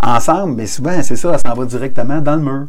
[0.00, 2.66] ensemble, mais souvent, c'est ça, elle s'en va directement dans le mur,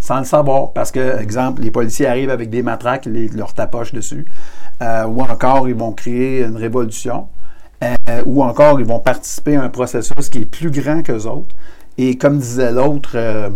[0.00, 0.72] sans le savoir.
[0.72, 4.26] Parce que, exemple, les policiers arrivent avec des matraques, les, leur tapochent dessus.
[4.82, 7.28] Euh, ou encore, ils vont créer une révolution.
[7.84, 11.54] Euh, ou encore, ils vont participer à un processus qui est plus grand qu'eux autres.
[11.98, 13.50] Et comme disait l'autre, euh,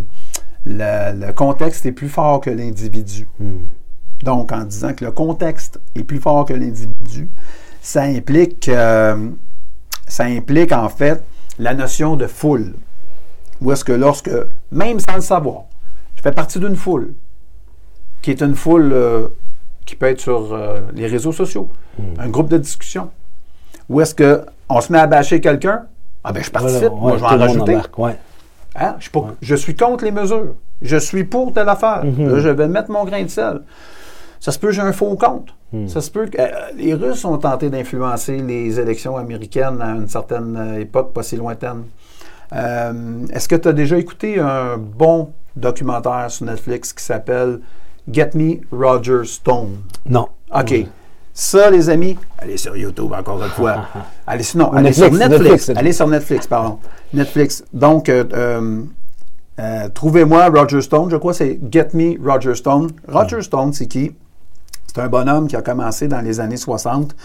[0.66, 3.26] le, le contexte est plus fort que l'individu.
[4.22, 7.28] Donc, en disant que le contexte est plus fort que l'individu,
[7.80, 8.70] ça implique,
[10.07, 11.22] ça implique en fait
[11.59, 12.74] la notion de foule.
[13.61, 14.30] Où est-ce que lorsque,
[14.72, 15.64] même sans le savoir,
[16.25, 17.12] je fais partie d'une foule,
[18.22, 19.29] qui est une foule euh,
[19.85, 21.68] qui peut être sur euh, les réseaux sociaux,
[22.18, 23.11] un groupe de discussion,
[23.91, 25.83] où est-ce que on se met à bâcher quelqu'un,
[26.25, 27.72] ah ben je participe, Voilà, moi je vais en rajouter.
[27.75, 28.16] embarque, ouais.
[28.77, 28.95] Hein?
[28.99, 30.55] Je, suis pas- je suis contre les mesures.
[30.81, 32.05] Je suis pour telle affaire.
[32.05, 32.29] Mhm.
[32.33, 33.61] Là, je vais mettre mon grain de sel.
[34.41, 35.55] Ça se peut que j'ai un faux compte.
[35.72, 35.87] Mhm.
[35.89, 36.41] Ça se peut que.
[36.41, 36.47] euh,
[36.77, 41.85] les Russes ont tenté d'influencer les élections américaines à une certaine époque, pas si lointaine.
[42.55, 47.61] Euh, Est-ce que tu as déjà écouté un bon documentaire sur Netflix qui s'appelle
[48.11, 49.79] Get Me Roger Stone?
[50.07, 50.29] Non.
[50.55, 50.87] OK.
[51.37, 53.87] Ça, les amis, allez sur YouTube encore une fois.
[54.27, 56.79] allez, sinon, Ou allez sur Netflix, allez sur Netflix, pardon.
[57.13, 57.65] Netflix.
[57.73, 58.83] Donc, euh,
[59.59, 61.11] euh, trouvez-moi Roger Stone.
[61.11, 62.91] Je crois que c'est Get Me Roger Stone.
[63.09, 64.13] Roger Stone, c'est qui?
[64.87, 67.17] C'est un bonhomme qui a commencé dans les années 60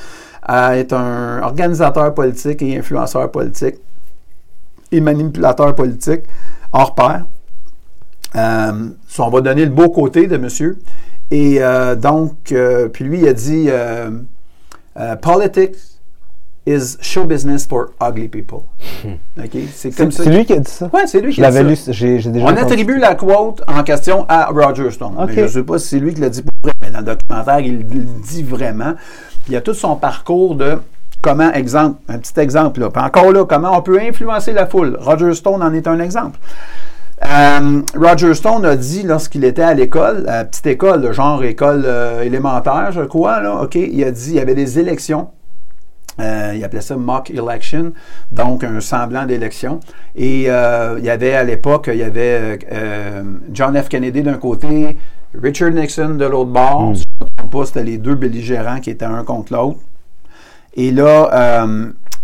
[0.41, 3.75] à être un organisateur politique et influenceur politique
[4.91, 6.21] et manipulateur politique
[6.73, 7.25] hors pair.
[8.35, 10.79] Euh, on va donner le beau côté de monsieur.
[11.31, 14.11] Et euh, donc, euh, puis lui, il a dit euh,
[14.99, 15.75] euh, Politics
[16.67, 18.61] is show business for ugly people.
[19.37, 19.57] OK?
[19.73, 20.23] C'est comme ça.
[20.23, 20.89] C'est lui qui a dit ça?
[20.93, 21.91] Ouais, c'est lui qui a dit lu, ça.
[21.91, 22.61] j'ai j'ai déjà On entendu.
[22.65, 25.13] attribue la quote en question à Roger Stone.
[25.27, 26.99] Mais je ne sais pas si c'est lui qui l'a dit pour vrai, mais dans
[26.99, 27.83] le documentaire, il le
[28.27, 28.93] dit vraiment.
[29.47, 30.77] Il y a tout son parcours de
[31.21, 32.89] comment, exemple, un petit exemple là.
[32.89, 34.97] Puis encore là, comment on peut influencer la foule?
[34.99, 36.39] Roger Stone en est un exemple.
[37.25, 41.43] Euh, Roger Stone a dit lorsqu'il était à l'école, à la petite école, le genre
[41.43, 45.27] école euh, élémentaire, je crois, là, OK, il a dit il y avait des élections
[46.19, 47.93] Euh, il appelait ça mock election,
[48.31, 49.79] donc un semblant d'élection.
[50.15, 52.59] Et il y avait à l'époque, il y avait
[53.53, 53.87] John F.
[53.87, 54.97] Kennedy d'un côté,
[55.33, 56.91] Richard Nixon de l'autre bord.
[56.95, 59.79] Si je ne me trompe pas, c'était les deux belligérants qui étaient un contre l'autre.
[60.73, 61.67] Et là,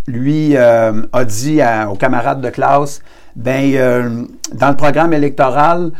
[0.07, 3.01] lui a dit aux camarades de classe,
[3.35, 5.91] ben, dans le programme électoral,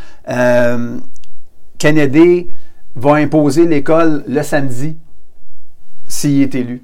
[1.78, 2.48] Kennedy
[2.96, 4.98] va imposer l'école le samedi
[6.08, 6.84] s'il est élu.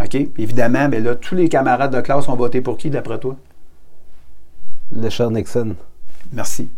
[0.00, 0.14] OK?
[0.14, 3.36] Évidemment, mais là, tous les camarades de classe ont voté pour qui, d'après toi?
[4.94, 5.76] Le cher Nixon.
[6.32, 6.68] Merci.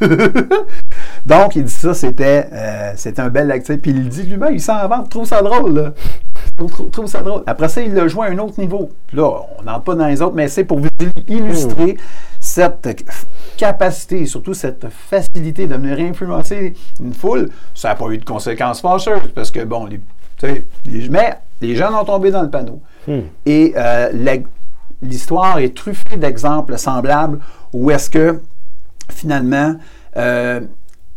[1.26, 3.76] Donc, il dit ça, c'était euh, un bel actif.
[3.80, 5.74] Puis il dit lui-même, il s'en vante, trouve ça drôle.
[5.74, 5.92] Là.
[6.56, 7.42] Trouve, trouve, ça drôle.
[7.46, 8.90] Après ça, il l'a joué à un autre niveau.
[9.06, 10.88] Puis là, on n'entre pas dans les autres, mais c'est pour vous
[11.28, 11.96] illustrer
[12.40, 13.04] cette
[13.56, 17.48] capacité, surtout cette facilité de venir influencer une foule.
[17.74, 20.00] Ça n'a pas eu de conséquences fâcheuses, parce que, bon, les,
[20.86, 22.80] les, mais les gens ont tombé dans le panneau.
[23.06, 23.20] Hmm.
[23.46, 24.10] Et euh,
[25.02, 27.38] l'histoire est truffée d'exemples semblables
[27.72, 28.40] où est-ce que,
[29.10, 29.74] finalement,
[30.16, 30.60] euh,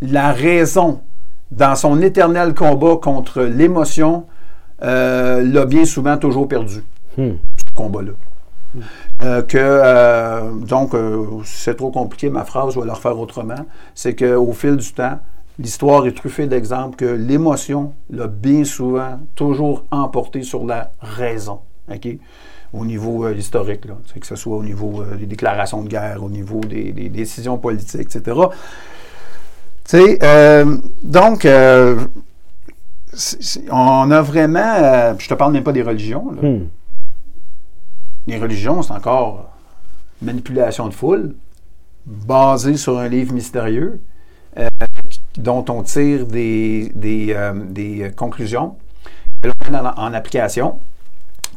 [0.01, 1.01] la raison,
[1.51, 4.25] dans son éternel combat contre l'émotion,
[4.83, 6.83] euh, l'a bien souvent toujours perdu,
[7.17, 7.31] hmm.
[7.57, 8.11] ce combat-là.
[9.47, 10.93] que, donc,
[11.45, 13.65] c'est trop compliqué ma phrase, je vais la refaire autrement.
[13.95, 15.19] C'est qu'au fil du temps,
[15.59, 21.59] l'histoire est truffée d'exemples que l'émotion l'a bien souvent toujours emporté sur la raison.
[22.74, 26.22] Au niveau euh, historique, là, que ce soit au niveau euh, des déclarations de guerre,
[26.24, 28.38] au niveau des, décisions politiques, etc.
[29.93, 31.47] Euh, donc,
[33.72, 35.15] on a vraiment.
[35.18, 36.32] je te parle même pas des religions.
[36.41, 36.68] Hmm.
[38.28, 39.49] Les religions, c'est encore
[40.22, 41.36] manipulation de foule,
[42.05, 44.01] basée sur un livre mystérieux
[45.38, 47.34] dont on tire des, des,
[47.70, 48.76] des conclusions
[49.72, 50.80] en, application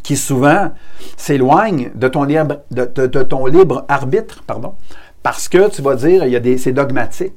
[0.02, 0.70] qui souvent
[1.16, 4.74] s'éloignent de ton libre, de, ton libre arbitre, pardon,
[5.22, 7.34] parce que tu vas dire, il y a des, c'est dogmatique,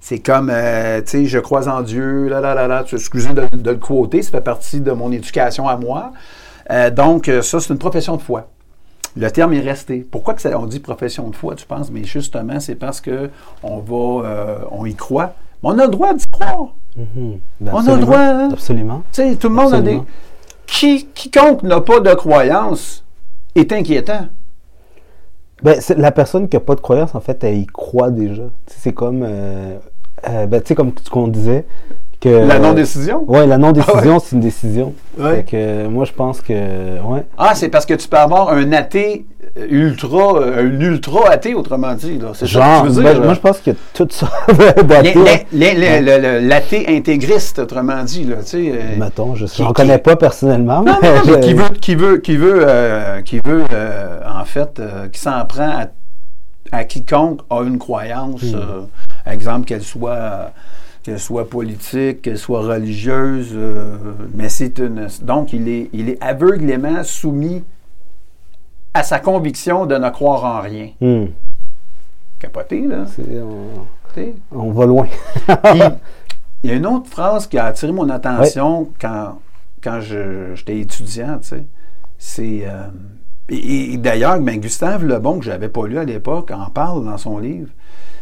[0.00, 2.84] C'est comme, euh, tu sais, je crois en Dieu, là, là, là, là.
[2.90, 6.12] Excusez de, de, le quoter, ça fait partie de mon éducation à moi.
[6.70, 8.48] Euh, donc, ça, c'est une profession de foi.
[9.16, 10.06] Le terme est resté.
[10.10, 11.90] Pourquoi que ça, on dit profession de foi, tu penses?
[11.90, 13.30] Mais justement, c'est parce que
[13.62, 16.74] on va, on y croit, on a le droit d'y croire.
[16.96, 17.38] Mhm.
[17.60, 18.18] Ben, on a le droit.
[18.18, 18.50] Hein?
[18.52, 19.02] Absolument.
[19.12, 20.00] Tu sais, tout le monde a des.
[20.74, 23.04] Qui, quiconque n'a pas de croyance
[23.54, 24.26] est inquiétant.
[25.62, 28.42] Ben, la personne qui n'a pas de croyance, en fait, elle y croit déjà.
[28.66, 29.22] C'est comme.
[29.22, 29.78] Euh,
[30.28, 31.64] euh, ben, tu sais, comme ce qu'on disait.
[32.20, 33.24] Que, la non-décision?
[33.28, 34.94] Oui, la non-décision, ah c'est une décision.
[35.16, 35.44] Ouais.
[35.48, 36.52] que, moi, je pense que.
[36.52, 37.24] Ouais.
[37.38, 41.94] Ah, c'est parce que tu peux avoir un athée ultra, un euh, ultra athée, autrement
[41.94, 42.18] dit.
[42.34, 44.28] C'est ça que tu veux dire, ben, moi, je pense qu'il y a tout ça.
[46.40, 48.24] L'athée intégriste, autrement dit.
[48.24, 50.82] Là, euh, Mettons, je ne connais pas personnellement.
[50.82, 53.64] Non, mais qui veut, qui veut, qui veut, euh, qui veut
[54.26, 54.80] en fait,
[55.12, 55.86] qui s'en prend
[56.72, 58.88] à, quiconque a une croyance, hmm.
[59.30, 60.52] exemple, qu'elle soit
[61.04, 63.54] qu'elle soit politique, qu'elle soit religieuse,
[64.34, 65.06] mais c'est une.
[65.22, 67.62] Donc, il est, il est aveuglément soumis
[68.94, 70.90] à sa conviction de ne croire en rien.
[71.00, 71.26] Hmm.
[72.38, 73.04] Capoté, là.
[74.52, 75.08] On, va loin.
[76.62, 79.40] il y a une autre phrase qui a attiré mon attention quand,
[79.82, 81.64] quand j'étais étudiant, tu sais.
[82.16, 82.62] C'est.
[82.66, 82.86] Euh,
[83.48, 87.18] et, d'ailleurs, ben, Gustave Lebon, que je n'avais pas lu à l'époque, en parle dans
[87.18, 87.70] son livre.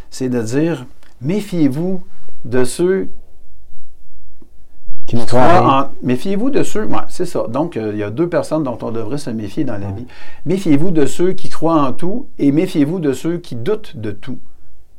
[0.09, 0.85] C'est de dire
[1.21, 2.03] méfiez-vous
[2.43, 3.07] de ceux
[6.01, 6.85] Méfiez-vous de ceux.
[6.85, 7.45] Ouais, c'est ça.
[7.47, 10.05] Donc, euh, il y a deux personnes dont on devrait se méfier dans la vie.
[10.45, 14.37] Méfiez-vous de ceux qui croient en tout et méfiez-vous de ceux qui doutent de tout.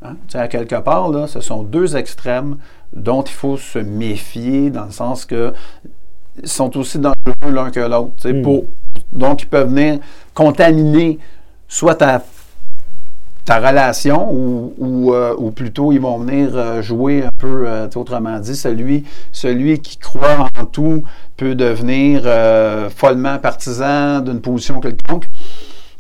[0.03, 0.17] Hein?
[0.35, 2.57] À quelque part, là, ce sont deux extrêmes
[2.93, 5.53] dont il faut se méfier dans le sens que
[6.45, 8.29] sont aussi dangereux l'un que l'autre.
[8.29, 8.63] Hmm.
[9.13, 9.99] Donc, ils peuvent venir
[10.35, 11.19] contaminer
[11.69, 12.21] soit ta
[13.45, 18.39] ta relation ou, euh, ou, plutôt ils vont venir euh, jouer un peu, euh, autrement
[18.39, 21.05] dit, celui, celui qui croit en tout
[21.37, 22.23] peut devenir
[22.95, 25.29] follement partisan d'une position quelconque,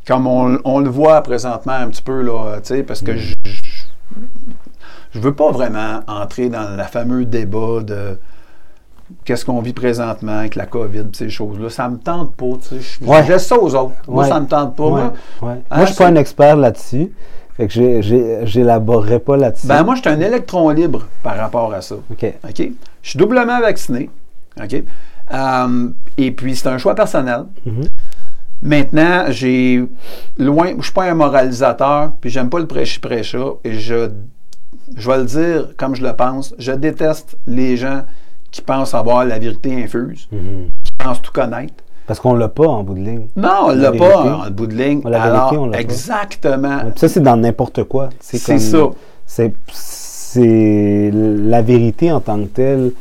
[0.06, 3.34] comme on, on, le voit présentement un petit peu, là, parce que je
[5.14, 8.18] ne veux pas vraiment entrer dans le fameux débat de
[9.24, 11.70] qu'est-ce qu'on vit présentement avec la COVID, ces choses-là.
[11.70, 12.46] Ça me tente pas.
[12.70, 13.26] Je ouais.
[13.26, 13.94] laisse ça aux autres.
[14.08, 14.88] Moi, ça me tente pas.
[14.88, 17.12] Moi, moi je ne suis pas un expert là-dessus.
[17.56, 18.00] Fait que
[18.44, 19.66] j'élaborerai pas là-dessus.
[19.68, 21.94] Ben moi, je suis un électron libre par rapport à ça.
[21.94, 22.24] OK.
[22.44, 22.68] OK?
[23.02, 24.10] Je suis doublement vacciné.
[24.60, 24.82] OK?
[25.32, 27.44] Euh, et puis, c'est un choix personnel.
[27.66, 27.88] Mm-hmm.
[28.62, 29.84] Maintenant, j'ai
[30.38, 34.10] loin, je suis pas un moralisateur, puis j'aime pas le prêchi-prêcha, et je,
[34.96, 38.04] je vais le dire comme je le pense, je déteste les gens
[38.54, 40.68] qui pensent avoir la vérité infuse, mm-hmm.
[40.84, 41.74] qui pensent tout connaître.
[42.06, 43.26] Parce qu'on l'a pas en bout de ligne.
[43.34, 45.00] Non, on La l'a pas en bout de ligne.
[45.04, 45.78] La Alors, vérité, on l'a pas.
[45.80, 46.78] exactement.
[46.90, 48.10] Puis ça, c'est dans n'importe quoi.
[48.20, 48.90] C'est ça.
[49.26, 52.92] C'est, c'est la vérité en tant que telle.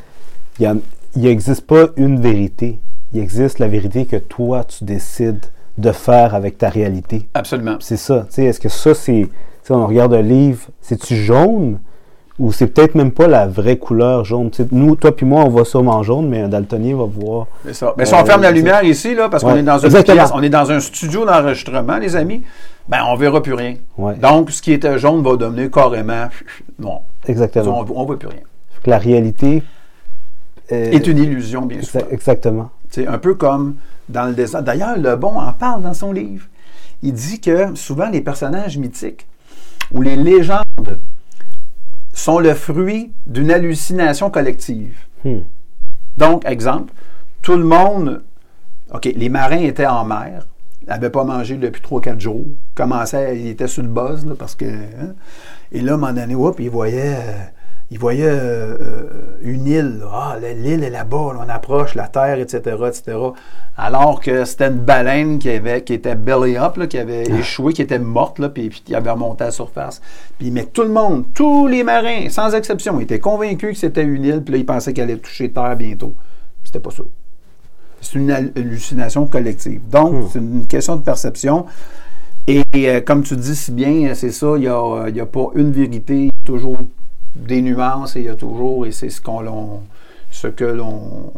[0.60, 0.76] Il
[1.18, 2.80] n'existe pas une vérité.
[3.14, 5.46] Il existe la vérité que toi, tu décides
[5.78, 7.28] de faire avec ta réalité.
[7.36, 7.76] Absolument.
[7.80, 8.26] C'est ça.
[8.36, 9.30] Est-ce que ça, c'est.
[9.62, 11.80] Sais, on regarde un livre, c'est-tu jaune?
[12.40, 14.50] Ou c'est peut-être même pas la vraie couleur jaune?
[14.72, 17.48] Nous, toi puis moi, on voit sûrement jaune, mais un daltonien va voir.
[17.66, 17.94] C'est ça.
[17.98, 20.32] Mais si Euh, on ferme la lumière ici, là, parce qu'on est dans une pièce,
[20.34, 22.42] on est dans un studio d'enregistrement, les amis,
[22.88, 23.76] ben on verra plus rien.
[23.98, 24.16] Ouais.
[24.16, 26.28] Donc, ce qui était jaune va devenir carrément
[26.80, 27.02] noir.
[27.28, 27.80] Exactement.
[27.80, 28.42] On ne voit plus rien.
[28.84, 29.64] Que la réalité.
[30.72, 32.02] euh, est une illusion, bien exa- sûr.
[32.12, 32.70] Exactement.
[32.90, 33.76] C'est un peu comme
[34.10, 34.62] dans le dessin.
[34.62, 36.46] D'ailleurs, Le Bon en parle dans son livre.
[37.02, 39.28] Il dit que souvent les personnages mythiques
[39.92, 41.00] ou les légendes
[42.14, 44.98] sont le fruit d'une hallucination collective.
[45.26, 45.40] Hmm.
[46.18, 46.94] Donc, exemple,
[47.42, 48.24] tout le monde.
[48.94, 50.46] OK, les marins étaient en mer,
[50.88, 52.46] n'avaient pas mangé depuis 3-4 jours,
[52.76, 54.66] commençaient, ils étaient sur le buzz, là, parce que.
[54.66, 55.16] hein.
[55.72, 57.44] et là, à un moment donné, hop, ils voyaient, euh,
[57.92, 59.10] ils voyaient euh, euh,
[59.44, 60.02] une île.
[60.12, 63.18] Ah, l'île est là-bas, là, on approche, la terre, etc., etc.
[63.78, 67.74] Alors que c'était une baleine qui, avait, qui était belly up, là, qui avait échoué,
[67.74, 70.02] qui était morte, là, puis, puis qui avait remonté à la surface.
[70.40, 74.24] Puis, mais tout le monde, tous les marins, sans exception, étaient convaincus que c'était une
[74.24, 76.14] île, puis là, ils pensaient qu'elle allait toucher terre bientôt.
[76.64, 77.04] C'était pas ça.
[78.02, 79.82] C'est une hal- hallucination collective.
[79.90, 80.28] Donc, Hmm.
[80.32, 81.66] c'est une question de perception.
[82.48, 85.26] Et euh, comme tu dis si bien, c'est ça, il n'y a, il y a
[85.26, 86.78] pas une vérité, il toujours
[87.36, 89.82] des nuances et il y a toujours, et c'est ce qu'on l'on-
[90.32, 91.32] ce que l'on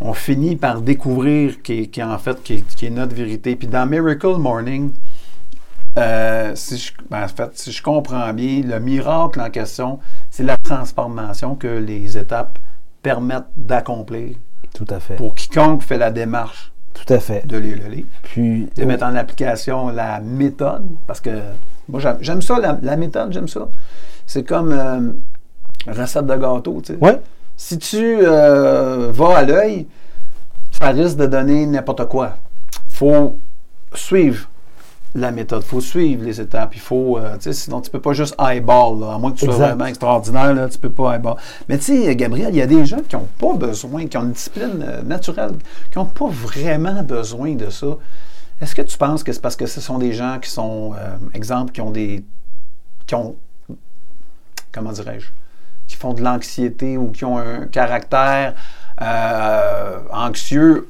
[0.00, 3.14] on finit par découvrir qui est, qui est en fait qui est, qui est notre
[3.14, 3.54] vérité.
[3.56, 4.90] Puis dans Miracle Morning,
[5.96, 10.00] euh, si je, ben, en fait, si je comprends bien, le miracle en question,
[10.30, 12.58] c'est la transformation que les étapes
[13.02, 14.36] permettent d'accomplir
[14.74, 15.14] Tout à fait.
[15.14, 17.46] pour quiconque fait la démarche Tout à fait.
[17.46, 18.68] de lire le livre Puis.
[18.76, 21.30] de mettre en application la méthode, parce que
[21.88, 23.68] moi j'aime- j'aime ça, la, la méthode, j'aime ça.
[24.26, 25.12] C'est comme euh,
[25.86, 26.98] recette de gâteau, tu sais.
[27.00, 27.20] Ouais.
[27.56, 29.86] Si tu euh, vas à l'œil,
[30.70, 32.36] ça risque de donner n'importe quoi.
[32.88, 33.38] faut
[33.94, 34.48] suivre
[35.14, 36.74] la méthode, faut suivre les étapes.
[36.74, 39.36] Il faut, euh, tu sais, sinon tu peux pas juste eyeball, là, à moins que
[39.36, 39.68] tu sois Exact.
[39.68, 41.36] vraiment extraordinaire, là, tu peux pas eyeball.
[41.68, 44.24] Mais tu sais, Gabriel, il y a des gens qui n'ont pas besoin, qui ont
[44.24, 45.52] une discipline euh, naturelle,
[45.92, 47.96] qui n'ont pas vraiment besoin de ça.
[48.60, 51.16] Est-ce que tu penses que c'est parce que ce sont des gens qui sont, euh,
[51.32, 52.24] exemple, qui ont des,
[53.06, 53.36] qui ont,
[54.74, 55.26] comment dirais-je,
[55.86, 58.54] qui font de l'anxiété ou qui ont un caractère
[59.00, 60.88] euh, anxieux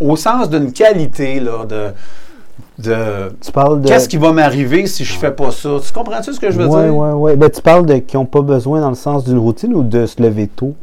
[0.00, 1.92] au sens d'une qualité là, de,
[2.78, 3.88] de Tu parles de.
[3.88, 5.70] qu'est-ce qui va m'arriver si je fais pas ça?
[5.84, 6.96] Tu comprends-tu ce que je veux ouais, dire?
[6.96, 7.36] ouais, ouais.
[7.36, 10.06] Ben, tu parles de qui n'ont pas besoin dans le sens d'une routine ou de
[10.06, 10.74] se lever tôt?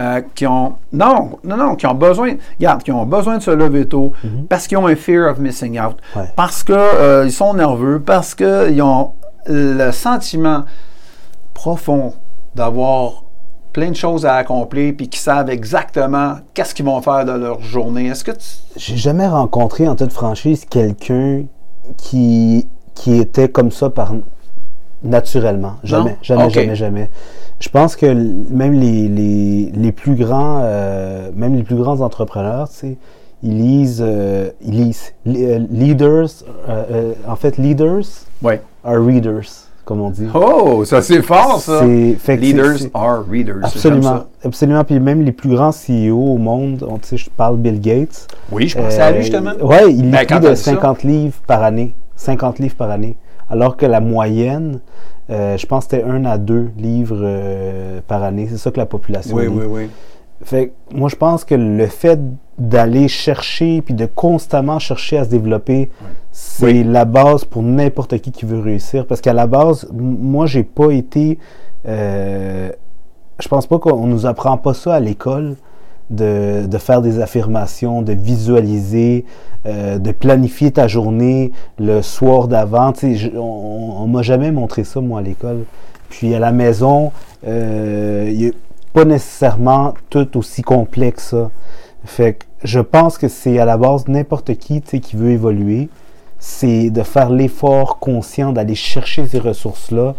[0.00, 3.50] Euh, qui ont non non non qui ont besoin regarde qui ont besoin de se
[3.50, 4.12] lever tôt
[4.48, 6.22] parce qu'ils ont un fear of missing out Mhm.
[6.22, 6.28] Ouais.
[6.36, 9.14] parce que euh, ils sont nerveux parce qu'ils ont
[9.48, 10.62] le sentiment
[11.62, 12.12] profond
[12.54, 13.24] d'avoir
[13.72, 17.60] plein de choses à accomplir puis qu'ils savent exactement qu'est-ce qu'ils vont faire de leur
[17.60, 18.46] journée est-ce que tu
[18.76, 21.42] J'ai jamais rencontré en toute franchise quelqu'un
[21.96, 24.14] qui, qui était comme ça par
[25.02, 25.74] naturellement.
[25.82, 26.16] Jamais, Non?
[26.22, 27.10] jamais, jamais, jamais.
[27.60, 32.68] Je pense que même les, les, les plus grands, euh, même les plus grands entrepreneurs,
[32.68, 32.96] tu sais,
[33.42, 35.12] ils lisent, euh, ils lisent.
[35.26, 36.30] Euh, leaders,
[37.28, 38.06] en fait, leaders
[38.42, 40.26] ouais are readers, comme on dit.
[40.34, 41.80] oh ça c'est fort ça
[42.18, 44.28] fait leaders are readers Absolument, ça.
[44.44, 44.84] absolument.
[44.84, 48.26] Puis même les plus grands CEO au monde, on, je parle Bill Gates.
[48.52, 50.72] oui je pensais à lui Euh, justement Ouais, il Ben, lit plus de dit ça.
[50.72, 51.94] 50 livres par année.
[52.16, 53.16] 50 livres par année.
[53.48, 54.80] Alors que la moyenne,
[55.30, 58.46] euh, je pense que c'était un à deux livres euh, par année.
[58.50, 59.48] C'est ça que la population oui lit.
[59.54, 59.88] oui oui
[60.44, 62.18] Fait que moi, je pense que le fait
[62.58, 65.90] d'aller chercher puis de constamment chercher à se développer,
[66.32, 66.84] c'est Oui.
[66.84, 69.06] la base pour n'importe qui qui veut réussir.
[69.06, 71.38] Parce qu'à la base, moi, j'ai pas été.
[71.86, 72.70] euh,
[73.40, 75.56] je pense pas qu'on nous apprend pas ça à l'école.
[76.10, 79.26] De, de faire des affirmations, de visualiser,
[79.66, 82.92] euh, de planifier ta journée le soir d'avant.
[82.92, 83.42] Tu sais, je- on,
[84.04, 85.64] on m'a jamais montré ça, moi, à l'école.
[86.08, 87.12] Puis à la maison,
[87.46, 88.52] euh, il y a
[88.92, 91.50] pas nécessairement tout aussi complexe ça.
[92.04, 95.88] Fait que je pense que c'est à la base n'importe qui qui veut évoluer,
[96.38, 100.14] c'est de faire l'effort conscient d'aller chercher ces ressources-là,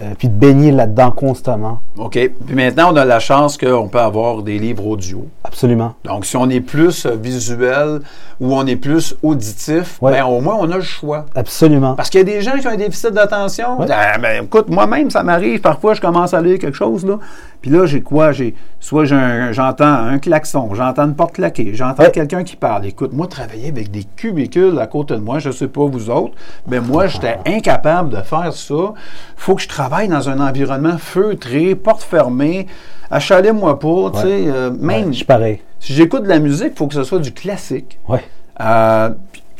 [0.00, 1.80] euh, puis de baigner là-dedans constamment.
[1.96, 2.12] OK.
[2.46, 5.26] Puis maintenant, on a la chance qu'on peut avoir des livres audio.
[5.42, 5.94] Absolument.
[6.04, 8.00] Donc, si on est plus euh, visuel
[8.40, 10.12] ou on est plus auditif, Ouais.
[10.12, 11.26] ben, au moins, on a le choix.
[11.34, 11.94] Absolument.
[11.96, 13.80] Parce qu'il y a des gens qui ont un déficit d'attention.
[13.80, 13.86] Ouais.
[13.90, 15.60] Ah, ben, écoute, moi-même, ça m'arrive.
[15.60, 17.18] Parfois, je commence à lire quelque chose, là.
[17.60, 18.30] Puis là, j'ai quoi?
[18.32, 22.10] J'ai, soit j'ai un- j'entends un klaxon, j'entends une porte claquer, j'entends Ouais.
[22.12, 22.86] quelqu'un qui parle.
[22.86, 26.34] Écoute, moi, travailler avec des cubicules à côté de moi, je sais pas vous autres,
[26.68, 28.92] mais moi, j'étais incapable de faire ça.
[29.36, 32.66] faut que je travaille dans un environnement feutré, porte fermée.
[33.10, 34.44] Achalez-moi pas, tu sais.
[34.46, 35.60] euh, même, je pareil.
[35.80, 37.98] si j'écoute de la musique, il faut que ce soit du classique.
[38.08, 38.22] Ouais.
[38.60, 39.10] Euh,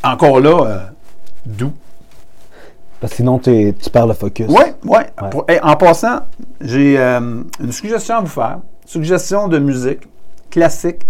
[0.05, 0.79] encore là, euh,
[1.47, 1.73] doux.
[3.01, 4.47] Parce que sinon, tu perds le focus.
[4.49, 4.91] Oui, oui.
[4.91, 5.07] Ouais.
[5.49, 6.21] Hey, en passant,
[6.61, 8.59] j'ai euh, une suggestion à vous faire.
[8.85, 10.09] Suggestion de musique
[10.51, 11.07] classique.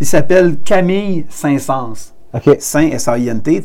[0.00, 2.12] Il s'appelle Camille Saint-Saëns.
[2.34, 2.56] OK.
[2.58, 3.62] Saint, S-A-I-N-T,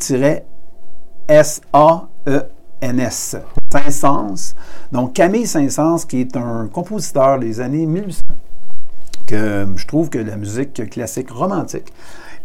[1.28, 3.38] S-A-E-N-S.
[3.72, 4.56] Saint-Saëns.
[4.92, 8.22] Donc, Camille Saint-Saëns, qui est un compositeur des années 1800,
[9.26, 11.92] que je trouve que la musique classique romantique.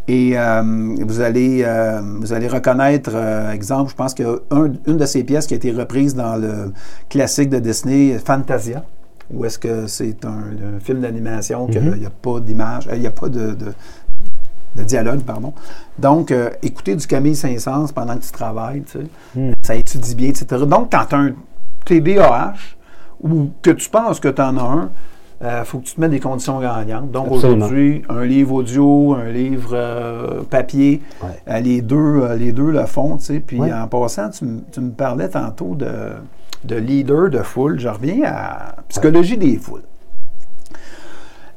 [0.08, 0.62] Et euh,
[1.06, 4.38] vous, allez, euh, vous allez reconnaître, euh, exemple, je pense qu'une
[4.86, 6.72] une de ses pièces qui a été reprise dans le
[7.08, 8.82] classique de Disney, Fantasia,
[9.32, 13.00] où est-ce que c'est un, un film d'animation qu'il n'y a pas d'image, euh, il
[13.00, 13.72] n'y a pas de, de-
[14.74, 15.52] de dialogue, pardon.
[15.98, 19.06] Donc, euh, écouter du Camille Saint-Saëns pendant que tu travailles, tu sais,
[19.38, 19.52] Hmm.
[19.62, 20.46] ça étudie bien, etc.
[20.66, 21.32] Donc, quand tu as un
[21.84, 22.54] TDAH
[23.22, 24.90] ou que tu penses que tu en as un,
[25.42, 27.10] il faut que tu te mettes des conditions gagnantes.
[27.10, 31.28] Donc, aujourd'hui, un livre audio, un livre euh, papier, Ouais.
[31.48, 33.40] euh, les, deux, euh, les deux le font, tu sais.
[33.40, 33.72] Puis, Ouais.
[33.72, 35.88] en passant, tu, me parlais tantôt de,
[36.64, 37.78] de leader de foule.
[37.80, 39.82] Je reviens à psychologie des foules.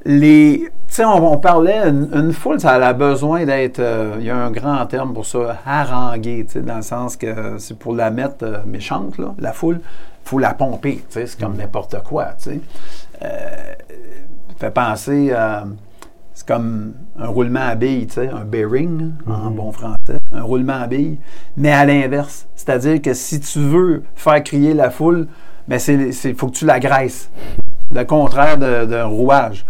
[0.08, 4.26] Les, tu sais, on, on parlait, une, une foule, ça a besoin d'être, euh, il
[4.26, 5.58] y a un grand terme pour ça,
[6.48, 10.30] sais, dans le sens que c'est pour la mettre euh, méchante, là, la foule, il
[10.30, 12.52] faut la pomper, tu sais, c'est comme n'importe quoi, tu sais.
[12.52, 12.58] Euh,
[14.58, 15.62] fait penser, euh,
[16.34, 20.82] c'est comme un roulement à billes, tu sais, un bearing, en bon français, un roulement
[20.82, 21.20] à billes,
[21.58, 22.48] mais à l'inverse.
[22.56, 25.28] C'est-à-dire que si tu veux faire crier la foule,
[25.78, 27.30] c'est, faut que tu la graisses.
[27.94, 29.66] Le contraire d'un rouage.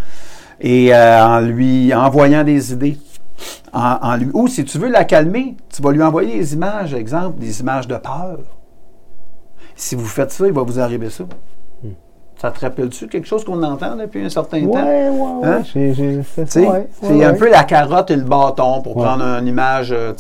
[0.62, 2.98] Et euh, en lui envoyant des idées.
[3.74, 6.94] En, en lui, ou si tu veux la calmer, tu vas lui envoyer des images,
[6.94, 8.40] exemple, des images de peur.
[9.76, 11.26] Si vous faites ça, il va vous arriver ça.
[12.46, 14.86] Ça te rappelle-tu quelque chose qu'on entend depuis un certain temps?
[14.86, 15.48] Ouais, ouais.
[15.48, 15.64] Hein?
[16.68, 19.92] Ouais, c'est ouais, un peu la carotte et le bâton pour prendre une image.
[19.92, 20.14] euh.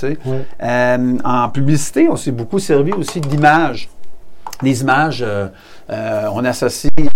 [0.63, 3.89] Euh, en publicité, on s'est beaucoup servi aussi d'images.
[4.63, 5.49] Les images, euh,
[6.33, 7.09] on associe, tu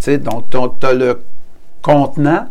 [0.00, 1.22] sais, donc tu as le
[1.80, 2.46] contenant,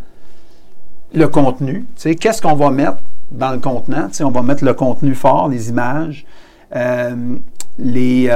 [1.13, 1.79] le contenu.
[1.97, 4.07] Tu sais, qu'est-ce qu'on va mettre dans le contenant?
[4.23, 6.25] On va mettre le contenu fort, les images,
[7.77, 8.29] les,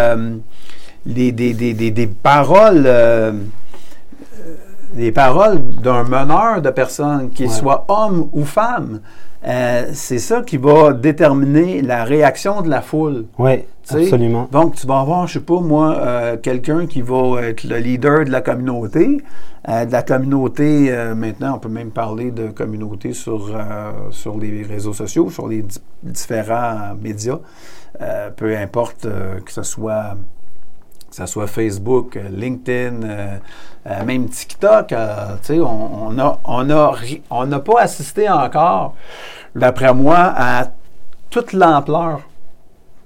[1.06, 2.84] les- des, des- des- des paroles.
[2.86, 3.32] euh,
[4.96, 7.54] les paroles d'un meneur de personnes, qu'il Ouais.
[7.54, 9.02] soit homme ou femme,
[9.48, 13.26] euh, c'est ça qui va déterminer la réaction de la foule.
[13.84, 14.04] Sais?
[14.04, 14.48] absolument.
[14.52, 18.26] Donc, tu vas avoir, je sais pas moi, euh, quelqu'un qui va être le leader
[18.26, 19.22] de la communauté.
[19.68, 23.50] Euh, de la communauté, maintenant, on peut même parler de communauté sur,
[24.12, 27.40] sur les réseaux sociaux, sur les di- différents médias.
[28.38, 29.08] Peu importe
[29.46, 30.16] que ce soit
[31.20, 33.38] que ce soit Facebook, euh, LinkedIn, euh,
[33.88, 38.96] euh, même TikTok, euh, tu sais, on on a, on a n'a pas assisté encore,
[39.56, 40.72] d'après moi, à
[41.30, 42.22] toute l'ampleur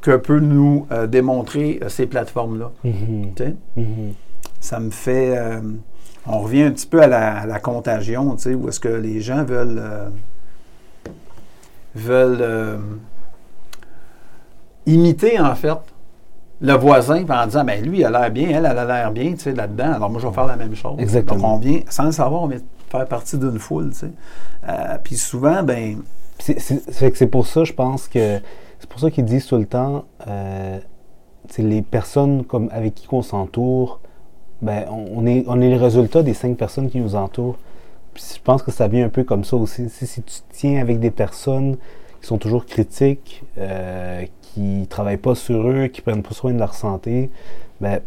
[0.02, 2.72] que peut nous démontrer ces plateformes-là.
[2.84, 3.56] Mhm, sais?
[3.78, 4.14] mhm.
[4.60, 5.40] Ça me fait...
[6.28, 8.90] on revient un petit peu à la, à la contagion, tu sais, où est-ce que
[8.90, 9.82] les gens veulent...
[11.96, 12.80] veulent
[14.86, 15.78] imiter, en fait,
[16.64, 19.34] le voisin en disant, ben lui, il a l'air bien, elle, elle a l'air bien,
[19.34, 20.96] tu sais, là-dedans, alors moi, je vais faire la même chose.
[20.98, 21.42] Exactement.
[21.42, 22.60] Donc, on vient, sans le savoir, on vient
[22.90, 24.12] faire partie d'une foule, tu sais.
[24.70, 25.98] Euh, Puis souvent, ben
[26.40, 28.40] C'est, pour ça, je pense que
[28.80, 30.80] c'est pour ça qu'ils disent tout le temps, euh,
[31.58, 34.00] les personnes comme avec qui on s'entoure,
[34.62, 37.58] ben, on, on est, on est le résultat des cinq personnes qui nous entourent.
[38.14, 39.90] Puis je pense que ça vient un peu comme ça aussi.
[39.90, 41.76] Si, si tu tiens avec des personnes
[42.22, 44.24] qui sont toujours critiques, euh,
[44.54, 47.30] qui travaillent pas sur eux, qui prennent pas soin de leur santé,
[47.82, 48.00] ben,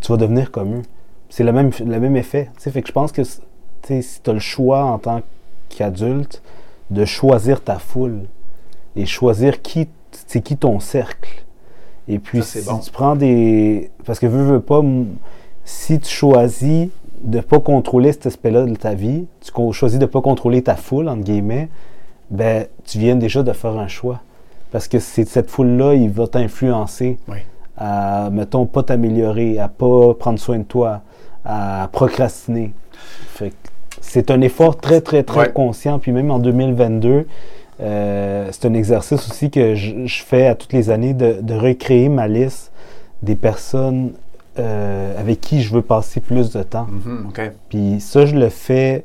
[0.00, 0.82] tu vas devenir comme eux.
[1.28, 2.50] C'est le même, le même effet.
[2.58, 3.40] Fait que je pense que si
[3.82, 5.22] tu as le choix en tant
[5.68, 6.42] qu'adulte
[6.90, 8.22] de choisir ta foule
[8.96, 9.88] et choisir qui
[10.26, 11.44] c'est qui ton cercle.
[12.06, 12.78] Et puis Ça, si bon.
[12.78, 14.82] tu prends des parce que veux veux pas
[15.64, 16.88] si tu choisis
[17.22, 21.08] de pas contrôler cet aspect-là de ta vie, tu choisis de pas contrôler ta foule
[21.08, 21.68] entre guillemets,
[22.30, 24.20] ben tu viens déjà de faire un choix
[24.74, 27.38] parce que c'est cette foule là, il va t'influencer Oui.
[27.78, 31.02] à, mettons, pas t'améliorer, à pas prendre soin de toi,
[31.44, 32.72] à procrastiner.
[34.00, 35.52] C'est un effort très, très, très Ouais.
[35.52, 35.98] conscient.
[36.00, 37.26] Puis même en 2022,
[37.80, 41.54] euh, c'est un exercice aussi que je, je fais à toutes les années de, de
[41.54, 42.72] recréer ma liste
[43.22, 44.12] des personnes
[44.58, 46.86] euh, avec qui je veux passer plus de temps.
[46.90, 47.40] Mhm, OK.
[47.68, 49.04] Puis ça, je le fais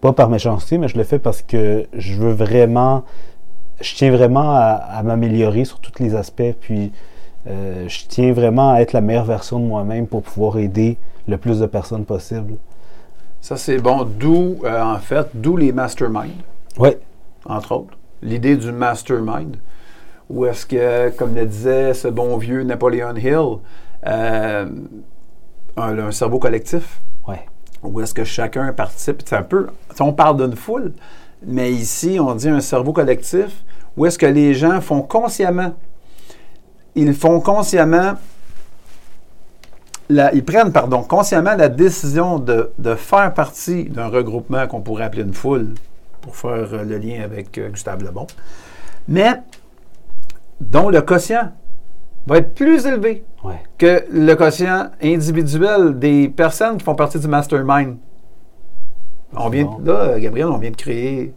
[0.00, 3.04] pas par méchanceté, mais je le fais parce que je veux vraiment,
[3.80, 4.60] je tiens vraiment à,
[4.90, 6.54] à m'améliorer sur tous les aspects.
[6.60, 6.92] Puis
[7.46, 10.96] euh, je tiens vraiment à être la meilleure version de moi-même pour pouvoir aider
[11.28, 12.54] le plus de personnes possible.
[13.40, 14.04] Ça, c'est bon.
[14.04, 16.42] D'où, euh, en fait, d'où les masterminds,
[16.78, 16.90] Oui,
[17.44, 17.96] entre autres.
[18.22, 19.56] L'idée du mastermind.
[20.30, 23.58] Où est-ce que, comme le disait ce bon vieux Napoleon Hill,
[24.06, 24.66] euh,
[25.76, 27.44] un, un cerveau collectif, ouais,
[27.82, 29.20] où est-ce que chacun participe.
[29.26, 29.66] C'est un peu,
[30.00, 30.94] on parle d'une foule,
[31.46, 33.64] mais ici, on dit un cerveau collectif,
[33.96, 35.74] où est-ce que les gens font consciemment,
[36.94, 38.14] ils font consciemment,
[40.08, 45.04] la- ils prennent, pardon, consciemment la décision de, de faire partie d'un regroupement qu'on pourrait
[45.04, 45.74] appeler une foule,
[46.20, 48.26] pour faire euh, le lien avec euh, Gustave Lebon,
[49.08, 49.32] mais
[50.60, 51.52] dont le quotient
[52.26, 53.60] va être plus élevé ouais.
[53.76, 57.96] que le quotient individuel des personnes qui font partie du mastermind.
[59.36, 59.78] On vient, bon.
[59.84, 61.32] Là, Gabriel, on vient de créer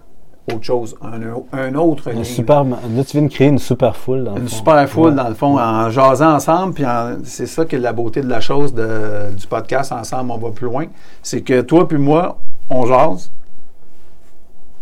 [0.53, 2.23] autre chose, un, un autre Un lien.
[2.23, 4.23] super, là, tu viens de créer une super foule.
[4.23, 4.55] Dans le Une fond.
[4.57, 5.15] super foule, Ouais.
[5.15, 6.73] dans le fond, en jasant ensemble.
[6.73, 10.31] Puis en- c'est ça qui est la beauté de la chose de- du podcast Ensemble,
[10.31, 10.85] on va plus loin.
[11.21, 12.37] C'est que toi puis moi,
[12.69, 13.31] on jase.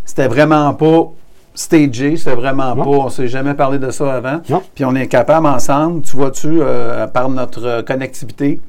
[0.04, 1.08] C'était vraiment pas
[1.56, 2.84] stagé, c'était vraiment Non.
[2.84, 4.42] pas, on s'est jamais parlé de ça avant.
[4.50, 4.62] Non.
[4.76, 8.62] Puis on est capable ensemble, tu vois-tu, euh, par notre connectivité,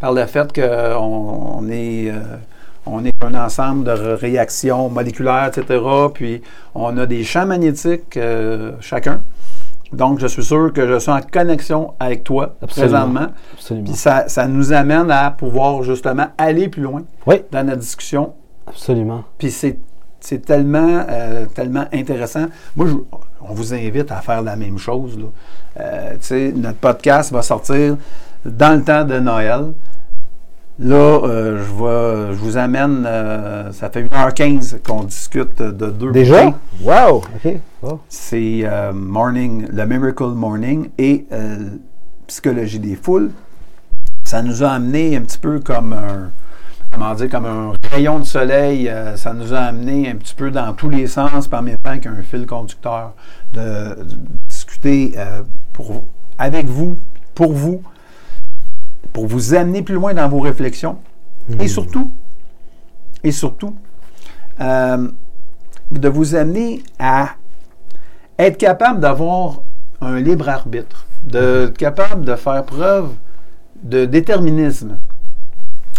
[0.00, 2.14] par le fait qu'on on est, euh,
[2.86, 5.80] on est un ensemble de ré- réactions moléculaires, etc.
[6.14, 6.42] Puis
[6.74, 9.22] on a des champs magnétiques euh, chacun.
[9.92, 12.90] Donc, je suis sûr que je suis en connexion avec toi Absolument.
[12.92, 13.26] présentement.
[13.54, 13.84] Absolument.
[13.86, 18.32] Puis ça, ça nous amène à pouvoir justement aller plus loin Oui, dans notre discussion.
[18.66, 19.22] absolument.
[19.38, 19.78] Puis c'est,
[20.18, 22.46] c'est tellement, euh, tellement intéressant.
[22.74, 22.94] Moi, je-
[23.48, 25.16] on vous invite à faire la même chose.
[25.18, 25.26] là.
[25.80, 27.96] Euh, notre podcast va sortir
[28.44, 29.72] dans le temps de Noël.
[30.78, 30.94] Là,
[31.24, 36.44] euh, je, vous amène, euh, ça fait 1h15 qu'on discute de deux Déjà?
[36.46, 36.58] bouquins.
[36.82, 37.16] Wow!
[37.16, 37.52] OK.
[37.82, 38.00] Wow.
[38.10, 41.70] C'est euh, Morning, le Miracle Morning et euh,
[42.26, 43.30] Psychologie des foules.
[44.24, 46.30] Ça nous a amené un petit peu comme un,
[46.92, 48.92] comment dire, comme un rayon de soleil.
[49.14, 52.22] ça nous a amené un petit peu dans tous les sens, en même temps qu'un
[52.22, 53.14] fil conducteur,
[53.54, 54.16] de, de
[54.48, 55.14] discuter
[55.72, 56.02] pour,
[56.38, 56.96] avec vous,
[57.36, 57.82] pour vous,
[59.16, 60.98] pour vous amener plus loin dans vos réflexions.
[61.58, 62.10] Et surtout,
[63.24, 63.74] et surtout,
[64.60, 65.08] euh,
[65.90, 67.30] de vous amener à
[68.38, 69.62] être capable d'avoir
[70.02, 73.08] un libre arbitre, d'être capable de faire preuve
[73.82, 74.98] de déterminisme.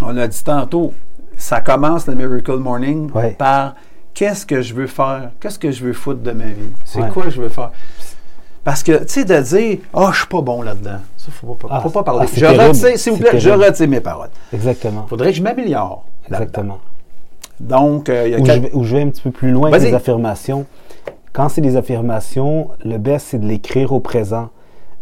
[0.03, 0.93] On l'a dit tantôt,
[1.37, 3.31] ça commence le Miracle Morning Ouais.
[3.31, 3.73] par
[4.13, 7.09] qu'est-ce que je veux faire, qu'est-ce que je veux foutre de ma vie, c'est Ouais.
[7.09, 7.71] quoi je veux faire.
[8.63, 11.67] Parce que, tu sais, de dire, ah, je suis pas bon là-dedans, ça, faut pas,
[11.71, 12.25] Ah, faut pas parler.
[12.25, 14.29] ah, je retire, s'il vous plaît, je retire mes paroles.
[14.53, 15.05] Exactement.
[15.07, 16.03] faudrait que je m'améliore.
[16.29, 16.79] Exactement.
[17.59, 19.31] Donc, euh, il y a Où je, quatre- vais, où je vais un petit peu
[19.31, 20.65] plus loin avec les affirmations.
[21.33, 24.49] Quand c'est des affirmations, le best, c'est de l'écrire au présent.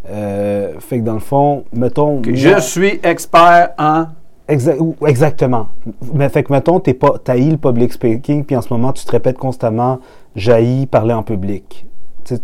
[0.08, 2.20] Euh, fait que dans le fond, mettons.
[2.20, 4.06] moi- je suis expert en.
[4.48, 4.78] Exa-
[5.08, 5.66] exactement.
[6.14, 9.04] Mais fait que mettons, t'es pas, t'haïs le public speaking, puis en ce moment, tu
[9.04, 9.98] te répètes constamment,
[10.36, 11.84] j'haïs parler en public.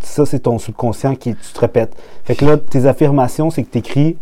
[0.01, 1.97] Ça, c'est ton subconscient qui tu te répètes.
[2.25, 4.17] Fait que là, tes affirmations, c'est que tu écris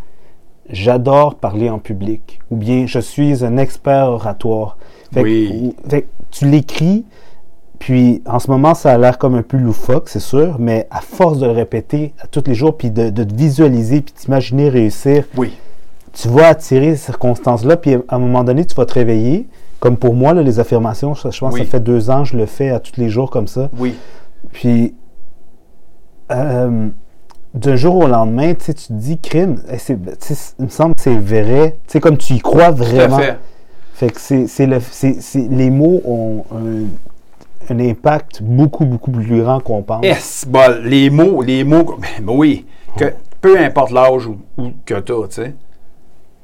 [0.73, 4.77] j'adore parler en public, ou bien je suis un expert oratoire.
[5.12, 5.51] Fait que- Oui.
[5.85, 7.05] ou- fait que tu l'écris,
[7.81, 11.01] puis en ce moment, ça a l'air comme un peu loufoque, c'est sûr, mais à
[11.01, 14.69] force de le répéter à tous les jours, puis de, de te visualiser, puis t'imaginer
[14.69, 15.57] réussir, Oui.
[16.12, 19.49] tu vas attirer ces circonstances-là, puis à un moment donné, tu vas te réveiller.
[19.81, 21.61] Comme pour moi, là, les affirmations, je, je pense Oui.
[21.61, 23.70] que ça fait deux ans, je le fais à tous les jours comme ça.
[23.78, 23.95] Oui.
[24.53, 24.95] Puis,
[26.31, 26.89] euh,
[27.55, 29.98] d'un jour au lendemain, tu te dis, crime, eh, c'est-
[30.59, 31.78] il me semble que c'est vrai.
[31.86, 33.19] Tu sais, comme tu y crois Tout à vraiment.
[33.19, 33.39] fait.
[33.94, 39.11] Fait que c'est, c'est le, c'est, c'est- les mots ont un, un impact beaucoup, beaucoup
[39.11, 40.05] plus grand qu'on pense.
[40.05, 42.66] Yes, bol, les mots, les mots, ben, oui,
[42.97, 44.36] que peu importe l'âge où
[44.86, 45.55] que tu as, tu sais,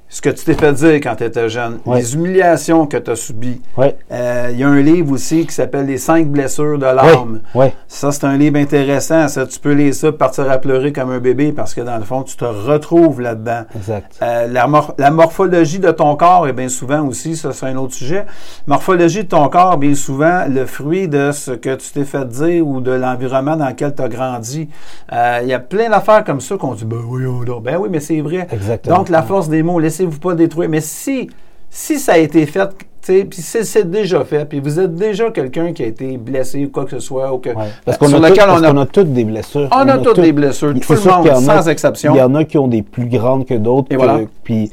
[0.09, 1.99] ce que tu t'es fait dire quand tu étais jeune, Ouais.
[1.99, 3.61] les humiliations que tu as subies.
[3.77, 3.97] Ouais.
[4.13, 7.41] Euh, Il y a un livre aussi qui s'appelle Les cinq blessures de l'âme.
[7.55, 7.75] Ouais.
[7.89, 9.27] Ça, c'est un livre intéressant.
[9.29, 12.05] Ça, tu peux lire ça, partir à pleurer comme un bébé parce que dans le
[12.05, 13.63] fond, tu te retrouves là-dedans.
[13.75, 14.17] Exact.
[14.23, 17.77] Euh, la, mor- la morphologie de ton corps est bien souvent aussi, ça c'est un
[17.77, 18.25] autre sujet.
[18.67, 22.67] Morphologie de ton corps, bien souvent, le fruit de ce que tu t'es fait dire
[22.67, 24.69] ou de l'environnement dans lequel tu as grandi.
[25.13, 27.89] Euh, Il y a plein d'affaires comme ça qu'on dit, ben oui, oh, ben oui,
[27.91, 28.47] mais c'est vrai.
[28.51, 28.97] Exactement.
[28.99, 30.69] Donc, la force des mots, laissez-vous pas détruire.
[30.69, 31.31] Mais si,
[31.71, 32.69] si ça a été fait,
[33.03, 36.71] puis c'est c'est déjà fait, puis vous êtes déjà quelqu'un qui a été blessé ou
[36.71, 37.65] quoi que ce soit, ou que, Ouais.
[37.85, 39.69] Parce qu'on a, tout- lequel parce on a toutes des blessures.
[39.73, 42.15] on a toutes des blessures, tout le monde, a- sans exception.
[42.15, 43.95] Il y en a qui ont des plus grandes que d'autres.
[43.97, 44.21] Voilà.
[44.43, 44.71] Puis,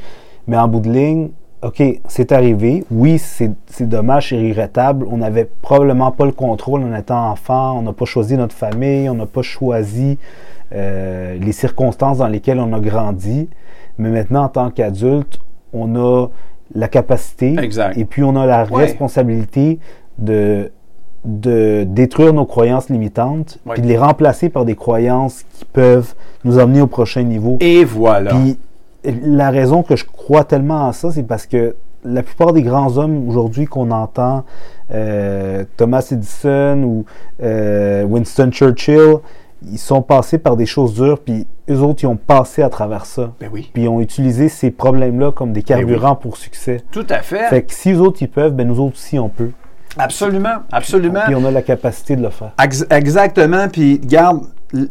[0.47, 1.29] mais en bout de ligne,
[1.61, 2.83] OK, c'est arrivé.
[2.91, 5.05] Oui, c'est c'est dommage, c'est regrettable.
[5.09, 7.77] On n'avait probablement pas le contrôle en étant enfant.
[7.77, 9.07] On n'a pas choisi notre famille.
[9.09, 10.17] On n'a pas choisi
[10.73, 13.47] euh, les circonstances dans lesquelles on a grandi.
[13.97, 15.39] Mais maintenant, en tant qu'adulte,
[15.73, 16.27] on a
[16.75, 17.97] la capacité Exact.
[17.97, 18.85] et puis on a la Ouais.
[18.85, 19.79] responsabilité
[20.17, 20.71] de,
[21.25, 23.73] de détruire nos croyances limitantes Ouais.
[23.73, 26.13] puis de les remplacer par des croyances qui peuvent
[26.43, 27.57] nous emmener au prochain niveau.
[27.59, 28.31] Et voilà.
[28.31, 28.57] Puis
[29.23, 31.75] la raison que je crois tellement à ça, c'est parce que
[32.05, 34.43] la plupart des grands hommes aujourd'hui qu'on entend,
[34.91, 37.05] euh, Thomas Edison ou
[37.41, 39.15] euh, Winston Churchill,
[39.71, 43.05] ils sont passés par des choses dures, puis eux autres, ils ont passé à travers
[43.05, 43.31] ça.
[43.39, 43.69] Ben oui.
[43.73, 46.81] Puis ils ont utilisé ces problèmes-là comme des carburants pour succès.
[46.91, 47.47] Tout à fait.
[47.49, 49.51] Fait que si eux autres, ils peuvent, ben nous autres aussi, on peut.
[49.97, 51.21] Absolument, absolument.
[51.25, 52.51] Puis on a la capacité de le faire.
[52.61, 53.67] Ex- Exactement.
[53.69, 54.41] Puis, garde,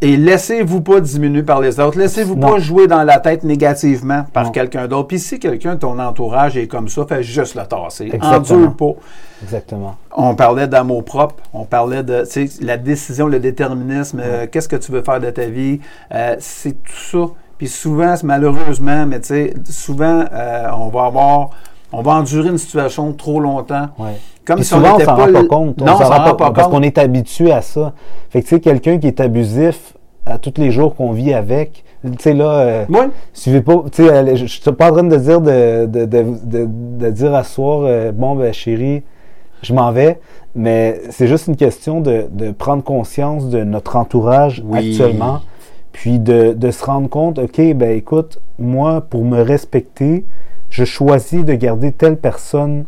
[0.01, 1.99] et laissez-vous pas diminuer par les autres.
[1.99, 5.09] Laissez-vous pas jouer dans la tête négativement par quelqu'un d'autre.
[5.09, 8.11] Puis, si quelqu'un de ton entourage est comme ça, fais juste le tasser.
[8.13, 8.37] Exactement.
[8.37, 9.01] Endure pas.
[9.43, 9.97] Exactement.
[10.17, 12.25] On parlait d'amour propre, on parlait de
[12.61, 15.81] la décision, le déterminisme, euh, qu'est-ce que tu veux faire de ta vie,
[16.15, 17.27] euh, c'est tout ça.
[17.59, 21.51] Puis souvent, malheureusement, mais tu sais, souvent, euh, on va avoir,
[21.93, 23.89] on va endurer une situation trop longtemps.
[23.99, 24.13] Ouais.
[24.45, 25.83] Comme Puis si souvent, on n'était s'en pas rend pas compte.
[25.83, 26.77] On Non, on s'en rend pas Parce compte.
[26.77, 27.93] qu'on est habitué à ça.
[28.31, 29.95] Fait que, tu sais, quelqu'un qui est abusif
[30.27, 32.99] à tous les jours qu'on vit avec, tu sais, là, euh, Oui,
[33.33, 36.25] suivez pas, tu sais, allez, je suis pas en train de dire de, de, de,
[36.67, 39.03] de- dire à ce soir, euh, bon, ben, chérie,
[39.63, 40.19] je m'en vais.
[40.55, 44.91] Mais c'est juste une question de, de prendre conscience de notre entourage Oui.
[44.91, 45.41] actuellement.
[45.93, 50.25] Puis de, de se rendre compte, OK, ben écoute, moi, pour me respecter,
[50.73, 52.85] je choisis de garder telle personne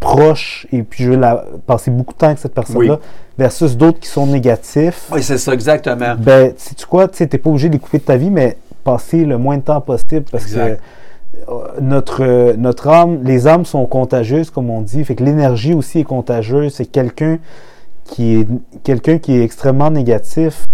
[0.00, 3.08] proche et puis je vais la, passer beaucoup de temps avec cette personne-là Oui.
[3.38, 5.08] versus d'autres qui sont négatifs.
[5.12, 6.14] oui c'est ça, exactement.
[6.18, 8.58] Ben, sais-tu quoi, tu sais, t'es pas obligé de les couper de ta vie, mais
[8.84, 10.76] passer le moins de temps possible parce Exact.
[10.76, 15.04] que euh, notre, euh, notre âme, les âmes sont contagieuses, comme on dit.
[15.04, 16.74] Fait que l'énergie aussi est contagieuse.
[16.74, 17.38] C'est quelqu'un
[18.04, 18.48] qui est
[18.82, 20.64] quelqu'un qui est extrêmement négatif.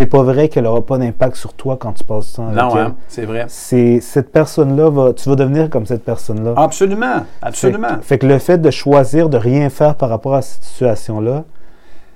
[0.00, 2.94] C'est pas vrai qu'elle aura pas d'impact sur toi quand tu passes avec Non, hein,
[3.08, 3.44] c'est vrai.
[3.48, 6.54] C'est cette personne-là va, tu vas devenir comme cette personne-là.
[6.56, 7.88] Absolument, absolument.
[8.00, 11.44] Fait, fait que le fait de choisir de rien faire par rapport à cette situation-là,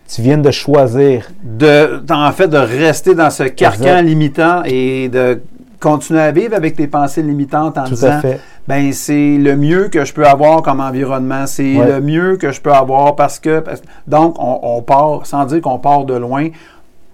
[0.09, 1.28] tu viens de choisir.
[1.44, 4.03] de, en fait, de rester dans ce carcan Exact.
[4.03, 5.40] limitant et de
[5.78, 8.40] continuer à vivre avec tes pensées limitantes en Tout disant, à fait.
[8.66, 11.86] ben c'est le mieux que je peux avoir comme environnement, c'est Ouais.
[11.86, 15.61] le mieux que je peux avoir parce que, parce- donc on, on part, sans dire
[15.61, 16.48] qu'on part de loin,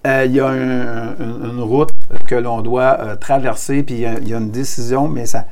[0.05, 1.89] euh, il y a un- une, une route
[2.27, 5.25] que l'on doit euh, traverser, puis il y, a, il y a une décision, mais
[5.25, 5.45] ça,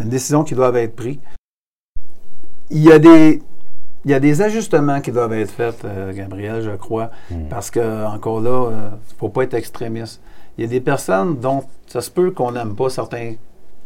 [0.00, 1.18] une décision qui doit être prise.
[2.70, 3.42] Il y a des,
[4.04, 7.10] il y a des ajustements qui doivent être faits, euh, Gabriel, je crois,
[7.50, 10.20] parce que encore là, il ne faut pas être extrémiste.
[10.58, 13.34] Il y a des personnes dont ça se peut qu'on n'aime pas certains,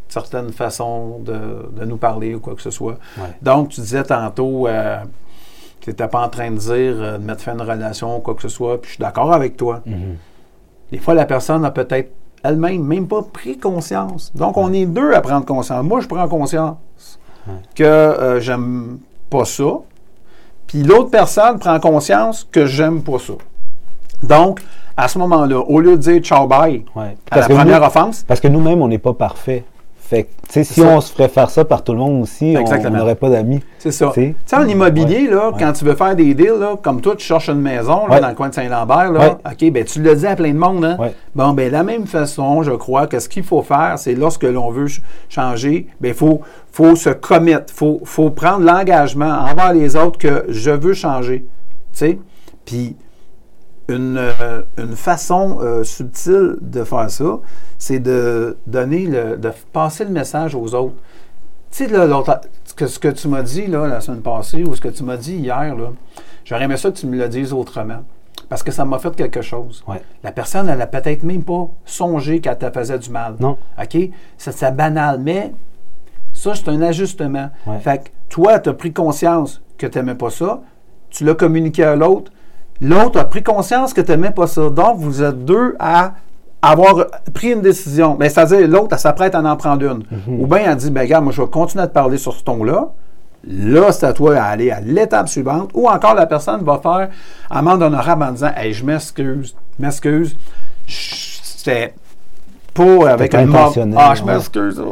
[0.09, 2.99] certaines façons de, de nous parler ou quoi que ce soit.
[3.19, 3.25] Ouais.
[3.43, 4.67] Donc, tu disais tantôt
[5.87, 8.21] tu n'étais pas en train de dire euh, de mettre fin à une relation ou
[8.21, 9.83] quoi que ce soit, puis je suis d'accord avec toi.
[9.87, 10.17] Mhm.
[10.91, 14.33] Des fois, la personne a peut-être elle-même même pas pris conscience.
[14.35, 15.83] Donc, on est deux à prendre conscience.
[15.85, 16.77] Moi, je prends conscience
[17.77, 18.99] que euh, j'aime
[19.31, 19.65] pas ça.
[20.67, 23.35] Puis l'autre personne prend conscience que j'aime pas ça.
[24.23, 24.61] Donc,
[24.97, 27.17] à ce moment-là, au lieu de dire ciao bye Ouais.
[27.31, 29.65] à la première nous- offense, Parce que nous-mêmes, on n'est pas parfait.
[30.09, 30.87] Fait que, tu sais, si ça.
[30.87, 32.99] on se ferait faire ça par tout le monde aussi, on- on Exactement.
[32.99, 33.61] n'aurait pas d'amis.
[33.79, 34.13] c'est ça.
[34.15, 34.57] Tu sais?
[34.57, 35.55] En immobilier, là, Ouais.
[35.59, 38.21] quand tu veux faire des deals, là, comme toi, tu cherches une maison là, Ouais.
[38.21, 39.37] dans le coin de Saint-Lambert, là, Ouais.
[39.67, 40.85] OK, ben tu le dis à plein de monde.
[40.85, 40.97] Hein?
[41.35, 44.45] Bon, ben de la même façon, je crois que ce qu'il faut faire, c'est lorsque
[44.45, 49.41] l'on veut ch- changer, ben il faut, faut se commettre, il faut, faut prendre l'engagement
[49.51, 51.41] envers les autres que je veux changer.
[51.93, 52.19] Tu sais?
[52.65, 52.95] Puis,
[53.89, 57.39] une, euh, une façon euh, subtile de faire ça,
[57.79, 60.97] c'est de donner le, de passer le message aux autres.
[61.71, 62.07] Tu sais, là,
[62.77, 65.17] que ce que tu m'as dit là, la semaine passée ou ce que tu m'as
[65.17, 65.93] dit hier, là,
[66.45, 68.03] j'aurais aimé ça que tu me le dises autrement.
[68.49, 69.83] Parce que ça m'a fait quelque chose.
[69.89, 70.01] Ouais.
[70.23, 73.35] La personne, elle a peut-être même pas songé qu'elle te faisait du mal.
[73.41, 73.59] Non.
[73.83, 73.97] OK?
[74.39, 75.21] C'est c'est banal.
[75.21, 75.53] Mais
[76.33, 77.51] Ça, c'est un ajustement.
[77.67, 77.81] Ouais.
[77.81, 80.61] Fait que toi, tu as pris conscience que tu n'aimais pas ça,
[81.11, 82.31] tu l'as communiqué à l'autre,
[82.81, 84.69] l'autre a pris conscience que tu n'aimais pas ça.
[84.71, 86.15] Donc, vous êtes deux à
[86.63, 88.15] avoir pris une décision.
[88.15, 90.05] Ben, C'est-à-dire, l'autre, elle s'apprête à en prendre une.
[90.11, 90.41] Mhm.
[90.41, 92.43] Ou bien, elle dit, ben, regarde, moi, je vais continuer à te parler sur ce
[92.43, 92.89] ton-là.
[93.49, 95.71] Là, c'est à toi d'aller à l'étape suivante.
[95.75, 97.09] Ou encore, la personne va faire
[97.49, 100.37] amende honorable en disant, hey, je m'excuse, m'excuse.
[100.87, 101.95] C'était
[103.07, 104.33] avec un intentionnel, Ah, je ouais.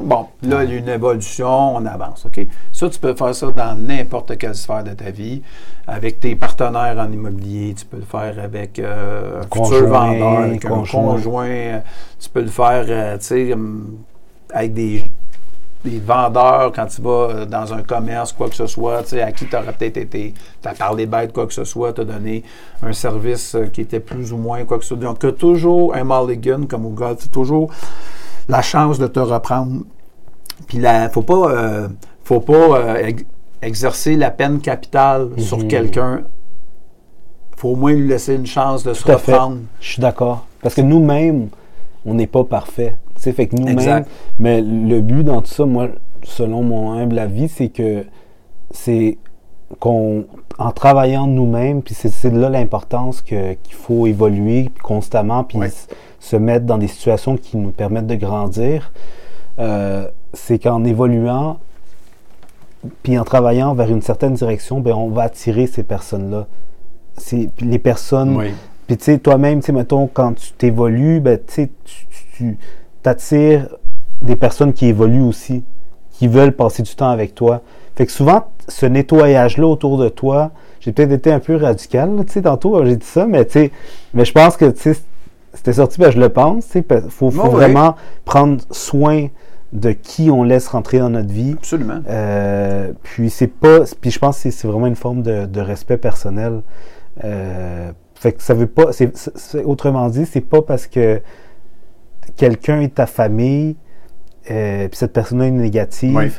[0.02, 2.27] Bon, là, il y a une évolution, on avance.
[2.27, 2.47] OK?
[2.73, 5.43] Ça, tu peux faire ça dans n'importe quelle sphère de ta vie.
[5.86, 10.39] Avec tes partenaires en immobilier, tu peux le faire avec euh, un futur Conjoint, vendeur,
[10.39, 11.02] avec un conjoint.
[11.15, 11.47] conjoint.
[11.48, 11.78] euh,
[12.19, 13.98] Tu peux le faire, euh, tu sais, hum,
[14.52, 15.05] avec des,
[15.85, 19.23] des vendeurs quand tu vas euh, dans un commerce, quoi que ce soit, tu sais,
[19.23, 20.32] à qui tu aurais peut-être été,
[20.62, 22.43] tu as parlé bête, quoi que ce soit, tu as donné
[22.82, 24.97] un service euh, qui était plus ou moins, quoi que ce soit.
[24.97, 27.70] Donc, tu as toujours un mulligan comme au golf, toujours
[28.48, 29.82] la chance de te reprendre.
[30.66, 31.89] Puis, il faut pas, euh,
[32.24, 33.24] faut pas euh, ex-
[33.61, 35.69] exercer la peine capitale sur Mhm.
[35.69, 36.23] quelqu'un.
[37.56, 39.59] faut au moins lui laisser une chance de se Tout reprendre.
[39.81, 40.47] Je suis d'accord.
[40.61, 41.48] Parce que nous-mêmes,
[42.05, 42.97] on n'est pas parfait.
[43.24, 43.76] Sais, fait que nous-mêmes.
[44.38, 45.88] Mais le but dans tout ça, moi,
[46.22, 48.05] selon mon humble avis, c'est que
[48.70, 49.18] c'est
[49.80, 50.24] qu'on,
[50.59, 55.70] en travaillant nous-mêmes, puis c'est, là l'importance qu'il faut évoluer constamment, puis Ouais.
[56.20, 58.92] se mettre dans des situations qui nous permettent de grandir.
[59.59, 61.59] Euh, c'est qu'en évoluant,
[63.02, 66.46] puis en travaillant vers une certaine direction, ben, on va attirer ces personnes-là.
[67.60, 68.52] Les personnes Oui.
[68.86, 72.06] puis tu sais, toi-même, tu sais, mettons, quand tu t'évolues, ben, tu sais, tu-
[72.36, 72.59] tu
[73.05, 73.68] t'attires
[74.22, 75.62] des personnes qui évoluent aussi,
[76.10, 77.60] qui veulent passer du temps avec toi.
[77.94, 80.51] Fait que souvent, ce nettoyage-là autour de toi,
[80.81, 83.52] j'ai peut-être été un peu radical, tu sais, tantôt, euh, j'ai dit ça, mais tu
[83.52, 83.70] sais,
[84.14, 85.01] mais je pense que, tu sais,
[85.52, 87.94] c'était sorti, ben, je le pense, tu sais, il faut, faut vraiment
[88.24, 89.28] prendre soin
[89.72, 91.55] de qui on laisse rentrer dans notre vie.
[91.59, 92.01] Absolument.
[92.09, 95.97] Euh, puis c'est pas, puis je pense que c'est- vraiment une forme de, de respect
[95.98, 96.62] personnel.
[97.24, 99.12] Euh, fait que ça veut pas, c'est-
[99.64, 101.20] autrement dit, c'est pas parce que
[102.36, 103.77] quelqu'un est ta famille,
[104.51, 106.31] euh, puis cette personne-là est négative, Oui.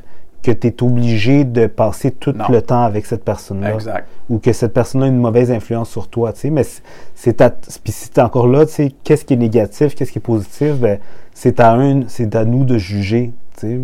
[0.44, 2.46] que tu es obligé de passer tout Non.
[2.50, 3.74] le temps avec cette personne-là.
[3.74, 4.08] Exact.
[4.30, 6.50] Ou que cette personne-là a une mauvaise influence sur toi, tu sais.
[6.52, 6.64] Mais
[7.16, 7.34] c'est-
[7.84, 10.76] puis si t'es encore là, tu sais, qu'est-ce qui est négatif, qu'est-ce qui est positif,
[10.76, 11.00] ben,
[11.34, 12.02] c'est à un,
[12.34, 13.80] à nous de juger, tu sais.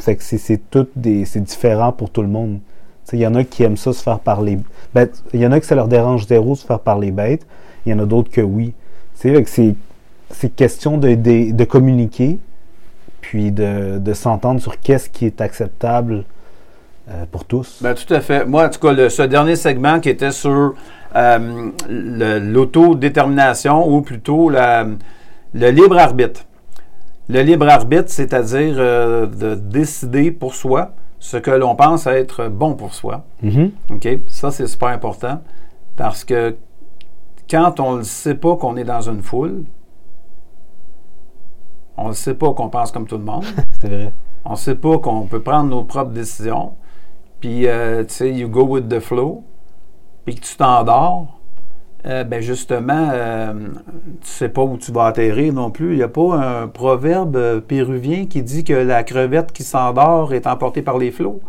[0.00, 2.58] Fait que c'est, c'est tout des, c'est différent pour tout le monde.
[3.04, 4.58] Tu sais, Il y en a qui aiment ça se faire parler.
[4.94, 7.46] Ben, il y en a que ça leur dérange zéro se faire parler bête.
[7.86, 8.74] Il y en a d'autres que oui.
[9.14, 9.74] Tu sais, fait que c'est,
[10.32, 12.38] c'est question de, de, de communiquer,
[13.20, 16.24] puis de, de s'entendre sur qu'est-ce qui est acceptable
[17.08, 17.80] euh, pour tous.
[17.82, 18.44] Ben, tout à fait.
[18.44, 20.74] Moi, en tout cas, le- ce dernier segment qui était sur
[21.14, 21.70] euh,
[22.62, 24.86] l'autodétermination ou plutôt la-
[25.54, 26.42] le libre arbitre.
[27.28, 32.74] Le libre arbitre, c'est-à-dire euh, de décider pour soi ce que l'on pense être bon
[32.74, 33.24] pour soi.
[33.42, 33.70] Mhm.
[33.90, 34.08] OK?
[34.26, 35.40] Ça, c'est super important
[35.96, 36.56] parce que
[37.50, 39.62] quand on ne sait pas qu'on est dans une foule,
[41.96, 43.44] on ne sait pas qu'on pense comme tout le monde.
[43.80, 44.12] C'est vrai.
[44.44, 46.74] On sait pas qu'on peut prendre nos propres décisions.
[47.40, 49.44] Puis, euh, tu sais, you go with the flow.
[50.24, 51.38] Puis que tu t'endors.
[52.06, 53.52] euh, ben justement, euh,
[54.22, 55.92] tu sais pas où tu vas atterrir non plus.
[55.92, 60.34] Il n'y a pas un proverbe euh, péruvien qui dit que la crevette qui s'endort
[60.34, 61.40] est emportée par les flots.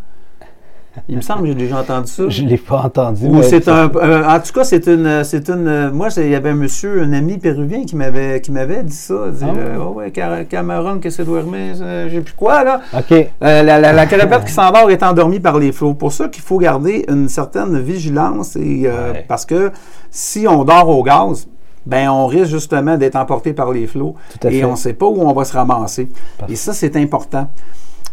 [1.09, 2.23] Il me semble que j'ai déjà entendu ça.
[2.29, 3.25] Je l'ai pas entendu.
[3.25, 5.23] Ou mais c'est ça- un, un- En tout cas, c'est une.
[5.23, 5.89] C'est une.
[5.89, 9.15] Moi, il y avait un monsieur, un ami péruvien qui m'avait qui m'avait dit ça.
[9.27, 9.53] Il dit, Ah.
[9.57, 11.75] euh, oh ouais, Cameron, qu'est-ce que c'est dormir?
[11.81, 12.81] Euh, J'ai plus quoi, là?
[12.95, 13.11] OK.
[13.11, 13.27] Euh,
[13.63, 15.95] la, la, la qui s'endort est endormie par les flots.
[15.95, 19.25] Pour ça qu'il faut garder une certaine vigilance et euh, Ouais.
[19.27, 19.71] parce que
[20.11, 21.47] si on dort au gaz,
[21.87, 24.65] ben on risque justement d'être emporté par les flots Tout à et fait.
[24.65, 26.07] on ne sait pas où on va se ramasser.
[26.37, 26.53] Parfait.
[26.53, 27.49] Et ça, c'est important.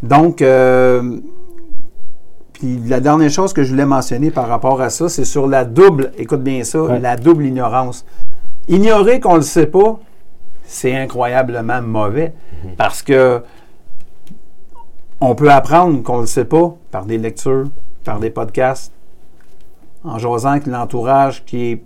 [0.02, 0.40] Donc,
[2.60, 5.64] puis la dernière chose que je voulais mentionner par rapport à ça, c'est sur la
[5.64, 6.98] double, écoute bien ça, Ouais.
[7.00, 8.04] la double ignorance.
[8.68, 9.98] Ignorer qu'on ne le sait pas,
[10.64, 12.34] c'est incroyablement mauvais
[12.64, 12.76] Mhm.
[12.76, 13.42] parce que
[15.22, 17.68] on peut apprendre qu'on ne le sait pas par des lectures,
[18.04, 18.92] par des podcasts,
[20.04, 21.82] en jasant avec l'entourage qui est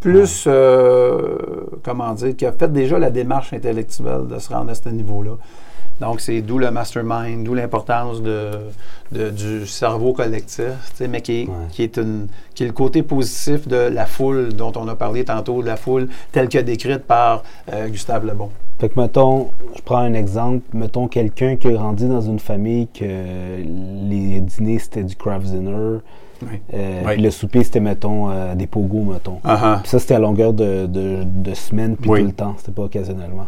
[0.00, 1.36] plus, euh,
[1.82, 5.32] comment dire, qui a fait déjà la démarche intellectuelle de se rendre à ce niveau-là.
[6.00, 8.50] Donc, c'est d'où le mastermind, d'où l'importance de,
[9.12, 11.54] de- du cerveau collectif, tu sais, mais qui est, Ouais.
[11.70, 15.24] qui, est une, qui est le côté positif de la foule dont on a parlé
[15.24, 17.42] tantôt, de la foule telle que décrite par
[17.72, 18.50] euh, Gustave Lebon.
[18.78, 20.62] Fait que, mettons, je prends un exemple.
[20.72, 25.98] Mettons quelqu'un qui a grandi dans une famille que les dîners, c'était du craft dinner.
[26.40, 26.60] Oui.
[26.74, 27.16] euh, Oui.
[27.20, 29.40] Le souper, c'était, mettons, euh, des pogos, mettons.
[29.42, 32.20] Ah Puis ça, c'était à longueur de, de, de semaine, puis Oui.
[32.20, 32.54] tout le temps.
[32.58, 33.46] C'était pas occasionnellement.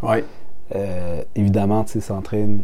[0.74, 2.60] Euh, évidemment, tu sais, ça entraîne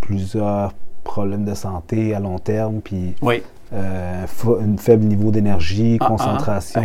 [0.00, 0.72] plusieurs
[1.04, 3.42] problèmes de santé à long terme, puis Oui.
[3.72, 6.82] euh, un faible niveau d'énergie, Ah, ah, concentration.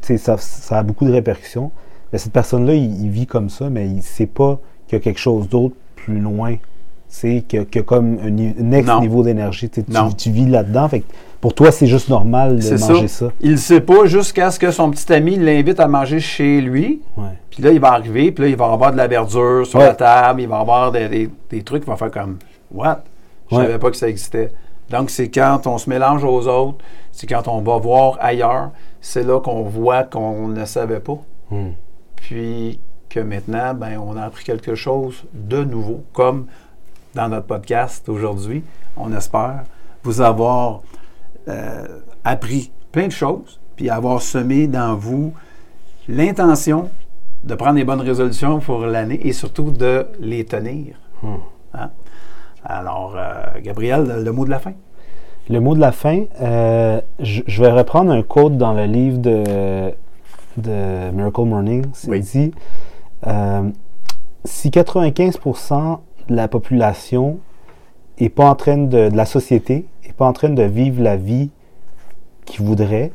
[0.00, 1.70] t'sais, ça, ça a beaucoup de répercussions.
[2.12, 5.00] Mais cette personne-là, il, il vit comme ça, mais il ne sait pas qu'il y
[5.00, 6.56] a quelque chose d'autre plus loin.
[7.08, 9.00] C'est qu'il y a- qu'il y a comme un, ni- un ex Non.
[9.00, 9.68] niveau d'énergie.
[9.70, 9.84] Tu,
[10.16, 10.88] tu vis là-dedans.
[10.88, 11.06] Fait que
[11.44, 13.26] pour toi, c'est juste normal de manger ça.
[13.26, 13.32] ça.
[13.42, 17.02] Il ne sait pas jusqu'à ce que son petit ami l'invite à manger chez lui.
[17.18, 17.24] Ouais.
[17.50, 19.88] Puis là, il va arriver, puis là, il va avoir de la verdure sur Ouais.
[19.88, 22.38] la table, il va avoir des, des- des trucs, il va faire comme
[22.72, 23.04] What?
[23.50, 23.66] Je Ouais.
[23.66, 24.52] savais pas que ça existait.
[24.88, 26.78] Donc, c'est quand on se mélange aux autres,
[27.12, 28.70] c'est quand on va voir ailleurs,
[29.02, 31.18] c'est là qu'on voit qu'on ne savait pas.
[31.50, 31.72] Hmm.
[32.16, 32.80] Puis
[33.10, 36.46] que maintenant, ben, on a appris quelque chose de nouveau, comme
[37.14, 38.64] dans notre podcast aujourd'hui.
[38.96, 39.64] On espère
[40.04, 40.80] vous avoir
[41.48, 41.86] euh,
[42.24, 45.32] appris plein de choses, puis avoir semé dans vous
[46.08, 46.90] l'intention
[47.42, 50.96] de prendre des bonnes résolutions pour l'année et surtout de les tenir.
[51.22, 51.36] Hmm.
[51.74, 51.90] Hein?
[52.64, 54.72] Alors, euh, Gabriel, le, le mot de la fin.
[55.50, 59.18] Le mot de la fin, euh, je, je vais reprendre un quote dans le livre
[59.18, 59.92] de,
[60.56, 61.84] de Miracle Morning.
[61.92, 62.20] C'est Oui.
[62.20, 62.52] dit
[64.46, 65.98] si 95%
[66.28, 67.38] de la population
[68.18, 71.16] est pas en train de, de la société est pas en train de vivre la
[71.16, 71.50] vie
[72.44, 73.10] qu'ils voudraient,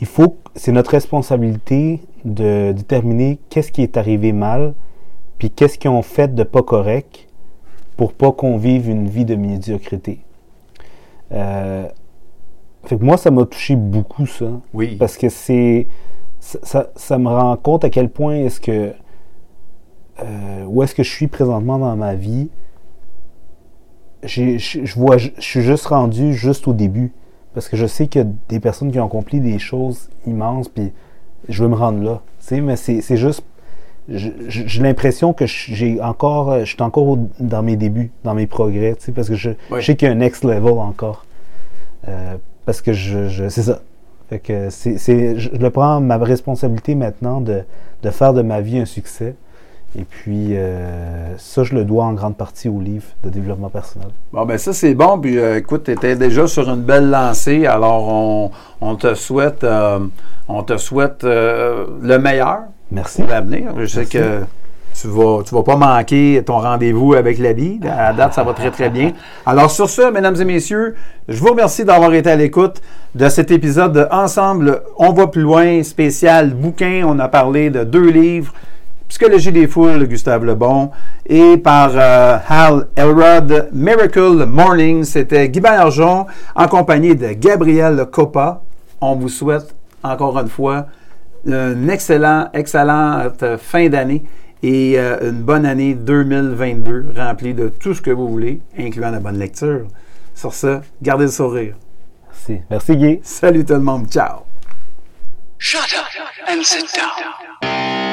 [0.00, 4.74] il faut c'est notre responsabilité de déterminer qu'est-ce qui est arrivé mal,
[5.38, 7.28] puis qu'est-ce qu'ils ont fait de pas correct
[7.96, 10.20] pour pas qu'on vive une vie de médiocrité.
[11.32, 11.88] Euh,
[12.84, 14.46] fait que moi, ça m'a touché beaucoup, ça.
[14.72, 14.96] Oui.
[14.96, 15.88] Parce que c'est.
[16.40, 18.92] Ça, ça- ça me rend compte à quel point est-ce que.
[20.22, 22.48] euh, où est-ce que je suis présentement dans ma vie.
[24.22, 27.12] Je vois, je suis juste rendu juste au début.
[27.54, 30.68] Parce que je sais qu'il y a des personnes qui ont accompli des choses immenses,
[30.68, 30.92] puis
[31.48, 32.20] je veux me rendre là.
[32.40, 33.42] Tu sais, mais c'est juste.
[34.08, 38.94] J'ai l'impression que j'ai encore, je suis encore au- dans mes débuts, dans mes progrès,
[38.94, 39.80] tu sais, parce que je, Oui.
[39.80, 41.24] je sais qu'il y a un next level encore.
[42.06, 42.36] Euh,
[42.66, 43.80] parce que je, je- c'est ça.
[44.28, 47.62] Fait que c'est- je le prends ma responsabilité maintenant de,
[48.02, 49.34] de faire de ma vie un succès.
[49.98, 54.08] Et puis, euh, ça, je le dois en grande partie au livre de développement personnel.
[54.30, 55.18] Bon, ben ça, c'est bon.
[55.18, 57.66] Puis, euh, écoute, tu étais déjà sur une belle lancée.
[57.66, 58.50] Alors, on,
[58.82, 60.00] on te souhaite, euh,
[60.48, 62.58] on te souhaite euh, le meilleur
[62.90, 63.22] Merci.
[63.22, 63.72] pour l'avenir.
[63.78, 64.18] Je sais Merci.
[64.18, 64.40] que
[65.00, 67.80] tu vas, tu vas pas manquer ton rendez-vous avec l'habit.
[67.84, 69.12] À la date, ça va très, très bien.
[69.46, 70.94] Alors, sur ce, mesdames et messieurs,
[71.26, 72.82] je vous remercie d'avoir été à l'écoute
[73.14, 77.02] de cet épisode de Ensemble, on va plus loin, spécial bouquin.
[77.06, 78.52] On a parlé de deux livres.
[79.18, 80.90] Psychologie des foules, Gustave Lebon,
[81.24, 88.60] et par euh, Hal Elrod, Miracle Morning, c'était Guy Bergeon, en compagnie de Gabriel Coppa.
[89.00, 90.88] On vous souhaite, encore une fois,
[91.46, 94.22] une excellent, excellente fin d'année
[94.62, 99.20] et euh, une bonne année 2022, remplie de tout ce que vous voulez, incluant la
[99.20, 99.86] bonne lecture.
[100.34, 101.74] Sur ce, gardez le sourire.
[102.28, 102.60] Merci.
[102.68, 103.20] Merci, Guy.
[103.22, 104.40] Salut tout le monde, ciao!
[105.56, 106.04] Shut up
[106.50, 108.05] and sit down.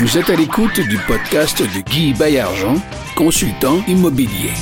[0.00, 2.80] Vous êtes à l'écoute du podcast de Guy Baillargeon,
[3.16, 4.52] consultant immobilier.